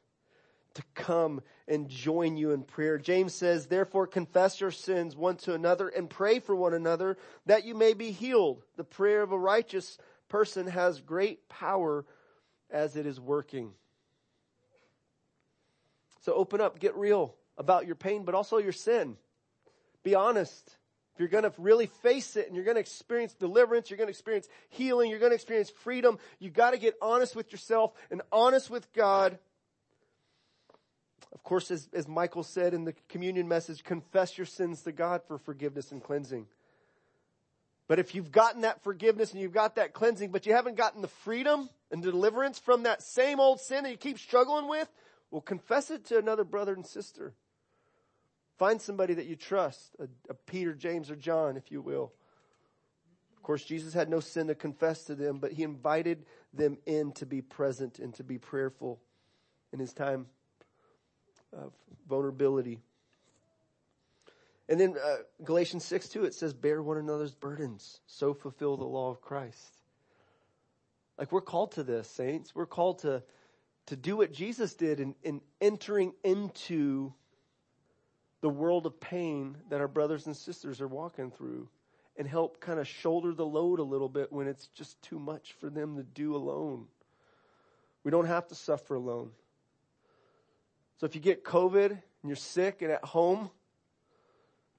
to 0.74 0.82
come 0.94 1.42
and 1.68 1.88
join 1.88 2.36
you 2.36 2.52
in 2.52 2.62
prayer. 2.62 2.96
James 2.96 3.34
says, 3.34 3.66
therefore 3.66 4.06
confess 4.06 4.60
your 4.60 4.70
sins 4.70 5.16
one 5.16 5.36
to 5.36 5.52
another 5.52 5.88
and 5.88 6.08
pray 6.08 6.38
for 6.38 6.54
one 6.54 6.72
another 6.72 7.18
that 7.46 7.64
you 7.64 7.74
may 7.74 7.92
be 7.92 8.10
healed. 8.10 8.62
The 8.76 8.84
prayer 8.84 9.22
of 9.22 9.32
a 9.32 9.38
righteous 9.38 9.98
person 10.28 10.66
has 10.66 11.00
great 11.00 11.48
power 11.48 12.06
as 12.70 12.96
it 12.96 13.04
is 13.04 13.20
working. 13.20 13.72
So 16.20 16.34
open 16.34 16.60
up, 16.60 16.78
get 16.78 16.94
real 16.96 17.34
about 17.56 17.86
your 17.86 17.94
pain, 17.94 18.24
but 18.24 18.34
also 18.34 18.58
your 18.58 18.72
sin. 18.72 19.16
Be 20.02 20.14
honest. 20.14 20.76
If 21.14 21.20
you're 21.20 21.28
going 21.28 21.44
to 21.44 21.52
really 21.58 21.86
face 21.86 22.36
it 22.36 22.46
and 22.46 22.54
you're 22.54 22.64
going 22.64 22.76
to 22.76 22.80
experience 22.80 23.34
deliverance, 23.34 23.90
you're 23.90 23.98
going 23.98 24.06
to 24.06 24.12
experience 24.12 24.48
healing, 24.68 25.10
you're 25.10 25.18
going 25.18 25.32
to 25.32 25.36
experience 25.36 25.70
freedom, 25.70 26.18
you 26.38 26.50
got 26.50 26.70
to 26.70 26.78
get 26.78 26.94
honest 27.02 27.34
with 27.34 27.52
yourself 27.52 27.92
and 28.10 28.22
honest 28.32 28.70
with 28.70 28.90
God. 28.92 29.38
Of 31.32 31.42
course, 31.42 31.70
as, 31.70 31.88
as 31.92 32.08
Michael 32.08 32.42
said 32.42 32.74
in 32.74 32.84
the 32.84 32.94
communion 33.08 33.48
message, 33.48 33.84
confess 33.84 34.38
your 34.38 34.46
sins 34.46 34.82
to 34.82 34.92
God 34.92 35.22
for 35.26 35.38
forgiveness 35.38 35.92
and 35.92 36.02
cleansing. 36.02 36.46
But 37.86 37.98
if 37.98 38.14
you've 38.14 38.30
gotten 38.30 38.60
that 38.60 38.82
forgiveness 38.84 39.32
and 39.32 39.40
you've 39.40 39.52
got 39.52 39.74
that 39.74 39.92
cleansing, 39.92 40.30
but 40.30 40.46
you 40.46 40.52
haven't 40.52 40.76
gotten 40.76 41.02
the 41.02 41.08
freedom 41.08 41.68
and 41.90 42.02
deliverance 42.02 42.58
from 42.58 42.84
that 42.84 43.02
same 43.02 43.40
old 43.40 43.60
sin 43.60 43.82
that 43.82 43.90
you 43.90 43.96
keep 43.96 44.18
struggling 44.18 44.68
with, 44.68 44.88
well, 45.30 45.40
confess 45.40 45.90
it 45.90 46.04
to 46.06 46.18
another 46.18 46.44
brother 46.44 46.74
and 46.74 46.86
sister. 46.86 47.34
Find 48.58 48.80
somebody 48.80 49.14
that 49.14 49.26
you 49.26 49.36
trust, 49.36 49.96
a, 49.98 50.08
a, 50.28 50.34
Peter, 50.34 50.74
James, 50.74 51.10
or 51.10 51.16
John, 51.16 51.56
if 51.56 51.70
you 51.70 51.80
will. 51.80 52.12
Of 53.36 53.42
course, 53.42 53.64
Jesus 53.64 53.94
had 53.94 54.10
no 54.10 54.20
sin 54.20 54.48
to 54.48 54.54
confess 54.54 55.04
to 55.04 55.14
them, 55.14 55.38
but 55.38 55.52
he 55.52 55.62
invited 55.62 56.26
them 56.52 56.76
in 56.84 57.12
to 57.12 57.26
be 57.26 57.40
present 57.40 57.98
and 57.98 58.12
to 58.14 58.24
be 58.24 58.36
prayerful 58.36 59.00
in 59.72 59.78
his 59.78 59.94
time 59.94 60.26
of 61.52 61.72
vulnerability. 62.08 62.80
And 64.68 64.78
then 64.78 64.94
uh, 65.02 65.16
Galatians 65.42 65.84
6 65.84 66.10
2, 66.10 66.24
it 66.24 66.34
says, 66.34 66.52
bear 66.52 66.82
one 66.82 66.98
another's 66.98 67.34
burdens, 67.34 68.00
so 68.06 68.34
fulfill 68.34 68.76
the 68.76 68.84
law 68.84 69.10
of 69.10 69.20
Christ. 69.20 69.78
Like 71.18 71.32
we're 71.32 71.40
called 71.40 71.72
to 71.72 71.82
this, 71.82 72.08
saints. 72.08 72.54
We're 72.54 72.66
called 72.66 73.00
to 73.00 73.22
to 73.90 73.96
do 73.96 74.16
what 74.16 74.32
Jesus 74.32 74.74
did 74.74 75.00
in, 75.00 75.16
in 75.24 75.40
entering 75.60 76.12
into 76.22 77.12
the 78.40 78.48
world 78.48 78.86
of 78.86 79.00
pain 79.00 79.56
that 79.68 79.80
our 79.80 79.88
brothers 79.88 80.26
and 80.26 80.36
sisters 80.36 80.80
are 80.80 80.86
walking 80.86 81.32
through 81.32 81.68
and 82.16 82.28
help 82.28 82.60
kind 82.60 82.78
of 82.78 82.86
shoulder 82.86 83.34
the 83.34 83.44
load 83.44 83.80
a 83.80 83.82
little 83.82 84.08
bit 84.08 84.32
when 84.32 84.46
it's 84.46 84.68
just 84.68 85.02
too 85.02 85.18
much 85.18 85.56
for 85.58 85.68
them 85.68 85.96
to 85.96 86.04
do 86.04 86.36
alone. 86.36 86.86
We 88.04 88.12
don't 88.12 88.26
have 88.26 88.46
to 88.48 88.54
suffer 88.54 88.94
alone. 88.94 89.32
So 90.98 91.06
if 91.06 91.16
you 91.16 91.20
get 91.20 91.42
COVID 91.42 91.90
and 91.90 92.00
you're 92.22 92.36
sick 92.36 92.82
and 92.82 92.92
at 92.92 93.02
home, 93.02 93.50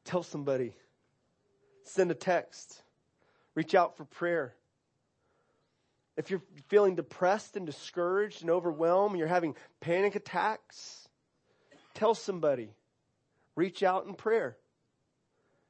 tell 0.05 0.23
somebody. 0.23 0.73
Send 1.83 2.11
a 2.11 2.15
text. 2.15 2.81
Reach 3.55 3.75
out 3.75 3.97
for 3.97 4.05
prayer. 4.05 4.55
If 6.17 6.29
you're 6.29 6.41
feeling 6.67 6.95
depressed 6.95 7.55
and 7.55 7.65
discouraged 7.65 8.41
and 8.41 8.51
overwhelmed, 8.51 9.11
and 9.11 9.19
you're 9.19 9.27
having 9.27 9.55
panic 9.79 10.15
attacks, 10.15 11.07
tell 11.93 12.15
somebody. 12.15 12.73
Reach 13.55 13.83
out 13.83 14.05
in 14.05 14.13
prayer. 14.13 14.57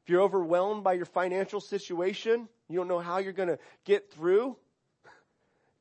If 0.04 0.10
you're 0.10 0.22
overwhelmed 0.22 0.84
by 0.84 0.94
your 0.94 1.06
financial 1.06 1.62
situation, 1.62 2.48
you 2.68 2.78
don't 2.78 2.88
know 2.88 3.00
how 3.00 3.20
you're 3.20 3.34
going 3.34 3.50
to 3.50 3.60
get 3.86 4.12
through, 4.12 4.56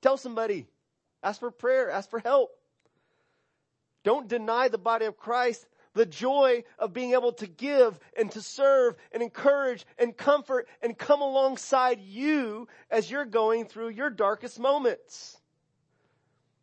tell 0.02 0.16
somebody. 0.16 0.66
Ask 1.22 1.40
for 1.40 1.50
prayer. 1.50 1.90
Ask 1.90 2.10
for 2.10 2.18
help. 2.18 2.50
Don't 4.02 4.28
deny 4.28 4.68
the 4.68 4.78
body 4.78 5.04
of 5.04 5.16
Christ 5.18 5.66
the 6.00 6.06
joy 6.06 6.64
of 6.78 6.94
being 6.94 7.12
able 7.12 7.32
to 7.32 7.46
give 7.46 8.00
and 8.16 8.32
to 8.32 8.40
serve 8.40 8.96
and 9.12 9.22
encourage 9.22 9.84
and 9.98 10.16
comfort 10.16 10.66
and 10.80 10.96
come 10.96 11.20
alongside 11.20 12.00
you 12.00 12.66
as 12.90 13.10
you're 13.10 13.26
going 13.26 13.66
through 13.66 13.90
your 13.90 14.08
darkest 14.08 14.58
moments. 14.58 15.36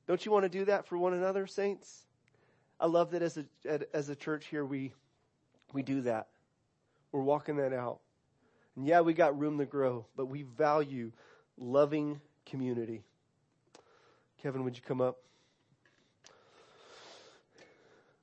Don't 0.07 0.25
you 0.25 0.31
want 0.31 0.45
to 0.45 0.49
do 0.49 0.65
that 0.65 0.87
for 0.87 0.97
one 0.97 1.13
another, 1.13 1.45
saints? 1.45 2.07
I 2.79 2.87
love 2.87 3.11
that 3.11 3.21
as 3.21 3.37
a, 3.37 3.95
as 3.95 4.09
a 4.09 4.15
church 4.15 4.47
here, 4.47 4.65
we, 4.65 4.91
we 5.71 5.83
do 5.83 6.01
that. 6.01 6.29
We're 7.11 7.21
walking 7.21 7.57
that 7.57 7.73
out. 7.73 7.99
And 8.75 8.87
yeah, 8.87 9.01
we 9.01 9.13
got 9.13 9.37
room 9.37 9.59
to 9.59 9.67
grow, 9.67 10.07
but 10.15 10.25
we 10.25 10.41
value 10.41 11.11
loving 11.59 12.21
community. 12.47 13.03
Kevin, 14.41 14.63
would 14.63 14.75
you 14.75 14.81
come 14.81 14.99
up? 14.99 15.19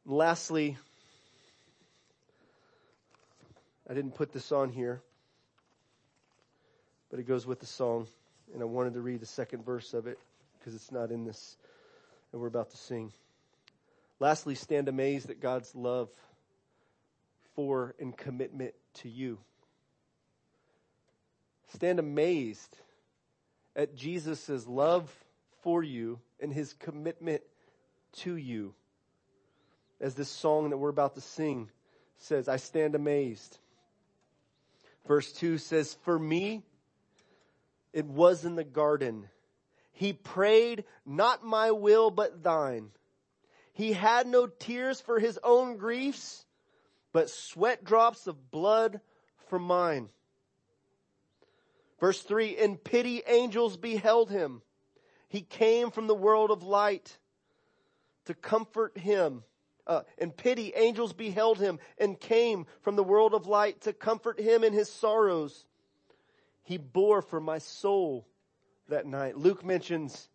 lastly, 0.06 0.76
I 3.88 3.94
didn't 3.94 4.14
put 4.14 4.32
this 4.32 4.50
on 4.52 4.70
here, 4.70 5.02
but 7.10 7.20
it 7.20 7.28
goes 7.28 7.46
with 7.46 7.60
the 7.60 7.66
song, 7.66 8.08
and 8.52 8.62
I 8.62 8.64
wanted 8.64 8.94
to 8.94 9.00
read 9.00 9.20
the 9.20 9.26
second 9.26 9.64
verse 9.64 9.92
of 9.94 10.06
it 10.06 10.18
because 10.58 10.74
it's 10.74 10.90
not 10.90 11.10
in 11.10 11.24
this 11.24 11.56
that 12.32 12.38
we're 12.38 12.48
about 12.48 12.70
to 12.70 12.76
sing. 12.76 13.12
Lastly, 14.20 14.54
stand 14.54 14.88
amazed 14.88 15.30
at 15.30 15.40
God's 15.40 15.74
love 15.74 16.08
for 17.54 17.94
and 18.00 18.16
commitment 18.16 18.74
to 18.94 19.08
you. 19.08 19.38
Stand 21.74 21.98
amazed 21.98 22.76
at 23.76 23.96
Jesus' 23.96 24.66
love 24.66 25.12
for 25.62 25.82
you 25.82 26.20
and 26.40 26.52
his 26.52 26.72
commitment 26.74 27.42
to 28.12 28.36
you 28.36 28.74
as 30.00 30.14
this 30.14 30.28
song 30.28 30.70
that 30.70 30.78
we're 30.78 30.88
about 30.88 31.14
to 31.14 31.20
sing 31.20 31.68
says, 32.18 32.48
I 32.48 32.56
stand 32.56 32.94
amazed. 32.94 33.58
Verse 35.06 35.32
2 35.32 35.58
says, 35.58 35.94
For 36.02 36.18
me, 36.18 36.62
it 37.92 38.06
was 38.06 38.44
in 38.44 38.56
the 38.56 38.64
garden. 38.64 39.28
He 39.92 40.12
prayed, 40.12 40.84
Not 41.04 41.44
my 41.44 41.70
will, 41.70 42.10
but 42.10 42.42
thine. 42.42 42.90
He 43.72 43.92
had 43.92 44.26
no 44.26 44.46
tears 44.46 45.00
for 45.00 45.18
his 45.18 45.38
own 45.42 45.76
griefs, 45.76 46.44
but 47.12 47.30
sweat 47.30 47.84
drops 47.84 48.26
of 48.26 48.50
blood 48.50 49.00
for 49.48 49.58
mine. 49.58 50.10
Verse 52.00 52.20
3 52.22 52.56
In 52.56 52.76
pity, 52.76 53.22
angels 53.26 53.76
beheld 53.76 54.30
him. 54.30 54.62
He 55.28 55.42
came 55.42 55.90
from 55.90 56.06
the 56.06 56.14
world 56.14 56.50
of 56.50 56.62
light 56.62 57.18
to 58.26 58.34
comfort 58.34 58.96
him 58.96 59.42
uh, 59.86 60.02
pity, 60.36 60.72
angels 60.74 61.12
beheld 61.12 61.58
him 61.58 61.78
and 61.98 62.18
came 62.18 62.66
from 62.82 62.96
the 62.96 63.04
world 63.04 63.34
of 63.34 63.46
light 63.46 63.82
to 63.82 63.92
comfort 63.92 64.40
him 64.40 64.64
in 64.64 64.72
his 64.72 64.90
sorrows. 64.90 65.66
He 66.62 66.78
bore 66.78 67.22
for 67.22 67.40
my 67.40 67.58
soul 67.58 68.26
that 68.88 69.06
night. 69.06 69.36
Luke 69.36 69.64
mentions 69.64 70.28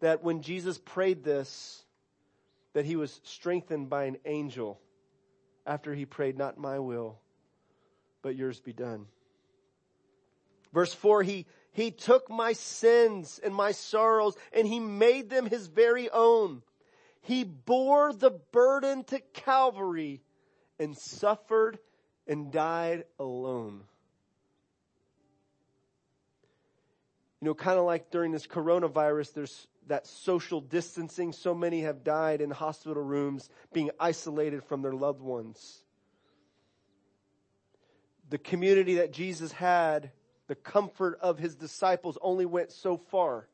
that 0.00 0.22
when 0.22 0.42
Jesus 0.42 0.78
prayed 0.78 1.24
this, 1.24 1.84
that 2.74 2.84
he 2.84 2.96
was 2.96 3.20
strengthened 3.24 3.88
by 3.88 4.04
an 4.04 4.18
angel 4.24 4.80
after 5.66 5.94
he 5.94 6.04
prayed, 6.04 6.36
not 6.36 6.58
my 6.58 6.78
will, 6.78 7.18
but 8.20 8.36
yours 8.36 8.60
be 8.60 8.72
done. 8.72 9.06
Verse 10.72 10.92
four, 10.92 11.22
he, 11.22 11.46
he 11.72 11.90
took 11.90 12.30
my 12.30 12.52
sins 12.54 13.40
and 13.42 13.54
my 13.54 13.72
sorrows 13.72 14.36
and 14.52 14.66
he 14.66 14.80
made 14.80 15.30
them 15.30 15.46
his 15.46 15.66
very 15.66 16.10
own. 16.10 16.62
He 17.22 17.44
bore 17.44 18.12
the 18.12 18.30
burden 18.30 19.04
to 19.04 19.20
Calvary 19.20 20.22
and 20.78 20.96
suffered 20.96 21.78
and 22.26 22.50
died 22.50 23.04
alone. 23.18 23.82
You 27.40 27.46
know, 27.46 27.54
kind 27.54 27.78
of 27.78 27.84
like 27.84 28.10
during 28.10 28.32
this 28.32 28.46
coronavirus, 28.46 29.34
there's 29.34 29.66
that 29.88 30.06
social 30.06 30.60
distancing. 30.60 31.32
So 31.32 31.54
many 31.54 31.82
have 31.82 32.04
died 32.04 32.40
in 32.40 32.50
hospital 32.50 33.02
rooms, 33.02 33.48
being 33.72 33.90
isolated 33.98 34.62
from 34.64 34.82
their 34.82 34.92
loved 34.92 35.20
ones. 35.20 35.82
The 38.30 38.38
community 38.38 38.96
that 38.96 39.12
Jesus 39.12 39.52
had, 39.52 40.10
the 40.46 40.54
comfort 40.54 41.18
of 41.20 41.38
his 41.38 41.54
disciples 41.54 42.16
only 42.22 42.46
went 42.46 42.72
so 42.72 42.96
far. 42.96 43.48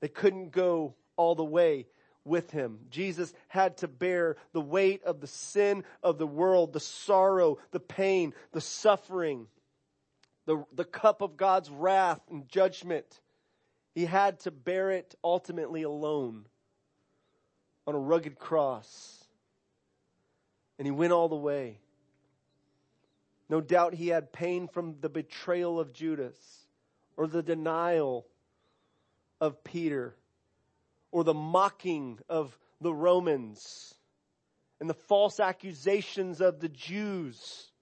They 0.00 0.08
couldn't 0.08 0.52
go 0.52 0.94
all 1.16 1.34
the 1.34 1.44
way 1.44 1.86
with 2.26 2.50
him. 2.50 2.80
Jesus 2.90 3.32
had 3.48 3.78
to 3.78 3.88
bear 3.88 4.36
the 4.52 4.60
weight 4.60 5.04
of 5.04 5.20
the 5.20 5.26
sin 5.26 5.84
of 6.02 6.18
the 6.18 6.26
world, 6.26 6.72
the 6.72 6.80
sorrow, 6.80 7.58
the 7.70 7.80
pain, 7.80 8.34
the 8.52 8.60
suffering, 8.60 9.46
the, 10.46 10.64
the 10.74 10.84
cup 10.84 11.22
of 11.22 11.36
God's 11.36 11.70
wrath 11.70 12.20
and 12.30 12.48
judgment. 12.48 13.20
He 13.94 14.04
had 14.04 14.40
to 14.40 14.50
bear 14.50 14.90
it 14.90 15.14
ultimately 15.22 15.82
alone 15.82 16.46
on 17.86 17.94
a 17.94 17.98
rugged 17.98 18.38
cross. 18.38 19.24
And 20.78 20.86
he 20.86 20.92
went 20.92 21.12
all 21.12 21.28
the 21.28 21.36
way. 21.36 21.78
No 23.48 23.60
doubt 23.60 23.94
he 23.94 24.08
had 24.08 24.32
pain 24.32 24.68
from 24.68 24.96
the 25.00 25.08
betrayal 25.08 25.78
of 25.78 25.92
Judas 25.92 26.36
or 27.16 27.26
the 27.26 27.42
denial 27.42 28.26
of 29.40 29.62
Peter 29.62 30.16
or 31.16 31.24
the 31.24 31.32
mocking 31.32 32.18
of 32.28 32.58
the 32.82 32.92
Romans 32.92 33.94
and 34.80 34.90
the 34.90 34.92
false 34.92 35.40
accusations 35.40 36.42
of 36.42 36.60
the 36.60 36.68
Jews. 36.68 37.72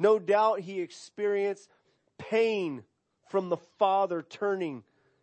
No 0.00 0.18
doubt 0.18 0.58
he 0.58 0.80
experienced 0.80 1.70
pain 2.18 2.82
from 3.28 3.50
the 3.50 3.58
Father 3.78 4.20
turning 4.20 4.82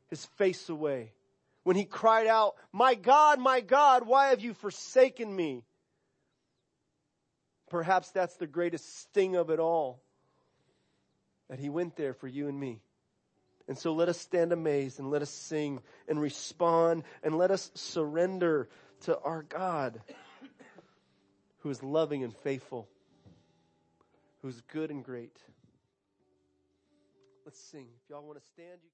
his 0.10 0.26
face 0.38 0.70
away. 0.70 1.12
When 1.64 1.76
he 1.76 1.84
cried 1.84 2.28
out, 2.28 2.56
my 2.72 2.96
God, 2.96 3.42
my 3.42 3.60
God, 3.60 4.08
why 4.08 4.28
have 4.30 4.40
you 4.40 4.54
forsaken 4.54 5.36
me? 5.36 5.66
Perhaps 7.70 8.12
that's 8.12 8.38
the 8.38 8.48
greatest 8.48 9.02
sting 9.02 9.36
of 9.36 9.50
it 9.50 9.60
all. 9.60 10.02
That 11.50 11.60
he 11.60 11.68
went 11.68 11.98
there 11.98 12.14
for 12.14 12.30
you 12.30 12.48
and 12.48 12.58
me. 12.58 12.80
And 13.72 13.78
so 13.78 13.94
let 13.94 14.10
us 14.10 14.18
stand 14.18 14.52
amazed 14.52 15.00
and 15.00 15.10
let 15.10 15.22
us 15.22 15.30
sing 15.30 15.80
and 16.10 16.20
respond 16.20 17.04
and 17.24 17.38
let 17.38 17.52
us 17.52 17.72
surrender 17.74 18.68
to 19.04 19.18
our 19.20 19.44
God 19.44 20.02
who 21.60 21.70
is 21.70 21.82
loving 21.82 22.22
and 22.26 22.36
faithful, 22.36 22.90
who's 24.42 24.60
good 24.74 24.92
and 24.92 25.06
great. 25.06 25.38
Let's 27.46 27.62
sing. 27.62 27.88
If 28.04 28.10
y'all 28.10 28.24
want 28.24 28.44
to 28.44 28.46
stand, 28.46 28.80
you 28.84 28.90